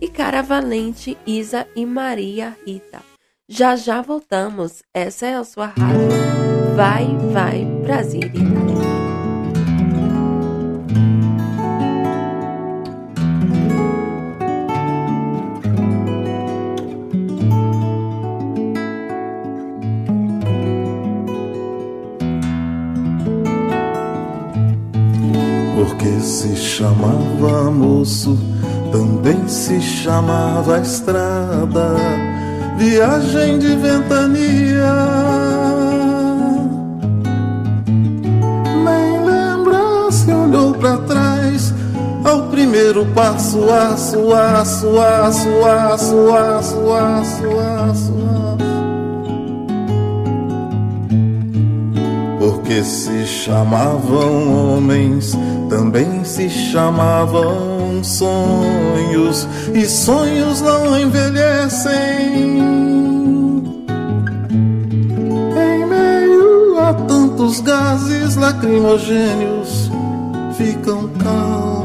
e 0.00 0.08
Cara 0.08 0.42
Valente, 0.42 1.16
Isa 1.26 1.66
e 1.74 1.86
Maria 1.86 2.56
Rita. 2.66 3.00
Já 3.48 3.76
já 3.76 4.02
voltamos. 4.02 4.82
Essa 4.92 5.26
é 5.26 5.34
a 5.36 5.44
sua 5.44 5.66
rádio. 5.66 6.76
Vai, 6.76 7.06
vai, 7.32 7.64
Brasília. 7.64 8.95
Se 26.46 26.56
chamava 26.56 27.70
moço, 27.70 28.38
também 28.92 29.48
se 29.48 29.80
chamava 29.80 30.78
estrada 30.78 31.96
viagem 32.76 33.58
de 33.58 33.74
ventania. 33.76 34.94
Nem 38.84 39.24
lembra 39.24 40.12
se 40.12 40.30
olhou 40.30 40.74
para 40.74 40.98
trás 40.98 41.74
ao 42.24 42.42
primeiro 42.48 43.06
passo, 43.06 43.58
aço, 43.70 44.32
aço, 44.32 45.00
aço, 45.00 45.48
aço, 45.64 46.32
aço, 46.32 46.92
aço, 46.92 47.58
aço, 47.90 48.25
Porque 52.38 52.84
se 52.84 53.26
chamavam 53.26 54.76
homens, 54.76 55.32
também 55.68 56.24
se 56.24 56.48
chamavam 56.50 58.02
sonhos, 58.02 59.48
e 59.74 59.86
sonhos 59.86 60.60
não 60.60 60.98
envelhecem. 60.98 62.66
os 67.46 67.60
gases 67.60 68.34
lacrimogêneos 68.34 69.90
ficam 70.56 71.08
calmos, 71.22 71.75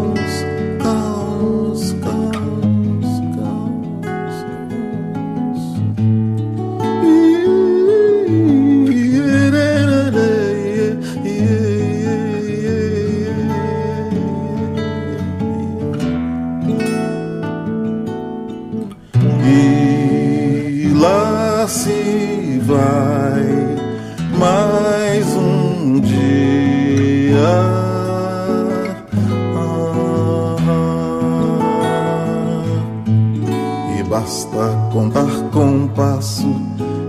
basta 34.22 34.78
contar 34.93 35.49
com 35.51 35.88
passo, 35.88 36.55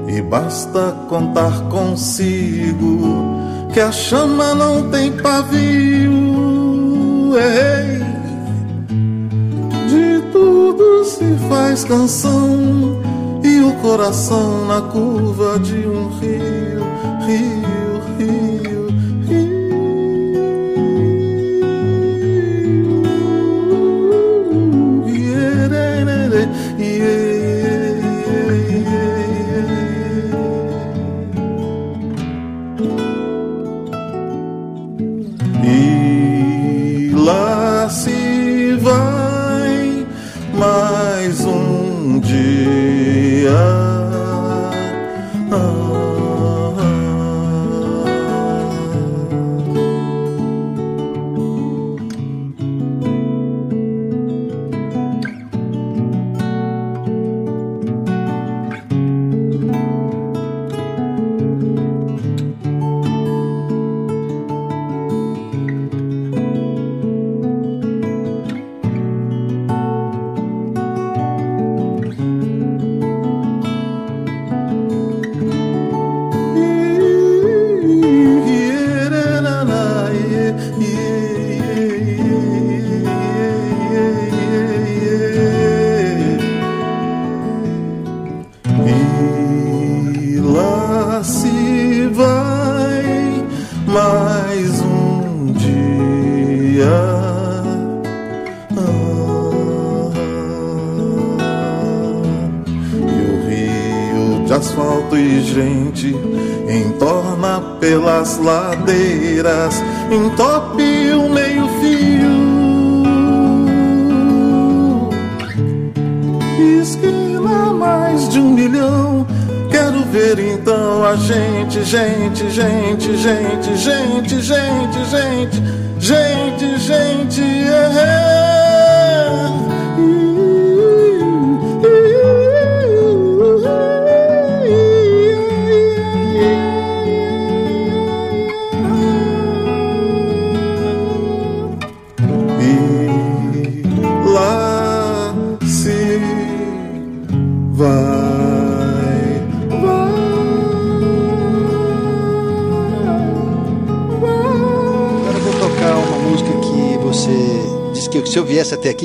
e 0.08 0.22
basta 0.22 0.96
contar 1.10 1.68
consigo, 1.68 3.36
que 3.70 3.80
a 3.80 3.92
chama 3.92 4.54
não 4.54 4.88
tem 4.90 5.12
pavio. 5.12 6.22
Ei, 7.36 7.98
de 9.88 10.22
tudo 10.32 11.04
se 11.04 11.36
faz 11.50 11.84
canção 11.84 12.98
e 13.44 13.60
o 13.60 13.72
coração 13.82 14.66
na 14.66 14.80
curva 14.80 15.58
de 15.58 15.86
um 15.86 16.08
rio, 16.18 16.82
rio, 17.26 17.82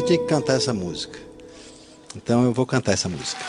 tinha 0.07 0.17
que 0.19 0.25
cantar 0.25 0.55
essa 0.55 0.73
música. 0.73 1.19
Então 2.15 2.45
eu 2.45 2.53
vou 2.53 2.65
cantar 2.65 2.93
essa 2.93 3.09
música. 3.09 3.43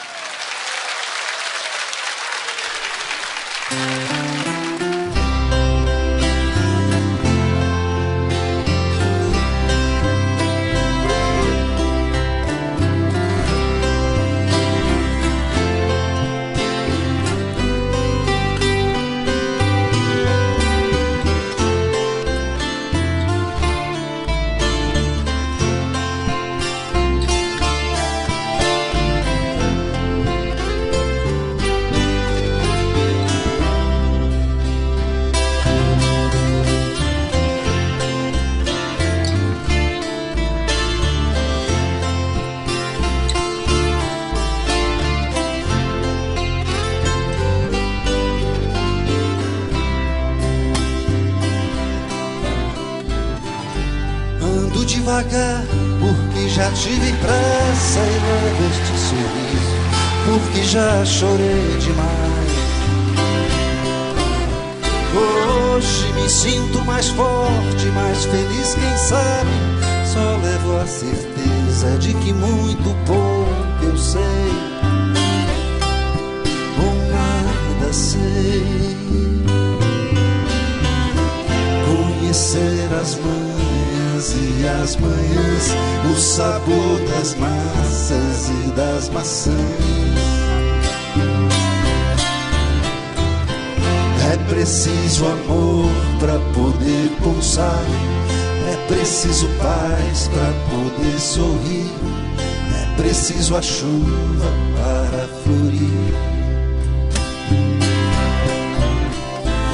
Preciso 103.29 103.57
a 103.57 103.63
chuva 103.63 104.51
para 104.75 105.29
florir. 105.45 106.15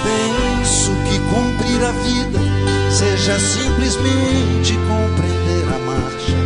Penso 0.03 0.91
que 1.09 1.17
cumprir 1.33 1.85
a 1.85 1.93
vida 2.03 2.41
seja 2.91 3.39
simplesmente 3.39 4.75
compreender 4.89 5.67
a 5.73 5.79
marcha, 5.87 6.37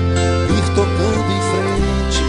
ir 0.54 0.66
tocando 0.74 1.30
em 1.32 1.42
frente. 1.50 2.22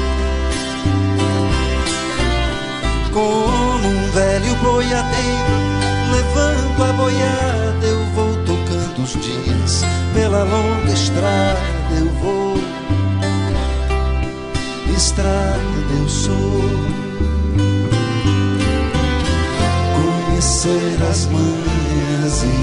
Como 3.11 3.85
um 3.85 4.11
velho 4.11 4.55
boiadeiro 4.63 5.55
levando 6.13 6.83
a 6.83 6.93
boiada, 6.93 7.38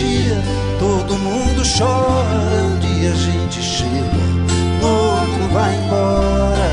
Dia, 0.00 0.42
todo 0.78 1.18
mundo 1.18 1.62
chora. 1.76 2.62
Um 2.64 2.78
dia 2.78 3.10
a 3.10 3.14
gente 3.14 3.62
chega, 3.62 4.22
outro 4.82 5.48
vai 5.52 5.74
embora. 5.76 6.70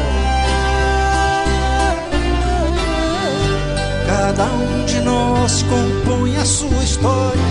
Cada 4.08 4.46
um 4.46 4.86
de 4.86 5.00
nós 5.02 5.64
compõe 5.64 6.38
a 6.38 6.46
sua 6.46 6.84
história. 6.84 7.42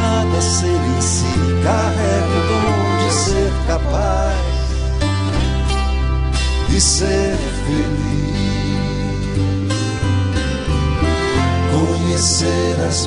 Cada 0.00 0.40
ser 0.40 0.66
em 0.66 1.00
si 1.00 1.34
carrega 1.62 2.34
o 2.36 2.48
dom 2.48 3.06
de 3.06 3.14
ser 3.14 3.52
capaz 3.68 4.42
de 6.68 6.80
ser 6.80 7.36
feliz. 7.66 8.12
Conhecer 11.70 12.80
as 12.88 13.06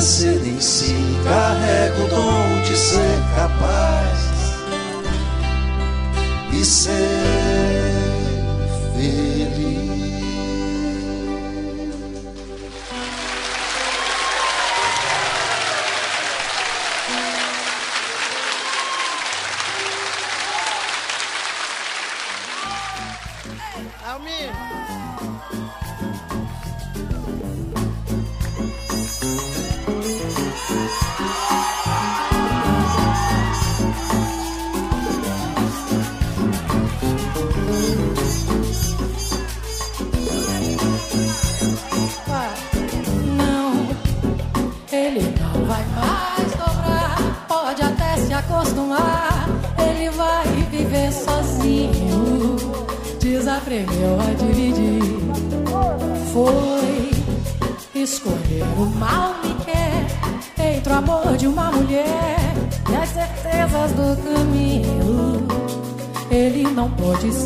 Cada 0.00 0.29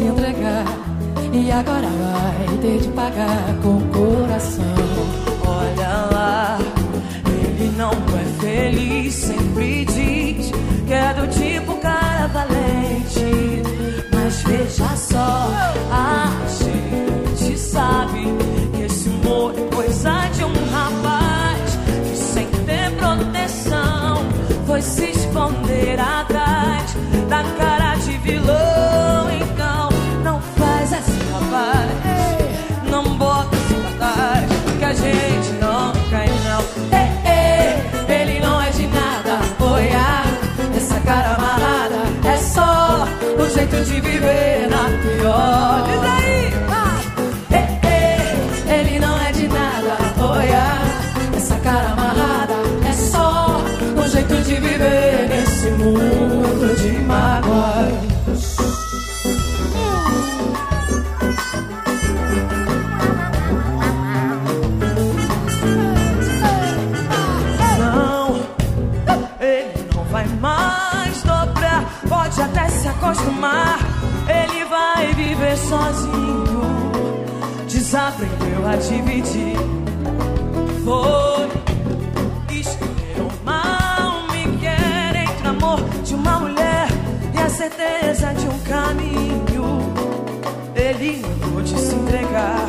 entregar 0.06 0.64
e 1.32 1.50
agora 1.50 1.88
vai 1.88 2.58
ter 2.58 2.78
de 2.78 2.88
pagar 2.88 3.56
com 3.62 3.78
o 3.78 3.88
coração. 3.88 4.64
Olha 5.46 6.08
lá, 6.12 6.58
ele 7.26 7.72
não 7.76 7.90
é 7.90 8.40
feliz, 8.40 9.14
sempre 9.14 9.84
diz 9.84 10.52
que 10.86 10.92
é 10.92 11.14
do 11.14 11.26
tipo 11.28 11.76
cara 11.78 12.26
valente. 12.28 13.62
Mas 14.12 14.42
veja 14.42 14.96
só, 14.96 15.50
a 15.90 16.30
gente 16.58 17.58
sabe 17.58 18.24
que 18.74 18.82
esse 18.82 19.08
amor 19.08 19.54
é 19.56 19.74
coisa 19.74 20.28
de 20.34 20.44
um 20.44 20.52
rapaz 20.72 21.78
que 22.08 22.16
sem 22.16 22.46
ter 22.46 22.90
proteção 22.96 24.24
foi 24.66 24.82
se 24.82 25.10
esconder 25.10 25.98
atrás 25.98 26.94
da 27.28 27.42
cara 27.58 27.96
de 27.96 28.18
vilão. 28.18 28.73
Desaprendeu 78.74 78.76
a 78.76 78.76
dividir. 78.76 79.56
Foi 80.84 81.48
escolher 82.58 83.20
o 83.20 83.44
mal. 83.44 84.26
Me 84.32 84.58
quer 84.58 85.16
entre 85.16 85.46
amor 85.46 85.80
de 86.02 86.14
uma 86.14 86.40
mulher 86.40 86.88
e 87.34 87.38
a 87.38 87.48
certeza 87.48 88.34
de 88.34 88.46
um 88.46 88.58
caminho. 88.60 89.92
Ele 90.74 91.22
não 91.22 91.50
pôde 91.50 91.78
se 91.78 91.94
entregar. 91.94 92.68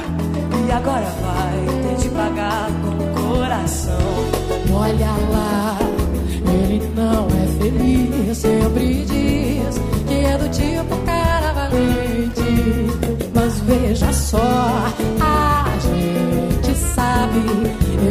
E 0.68 0.72
agora 0.72 1.12
vai 1.22 1.66
ter 1.84 1.96
de 2.04 2.10
pagar 2.10 2.70
com 2.82 2.90
o 3.04 3.38
coração. 3.38 3.98
Olha 4.74 5.12
lá, 5.32 5.78
ele 6.48 6.92
não 6.96 7.28
é 7.28 7.48
feliz. 7.60 8.38
Sempre 8.38 9.06
diz 9.06 9.80
que 10.08 10.26
é 10.26 10.38
do 10.38 10.50
tipo 10.50 10.98
cara 11.06 11.54
valente. 11.54 12.46
Mas 13.34 13.60
veja 13.62 14.14
só. 14.14 14.65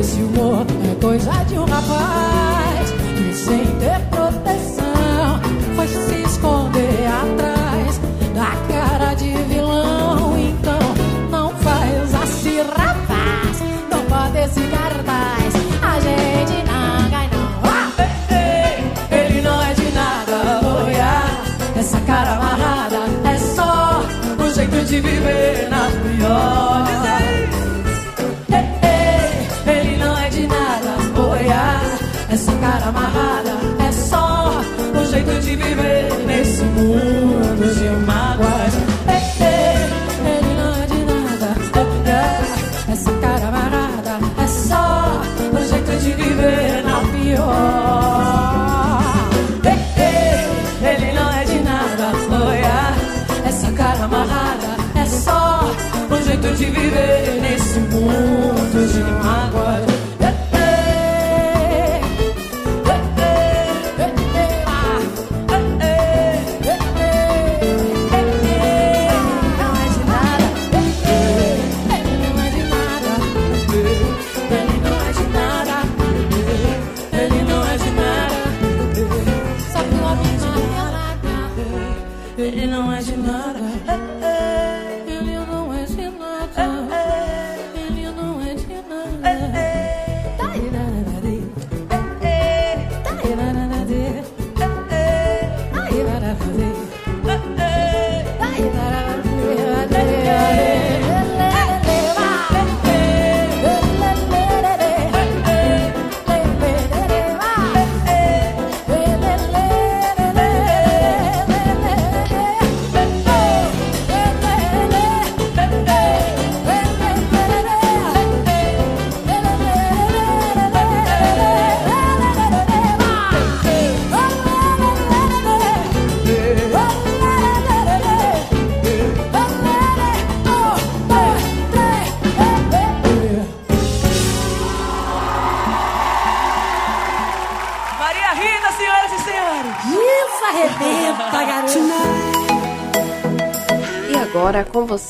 Esse 0.00 0.20
humor 0.20 0.66
é 0.90 0.94
coisa 1.00 1.30
de 1.44 1.58
um 1.58 1.64
rapaz 1.64 2.90
que, 3.16 3.34
sem 3.34 3.64
ter 3.78 4.00
proteção, 4.10 5.40
foi 5.76 5.86
se 5.88 6.22
esconder 6.22 7.06
atrás 7.06 8.00
da 8.34 8.56
cara 8.72 9.14
de 9.14 9.32
vilão. 9.44 10.38
Então, 10.38 10.78
não 11.30 11.50
faz 11.50 12.14
assim, 12.14 12.58
rapaz. 12.58 13.62
Não 13.90 14.02
pode 14.06 14.38
esse 14.38 14.60
cartaz. 14.62 15.54
A 15.82 16.00
gente 16.00 16.64
não 16.66 17.10
cai, 17.10 17.28
não. 17.32 17.48
Ah! 17.62 17.90
Ei, 18.30 19.18
ele 19.18 19.40
não 19.42 19.62
é 19.62 19.74
de 19.74 19.90
nada, 19.92 20.60
olha 20.66 21.80
Essa 21.80 22.00
cara 22.00 22.32
amarrada 22.34 23.04
é 23.32 23.38
só 23.38 24.02
um 24.38 24.54
jeito 24.54 24.84
de 24.86 25.00
viver 25.00 25.68
na 25.70 25.88
pior 26.02 27.23
Essa 32.34 32.50
cara 32.56 32.86
amarrada 32.86 33.52
é 33.78 33.92
só 33.92 34.50
um 34.92 35.06
jeito 35.06 35.40
de 35.40 35.54
viver 35.54 36.12
nesse 36.26 36.64
mundo 36.64 37.72
de 37.78 37.88
mágoas 38.04 38.74
Ei, 39.06 39.22
ei, 39.46 39.76
Ele 40.34 40.54
não 40.58 40.74
é 40.74 40.86
de 40.86 40.98
nada. 41.04 41.54
olha 41.78 42.92
Essa 42.92 43.12
cara 43.20 43.46
amarrada 43.46 44.18
é 44.42 44.46
só 44.48 45.22
um 45.52 45.64
jeito 45.64 45.92
de 46.02 46.10
viver 46.10 46.82
na 46.82 47.00
pior. 47.12 47.44
Ei, 49.64 49.78
ei, 50.02 50.90
ele 50.90 51.12
não 51.12 51.32
é 51.34 51.44
de 51.44 51.60
nada, 51.60 52.06
olha. 52.32 53.48
Essa 53.48 53.70
cara 53.70 54.04
amarrada 54.06 54.76
é 54.96 55.06
só 55.06 55.70
um 56.10 56.20
jeito 56.24 56.48
de 56.56 56.64
viver 56.64 57.23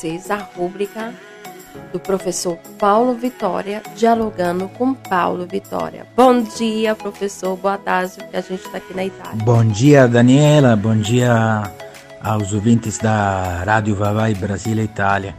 vocês 0.05 0.29
a 0.29 0.37
rúbrica 0.37 1.11
do 1.91 1.99
professor 1.99 2.57
Paulo 2.77 3.15
Vitória, 3.15 3.81
dialogando 3.95 4.69
com 4.69 4.93
Paulo 4.93 5.47
Vitória. 5.47 6.05
Bom 6.15 6.43
dia, 6.43 6.93
professor. 6.93 7.57
Boa 7.57 7.77
tarde, 7.77 8.17
que 8.29 8.37
a 8.37 8.41
gente 8.41 8.63
está 8.63 8.77
aqui 8.77 8.93
na 8.93 9.05
Itália. 9.05 9.43
Bom 9.43 9.65
dia, 9.65 10.07
Daniela. 10.07 10.75
Bom 10.75 10.95
dia 10.95 11.63
aos 12.21 12.53
ouvintes 12.53 12.99
da 12.99 13.63
Rádio 13.65 13.95
Vavai 13.95 14.35
Brasil 14.35 14.77
e 14.77 14.83
Itália. 14.83 15.35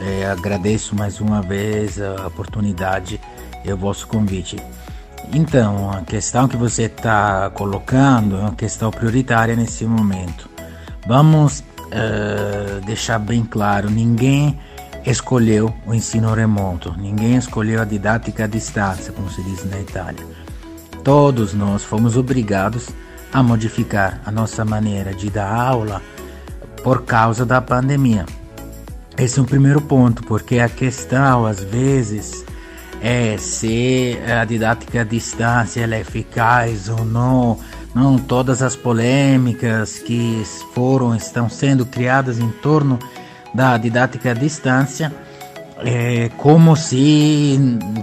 Eh, 0.00 0.26
agradeço 0.26 0.94
mais 0.94 1.20
uma 1.20 1.42
vez 1.42 2.00
a 2.00 2.24
oportunidade 2.28 3.20
e 3.64 3.72
o 3.72 3.76
vosso 3.76 4.06
convite. 4.06 4.56
Então, 5.32 5.90
a 5.90 6.02
questão 6.02 6.46
que 6.46 6.56
você 6.56 6.84
está 6.84 7.50
colocando 7.50 8.36
é 8.36 8.40
uma 8.40 8.54
questão 8.54 8.92
prioritária 8.92 9.56
nesse 9.56 9.84
momento. 9.84 10.48
Vamos 11.04 11.64
eh, 11.90 12.80
deixar 12.84 13.18
bem 13.18 13.44
claro: 13.44 13.90
ninguém 13.90 14.58
escolheu 15.04 15.74
o 15.86 15.94
ensino 15.94 16.32
remoto, 16.34 16.94
ninguém 16.98 17.36
escolheu 17.36 17.80
a 17.80 17.84
didática 17.84 18.44
à 18.44 18.46
distância, 18.46 19.12
como 19.12 19.30
se 19.30 19.42
diz 19.42 19.64
na 19.64 19.80
Itália. 19.80 20.26
Todos 21.02 21.54
nós 21.54 21.82
fomos 21.84 22.16
obrigados 22.16 22.88
a 23.32 23.42
modificar 23.42 24.20
a 24.24 24.30
nossa 24.30 24.64
maneira 24.64 25.14
de 25.14 25.30
dar 25.30 25.52
aula 25.52 26.02
por 26.82 27.04
causa 27.04 27.44
da 27.44 27.60
pandemia. 27.60 28.26
Esse 29.16 29.38
é 29.38 29.42
um 29.42 29.44
primeiro 29.44 29.80
ponto, 29.80 30.22
porque 30.24 30.58
a 30.58 30.68
questão 30.68 31.44
às 31.44 31.62
vezes 31.62 32.44
é 33.00 33.36
se 33.36 34.18
a 34.26 34.44
didática 34.44 35.02
à 35.02 35.04
distância 35.04 35.80
é 35.84 36.00
eficaz 36.00 36.88
ou 36.88 37.04
não, 37.04 37.58
não 37.94 38.18
todas 38.18 38.62
as 38.62 38.76
polêmicas 38.76 39.98
que 39.98 40.42
foram 40.74 41.14
estão 41.14 41.48
sendo 41.48 41.86
criadas 41.86 42.38
em 42.38 42.50
torno 42.50 42.98
da 43.54 43.76
didática 43.76 44.30
à 44.30 44.34
distância 44.34 45.12
é 45.84 46.28
como 46.36 46.76
se 46.76 47.58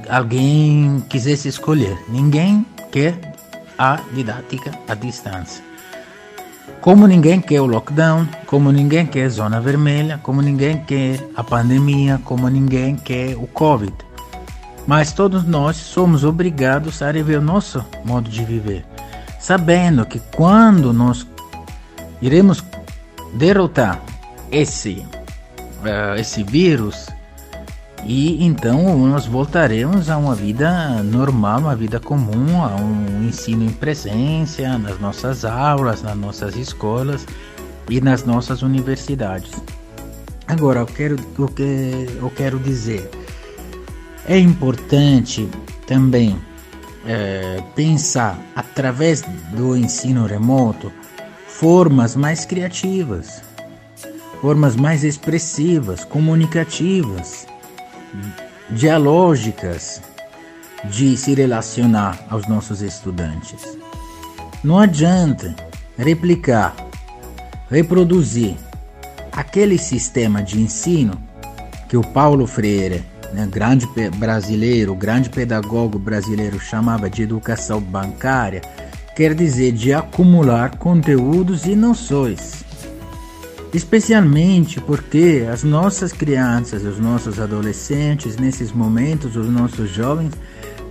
alguém 0.10 1.04
quisesse 1.10 1.48
escolher. 1.48 1.98
Ninguém 2.08 2.66
quer 2.92 3.34
a 3.78 4.00
didática 4.14 4.72
à 4.88 4.94
distância. 4.94 5.64
Como 6.82 7.08
ninguém 7.08 7.42
quer 7.42 7.62
o 7.62 7.66
lockdown, 7.66 8.28
como 8.46 8.72
ninguém 8.72 9.06
quer 9.06 9.28
zona 9.30 9.60
vermelha, 9.60 10.20
como 10.22 10.42
ninguém 10.42 10.78
quer 10.84 11.20
a 11.36 11.44
pandemia, 11.44 12.22
como 12.24 12.48
ninguém 12.48 12.96
quer 12.96 13.36
o 13.36 13.48
Covid. 13.48 13.94
Mas 14.88 15.12
todos 15.12 15.44
nós 15.44 15.78
somos 15.78 16.24
obrigados 16.24 17.02
a 17.02 17.10
rever 17.10 17.40
o 17.40 17.44
nosso 17.44 17.84
modo 18.04 18.30
de 18.30 18.46
viver, 18.46 18.86
sabendo 19.46 20.08
que 20.08 20.20
quando 20.36 20.92
nós 20.92 21.28
iremos 22.20 22.64
derrotar 23.36 24.02
esse, 24.52 25.06
uh, 25.84 26.20
esse 26.20 26.44
vírus, 26.44 27.06
e 28.04 28.44
então 28.44 28.98
nós 29.08 29.28
voltaremos 29.28 30.10
a 30.10 30.18
uma 30.18 30.34
vida 30.34 31.04
normal, 31.04 31.60
uma 31.60 31.76
vida 31.76 32.00
comum, 32.00 32.64
a 32.64 32.76
um 32.76 33.28
ensino 33.28 33.64
em 33.64 33.70
presença, 33.70 34.80
nas 34.80 35.00
nossas 35.00 35.46
aulas, 35.46 36.02
nas 36.02 36.18
nossas 36.18 36.56
escolas 36.56 37.28
e 37.88 38.02
nas 38.02 38.24
nossas 38.24 38.64
universidades. 38.64 39.52
Agora, 40.48 40.80
eu 40.80 40.88
quero, 40.88 41.18
o 41.38 41.48
que 41.50 42.08
eu 42.20 42.32
quero 42.32 42.58
dizer, 42.58 43.12
é 44.28 44.40
importante 44.40 45.48
também 45.86 46.36
é, 47.06 47.62
pensar 47.76 48.40
através 48.56 49.22
do 49.52 49.76
ensino 49.78 50.26
remoto 50.26 50.92
formas 51.48 52.16
mais 52.16 52.46
criativas, 52.46 53.42
formas 54.42 54.76
mais 54.76 55.04
expressivas, 55.04 56.04
comunicativas 56.04 57.48
dialógicas 58.70 60.02
de 60.86 61.16
se 61.18 61.34
relacionar 61.34 62.20
aos 62.30 62.48
nossos 62.48 62.82
estudantes. 62.82 63.62
Não 64.64 64.80
adianta 64.80 65.56
replicar, 65.98 66.76
reproduzir 67.70 68.56
aquele 69.32 69.78
sistema 69.78 70.42
de 70.42 70.60
ensino 70.60 71.22
que 71.88 71.98
o 71.98 72.02
Paulo 72.02 72.48
Freire, 72.48 73.04
né, 73.36 73.46
grande 73.52 73.86
brasileiro, 74.18 74.96
grande 74.96 75.30
pedagogo 75.30 76.00
brasileiro, 76.00 76.58
chamava 76.58 77.10
de 77.10 77.24
educação 77.24 77.82
bancária, 77.82 78.62
quer 79.14 79.34
dizer 79.34 79.74
de 79.74 79.94
acumular 79.94 80.78
conteúdos 80.78 81.66
e 81.66 81.76
noções. 81.76 82.64
Especialmente 83.74 84.80
porque 84.80 85.46
as 85.52 85.64
nossas 85.64 86.14
crianças, 86.14 86.84
os 86.84 86.98
nossos 86.98 87.38
adolescentes, 87.38 88.38
nesses 88.38 88.72
momentos, 88.72 89.36
os 89.36 89.50
nossos 89.50 89.90
jovens, 89.90 90.32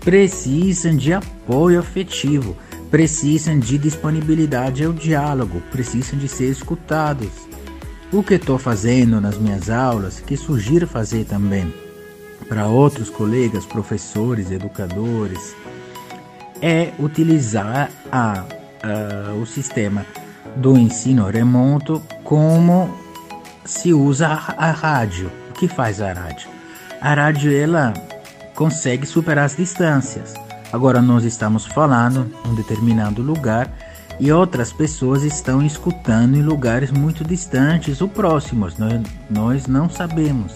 precisam 0.00 0.94
de 0.94 1.14
apoio 1.14 1.80
afetivo, 1.80 2.54
precisam 2.90 3.58
de 3.58 3.78
disponibilidade 3.78 4.84
ao 4.84 4.92
diálogo, 4.92 5.62
precisam 5.72 6.18
de 6.18 6.28
ser 6.28 6.50
escutados. 6.50 7.30
O 8.12 8.22
que 8.22 8.34
estou 8.34 8.58
fazendo 8.58 9.18
nas 9.18 9.38
minhas 9.38 9.70
aulas, 9.70 10.20
que 10.20 10.36
sugiro 10.36 10.86
fazer 10.86 11.24
também 11.24 11.83
para 12.48 12.66
outros 12.66 13.10
colegas, 13.10 13.64
professores, 13.64 14.50
educadores, 14.50 15.54
é 16.60 16.92
utilizar 16.98 17.90
a, 18.10 18.44
a, 18.82 19.34
o 19.34 19.46
sistema 19.46 20.06
do 20.56 20.76
ensino 20.76 21.26
remoto 21.28 22.00
como 22.22 22.94
se 23.64 23.92
usa 23.92 24.28
a, 24.28 24.68
a 24.68 24.70
rádio. 24.70 25.30
O 25.50 25.52
que 25.52 25.68
faz 25.68 26.00
a 26.00 26.12
rádio? 26.12 26.48
A 27.00 27.14
rádio 27.14 27.54
ela 27.54 27.92
consegue 28.54 29.06
superar 29.06 29.44
as 29.44 29.56
distâncias. 29.56 30.34
Agora 30.72 31.00
nós 31.00 31.24
estamos 31.24 31.66
falando 31.66 32.30
em 32.44 32.48
um 32.48 32.54
determinado 32.54 33.22
lugar 33.22 33.70
e 34.18 34.30
outras 34.32 34.72
pessoas 34.72 35.22
estão 35.22 35.62
escutando 35.62 36.36
em 36.36 36.42
lugares 36.42 36.90
muito 36.90 37.24
distantes 37.24 38.00
ou 38.00 38.08
próximos. 38.08 38.78
Nós, 38.78 39.02
nós 39.28 39.66
não 39.66 39.88
sabemos. 39.88 40.52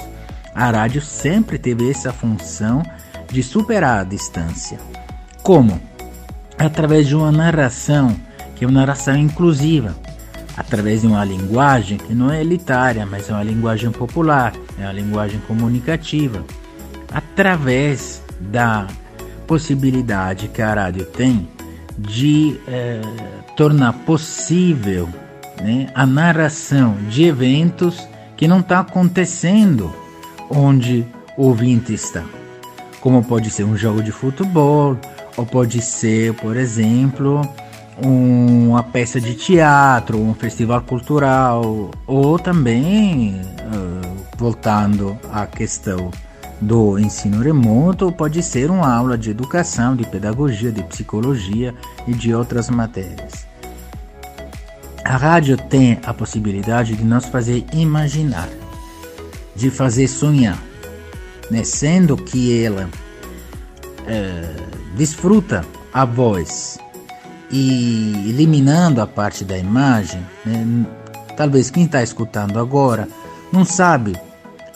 A 0.59 0.73
rádio 0.73 1.01
sempre 1.01 1.57
teve 1.57 1.89
essa 1.89 2.13
função 2.13 2.83
de 3.31 3.45
superar 3.45 4.01
a 4.01 4.05
distância. 4.05 4.77
Como? 5.41 5.81
Através 6.59 7.07
de 7.07 7.15
uma 7.15 7.31
narração 7.31 8.17
que 8.57 8.65
é 8.65 8.67
uma 8.67 8.81
narração 8.81 9.17
inclusiva, 9.17 9.95
através 10.57 11.03
de 11.03 11.07
uma 11.07 11.25
linguagem 11.25 11.97
que 11.97 12.13
não 12.13 12.33
é 12.33 12.41
elitária, 12.41 13.07
mas 13.07 13.31
é 13.31 13.35
uma 13.35 13.45
linguagem 13.45 13.93
popular, 13.93 14.53
é 14.77 14.83
uma 14.83 14.93
linguagem 14.93 15.39
comunicativa, 15.47 16.45
através 17.13 18.21
da 18.41 18.89
possibilidade 19.47 20.49
que 20.49 20.61
a 20.61 20.75
rádio 20.75 21.05
tem 21.05 21.49
de 21.97 22.59
eh, 22.67 23.01
tornar 23.57 23.93
possível 23.93 25.09
né, 25.63 25.87
a 25.95 26.05
narração 26.05 26.97
de 27.09 27.23
eventos 27.23 28.09
que 28.37 28.49
não 28.49 28.59
está 28.59 28.81
acontecendo 28.81 30.08
onde 30.51 31.05
o 31.37 31.45
ouvinte 31.45 31.93
está. 31.95 32.25
Como 33.01 33.23
pode 33.25 33.51
ser 33.51 33.65
um 33.65 33.77
jogo 33.77 34.03
de 34.03 34.11
futebol, 34.11 34.97
ou 35.37 35.47
pode 35.47 35.81
ser, 35.81 36.35
por 36.35 36.57
exemplo, 36.57 37.41
uma 38.05 38.83
peça 38.83 39.21
de 39.21 39.35
teatro, 39.35 40.19
um 40.19 40.35
festival 40.35 40.81
cultural, 40.83 41.91
ou 42.07 42.39
também, 42.39 43.41
uh, 43.41 44.17
voltando 44.37 45.19
à 45.33 45.47
questão 45.47 46.11
do 46.61 46.99
ensino 46.99 47.41
remoto, 47.41 48.11
pode 48.11 48.43
ser 48.43 48.71
uma 48.71 48.93
aula 48.93 49.17
de 49.17 49.31
educação, 49.31 49.95
de 49.95 50.05
pedagogia, 50.05 50.73
de 50.73 50.83
psicologia 50.83 51.75
e 52.07 52.13
de 52.13 52.35
outras 52.35 52.69
matérias. 52.69 53.47
A 55.05 55.17
rádio 55.17 55.57
tem 55.57 55.99
a 56.05 56.13
possibilidade 56.13 56.95
de 56.95 57.05
nos 57.05 57.27
fazer 57.27 57.65
imaginar, 57.73 58.49
de 59.59 59.71
fazer 59.71 60.07
sonhar, 60.07 60.63
né? 61.51 61.65
sendo 61.65 62.17
que 62.17 62.65
ela 62.65 62.89
uh, 62.89 64.97
desfruta 64.97 65.65
a 65.93 66.05
voz 66.05 66.79
e 67.51 68.13
eliminando 68.29 69.01
a 69.01 69.07
parte 69.07 69.45
da 69.45 69.59
imagem, 69.59 70.25
né, 70.45 70.87
talvez 71.37 71.71
quem 71.71 71.85
está 71.85 72.03
escutando 72.03 72.59
agora 72.59 73.09
não 73.53 73.65
sabe 73.65 74.17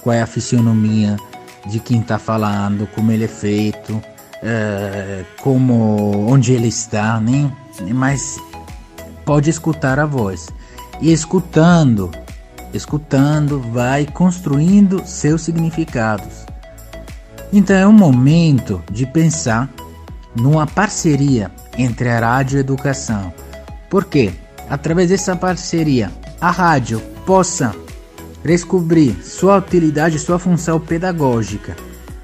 qual 0.02 0.14
é 0.14 0.22
a 0.22 0.26
fisionomia 0.26 1.16
de 1.66 1.78
quem 1.78 2.00
está 2.00 2.18
falando, 2.18 2.88
como 2.94 3.12
ele 3.12 3.24
é 3.24 3.28
feito, 3.28 4.02
é, 4.42 5.24
como 5.42 6.26
onde 6.28 6.52
ele 6.52 6.66
está, 6.66 7.20
né? 7.20 7.48
Mas 7.94 8.36
pode 9.24 9.48
escutar 9.48 10.00
a 10.00 10.06
voz 10.06 10.48
e 11.00 11.12
escutando, 11.12 12.10
escutando, 12.72 13.60
vai 13.60 14.06
construindo 14.06 15.02
seus 15.06 15.42
significados. 15.42 16.46
Então 17.52 17.76
é 17.76 17.86
um 17.86 17.92
momento 17.92 18.82
de 18.90 19.06
pensar 19.06 19.68
numa 20.34 20.66
parceria 20.66 21.50
entre 21.76 22.08
a 22.08 22.18
rádio 22.18 22.56
e 22.56 22.58
a 22.58 22.60
educação. 22.60 23.32
Porque, 23.90 24.32
através 24.70 25.10
dessa 25.10 25.36
parceria, 25.36 26.10
a 26.40 26.50
rádio 26.50 27.00
possa 27.26 27.74
descobrir 28.44 29.22
sua 29.22 29.58
utilidade 29.58 30.16
e 30.16 30.20
sua 30.20 30.38
função 30.38 30.80
pedagógica. 30.80 31.76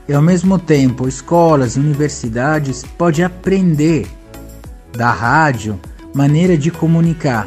E 0.09 0.15
ao 0.15 0.23
mesmo 0.23 0.59
tempo, 0.59 1.07
escolas 1.07 1.77
universidades 1.77 2.85
podem 2.97 3.25
aprender 3.25 4.07
da 4.97 5.11
rádio 5.11 5.79
maneira 6.15 6.57
de 6.57 6.71
comunicar 6.71 7.47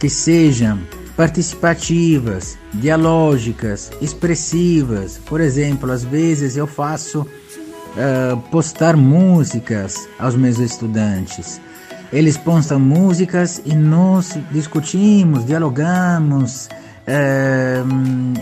que 0.00 0.10
sejam 0.10 0.78
participativas, 1.16 2.58
dialógicas, 2.74 3.90
expressivas. 4.02 5.18
Por 5.24 5.40
exemplo, 5.40 5.90
às 5.90 6.04
vezes 6.04 6.56
eu 6.56 6.66
faço 6.66 7.20
uh, 7.22 8.36
postar 8.50 8.96
músicas 8.96 10.06
aos 10.18 10.36
meus 10.36 10.58
estudantes. 10.58 11.60
Eles 12.12 12.36
postam 12.36 12.78
músicas 12.78 13.60
e 13.64 13.74
nós 13.74 14.38
discutimos, 14.52 15.44
dialogamos, 15.44 16.68
é, 17.06 17.82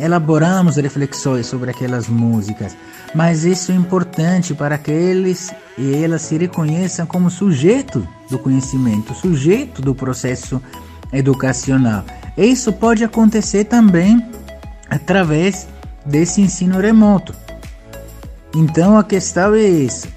elaboramos 0.02 0.76
reflexões 0.76 1.46
sobre 1.46 1.70
aquelas 1.70 2.08
músicas, 2.08 2.76
mas 3.14 3.44
isso 3.44 3.72
é 3.72 3.74
importante 3.74 4.54
para 4.54 4.78
que 4.78 4.90
eles 4.90 5.52
e 5.76 5.94
elas 6.02 6.22
se 6.22 6.36
reconheçam 6.36 7.06
como 7.06 7.30
sujeito 7.30 8.06
do 8.30 8.38
conhecimento, 8.38 9.14
sujeito 9.14 9.82
do 9.82 9.94
processo 9.94 10.60
educacional. 11.12 12.04
Isso 12.36 12.72
pode 12.72 13.04
acontecer 13.04 13.64
também 13.64 14.24
através 14.90 15.68
desse 16.04 16.40
ensino 16.40 16.80
remoto. 16.80 17.34
Então 18.54 18.96
a 18.98 19.04
questão 19.04 19.54
é 19.54 19.84
essa: 19.84 20.08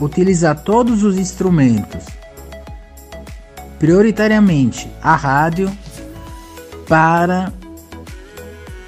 utilizar 0.00 0.62
todos 0.62 1.02
os 1.02 1.18
instrumentos, 1.18 2.04
prioritariamente 3.78 4.88
a 5.02 5.16
rádio, 5.16 5.70
para 6.88 7.52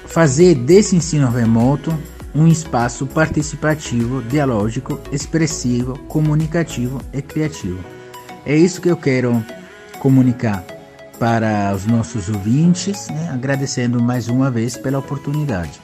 fazer 0.05 0.55
desse 0.55 0.95
ensino 0.95 1.29
remoto 1.29 1.93
um 2.33 2.47
espaço 2.47 3.05
participativo, 3.05 4.21
dialógico, 4.23 4.99
expressivo, 5.11 5.97
comunicativo 6.07 7.01
e 7.11 7.21
criativo. 7.21 7.79
É 8.45 8.55
isso 8.55 8.81
que 8.81 8.89
eu 8.89 8.95
quero 8.95 9.43
comunicar 9.99 10.63
para 11.21 11.71
os 11.75 11.85
nossos 11.85 12.29
ouvintes, 12.29 13.07
né? 13.09 13.29
agradecendo 13.31 14.01
mais 14.01 14.27
uma 14.27 14.49
vez 14.49 14.75
pela 14.75 14.97
oportunidade. 14.97 15.79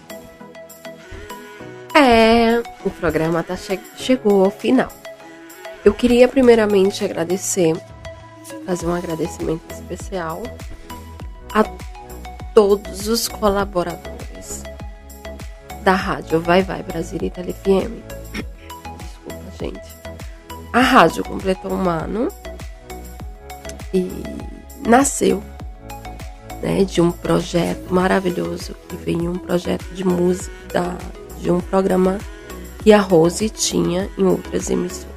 É, 1.94 2.64
o 2.84 2.90
programa 2.90 3.44
tá 3.44 3.56
che 3.56 3.80
chegou 3.98 4.44
ao 4.44 4.50
final. 4.50 4.92
Eu 5.86 5.94
queria 5.94 6.28
primeiramente 6.28 7.06
agradecer, 7.06 7.80
fazer 8.66 8.88
um 8.88 8.96
agradecimento 8.96 9.72
especial 9.72 10.42
a 11.54 11.64
todos 12.56 13.08
os 13.08 13.28
colaboradores 13.28 14.64
da 15.84 15.94
rádio 15.94 16.42
Vai 16.42 16.64
Vai 16.64 16.82
Brasil 16.82 17.20
Itália 17.22 17.54
FM. 17.54 18.02
Desculpa, 18.98 19.52
gente. 19.60 19.96
A 20.74 20.82
rádio 20.82 21.24
completou 21.24 21.72
um 21.72 21.88
ano 21.88 22.28
e 23.94 24.57
nasceu 24.88 25.44
né, 26.64 26.84
de 26.86 27.02
um 27.02 27.12
projeto 27.12 27.94
maravilhoso 27.94 28.74
que 28.88 28.96
veio 28.96 29.32
um 29.32 29.38
projeto 29.38 29.86
de 29.94 30.04
música 30.04 30.98
de 31.40 31.52
um 31.52 31.60
programa 31.60 32.18
que 32.82 32.92
a 32.94 33.00
Rose 33.00 33.50
tinha 33.50 34.10
em 34.18 34.24
outras 34.24 34.70
emissoras. 34.70 35.16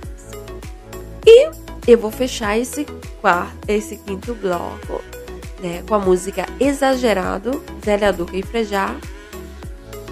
E 1.24 1.50
eu 1.86 1.98
vou 1.98 2.10
fechar 2.10 2.58
esse 2.58 2.84
quarto, 3.20 3.56
esse 3.68 3.96
quinto 3.96 4.34
bloco 4.34 5.00
né, 5.62 5.82
com 5.86 5.94
a 5.94 5.98
música 5.98 6.46
Exagerado, 6.58 7.62
Zélia 7.84 8.12
Duca 8.12 8.36
e 8.36 8.42
Frejá, 8.42 8.96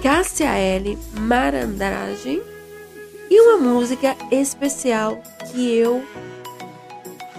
Cássia 0.01 0.55
L, 0.55 0.97
Marandragem 1.13 2.41
e 3.29 3.41
uma 3.41 3.57
música 3.57 4.15
especial 4.31 5.21
que 5.51 5.75
eu 5.75 6.03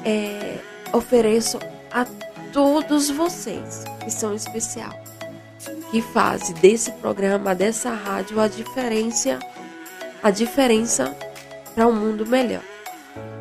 é, 0.04 0.58
ofereço 0.92 1.58
a 1.92 2.06
todos 2.52 3.10
vocês 3.10 3.84
que 4.02 4.10
são 4.10 4.34
especial, 4.34 4.92
que 5.90 6.00
fazem 6.00 6.54
desse 6.56 6.90
programa, 6.92 7.54
dessa 7.54 7.90
rádio 7.90 8.40
a 8.40 8.48
diferença, 8.48 9.38
a 10.22 10.30
diferença 10.30 11.16
para 11.74 11.86
um 11.86 11.92
mundo 11.92 12.26
melhor. 12.26 12.62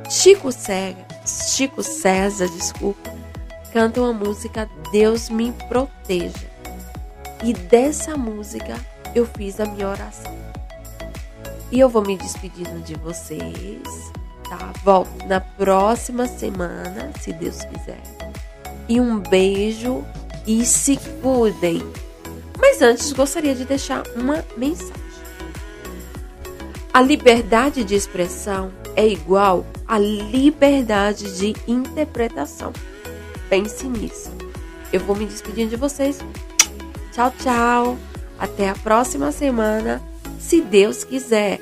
Chico 0.10 0.52
Cega, 0.52 1.06
Chico 1.26 1.84
César, 1.84 2.48
desculpa, 2.50 3.14
cantam 3.72 4.06
a 4.06 4.14
música 4.14 4.70
Deus 4.92 5.30
me 5.30 5.52
proteja. 5.68 6.50
E 7.44 7.54
dessa 7.54 8.18
música 8.18 8.76
eu 9.16 9.26
fiz 9.26 9.60
a 9.60 9.66
minha 9.66 9.88
oração. 9.88 10.38
E 11.72 11.80
eu 11.80 11.88
vou 11.88 12.02
me 12.02 12.18
despedindo 12.18 12.80
de 12.82 12.96
vocês, 12.96 14.12
tá? 14.50 14.74
Volto 14.84 15.26
na 15.28 15.40
próxima 15.40 16.28
semana, 16.28 17.12
se 17.22 17.32
Deus 17.32 17.64
quiser. 17.64 18.02
E 18.88 19.00
um 19.00 19.20
beijo 19.20 20.04
e 20.46 20.66
se 20.66 20.98
cuidem. 21.22 21.82
Mas 22.60 22.82
antes 22.82 23.14
gostaria 23.14 23.56
de 23.56 23.66
deixar 23.66 24.04
uma 24.16 24.44
mensagem. 24.58 24.94
A 26.92 27.02
liberdade 27.02 27.84
de 27.84 27.96
expressão 27.96 28.72
é 28.96 29.08
igual 29.08 29.66
à 29.88 29.98
liberdade 29.98 31.38
de 31.38 31.56
interpretação. 31.68 32.74
Pense 33.48 33.88
nisso. 33.88 34.32
Eu 34.92 35.00
vou 35.02 35.16
me 35.16 35.26
despedindo 35.26 35.70
de 35.70 35.76
vocês. 35.76 36.20
Tchau, 37.12 37.32
tchau. 37.40 37.98
Até 38.40 38.70
a 38.70 38.76
próxima 38.76 39.32
semana, 39.32 40.02
se 40.40 40.62
Deus 40.62 41.04
quiser. 41.04 41.60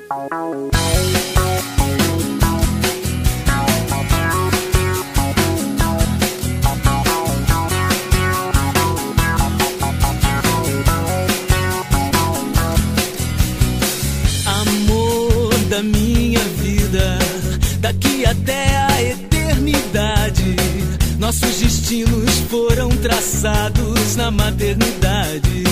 Maternidade. 24.30 25.64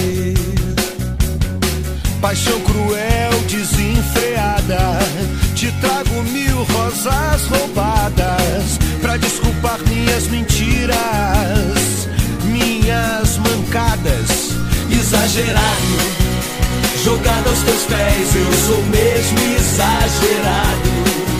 Paixão 2.20 2.60
cruel, 2.60 3.32
desenfreada. 3.48 4.98
Te 5.54 5.70
trago 5.80 6.22
mil 6.24 6.64
rosas 6.64 7.46
roubadas 7.48 8.78
pra 9.00 9.16
desculpar 9.16 9.78
minhas 9.88 10.26
mentiras, 10.28 10.96
minhas 12.44 13.38
mancadas. 13.38 14.56
Exagerado, 14.90 15.98
jogado 17.04 17.48
aos 17.48 17.58
teus 17.60 17.82
pés, 17.82 18.34
eu 18.36 18.52
sou 18.66 18.82
mesmo 18.84 19.38
exagerado. 19.56 21.35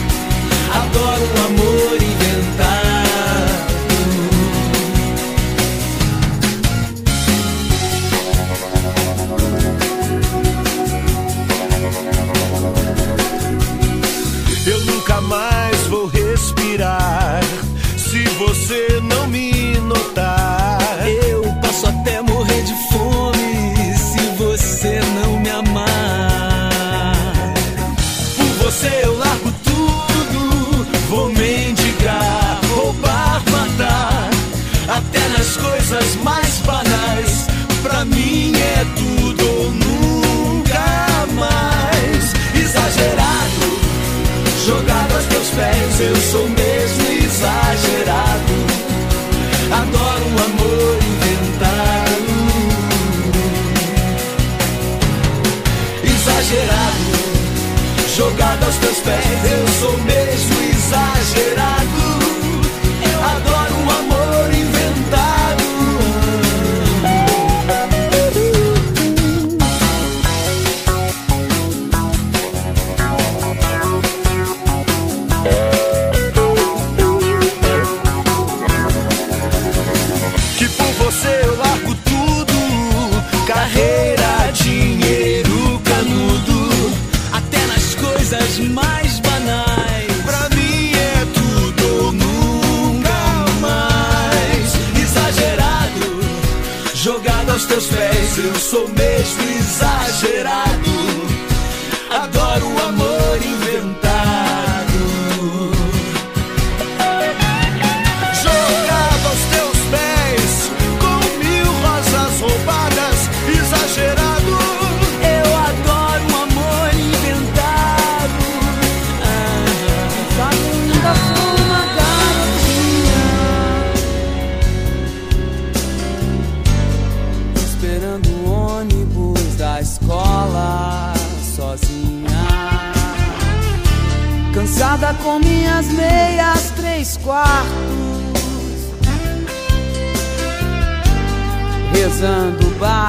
eu 59.09 59.67
sou 59.79 59.97
meu. 59.99 60.26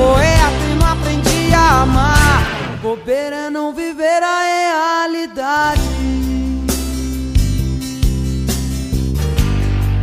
poeta 0.00 0.64
e 0.70 0.74
não 0.78 0.86
aprendi 0.86 1.54
a 1.54 1.82
amar. 1.82 2.46
Bobeira 2.82 3.36
é 3.36 3.50
não 3.50 3.74
viver 3.74 4.22
a 4.22 4.38
realidade. 4.52 5.82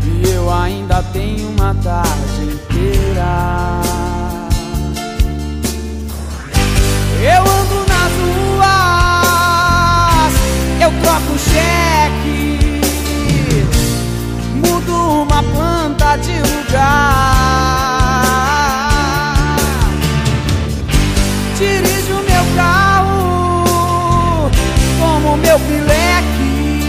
E 0.06 0.30
eu 0.30 0.54
ainda 0.54 1.02
tenho 1.14 1.50
uma 1.50 1.74
tarde 1.76 2.44
inteira. 2.54 3.82
Eu 7.20 7.42
ando 7.42 7.78
nas 7.92 8.14
ruas, 8.22 9.24
eu 10.80 10.92
troco 11.02 11.34
cheque, 11.50 12.60
mudo 14.64 14.94
uma 15.24 15.42
planta 15.42 16.18
de 16.18 16.36
lugar. 16.40 17.67
Como 25.68 25.68
meu 25.68 25.68
pileque 25.68 26.88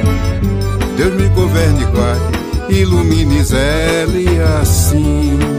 Deus 0.97 1.13
me 1.13 1.29
governe 1.29 1.81
e 1.81 1.85
guarde, 1.85 2.79
ilumine 2.81 3.39
ele 3.39 4.27
assim. 4.59 5.50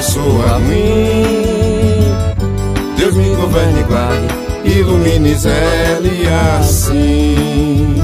pessoa 0.00 0.46
ruim. 0.52 2.14
Deus 2.96 3.14
me 3.14 3.36
governe 3.36 3.80
e 3.80 3.82
guarde, 3.82 4.28
ilumine 4.64 5.28
ele 5.32 6.26
assim. 6.58 8.02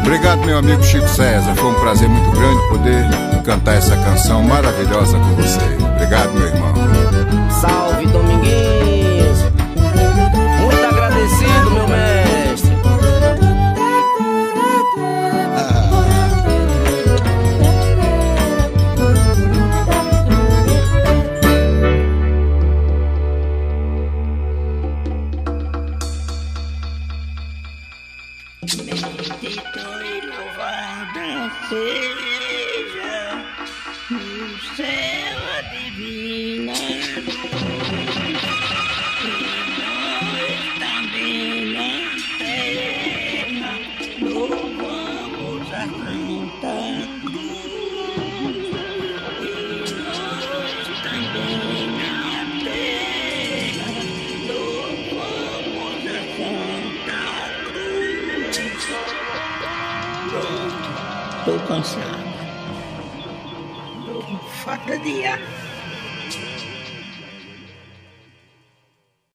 Obrigado, 0.00 0.44
meu 0.44 0.58
amigo 0.58 0.82
Chico 0.82 1.08
César. 1.08 1.54
Foi 1.54 1.70
um 1.70 1.74
prazer 1.74 2.08
muito 2.08 2.28
grande 2.32 2.68
poder 2.70 3.04
cantar 3.44 3.76
essa 3.76 3.96
canção 3.98 4.42
maravilhosa 4.42 5.16
com 5.16 5.36
você. 5.36 5.60
Obrigado, 5.94 6.32
meu 6.32 6.48
irmão. 6.48 6.91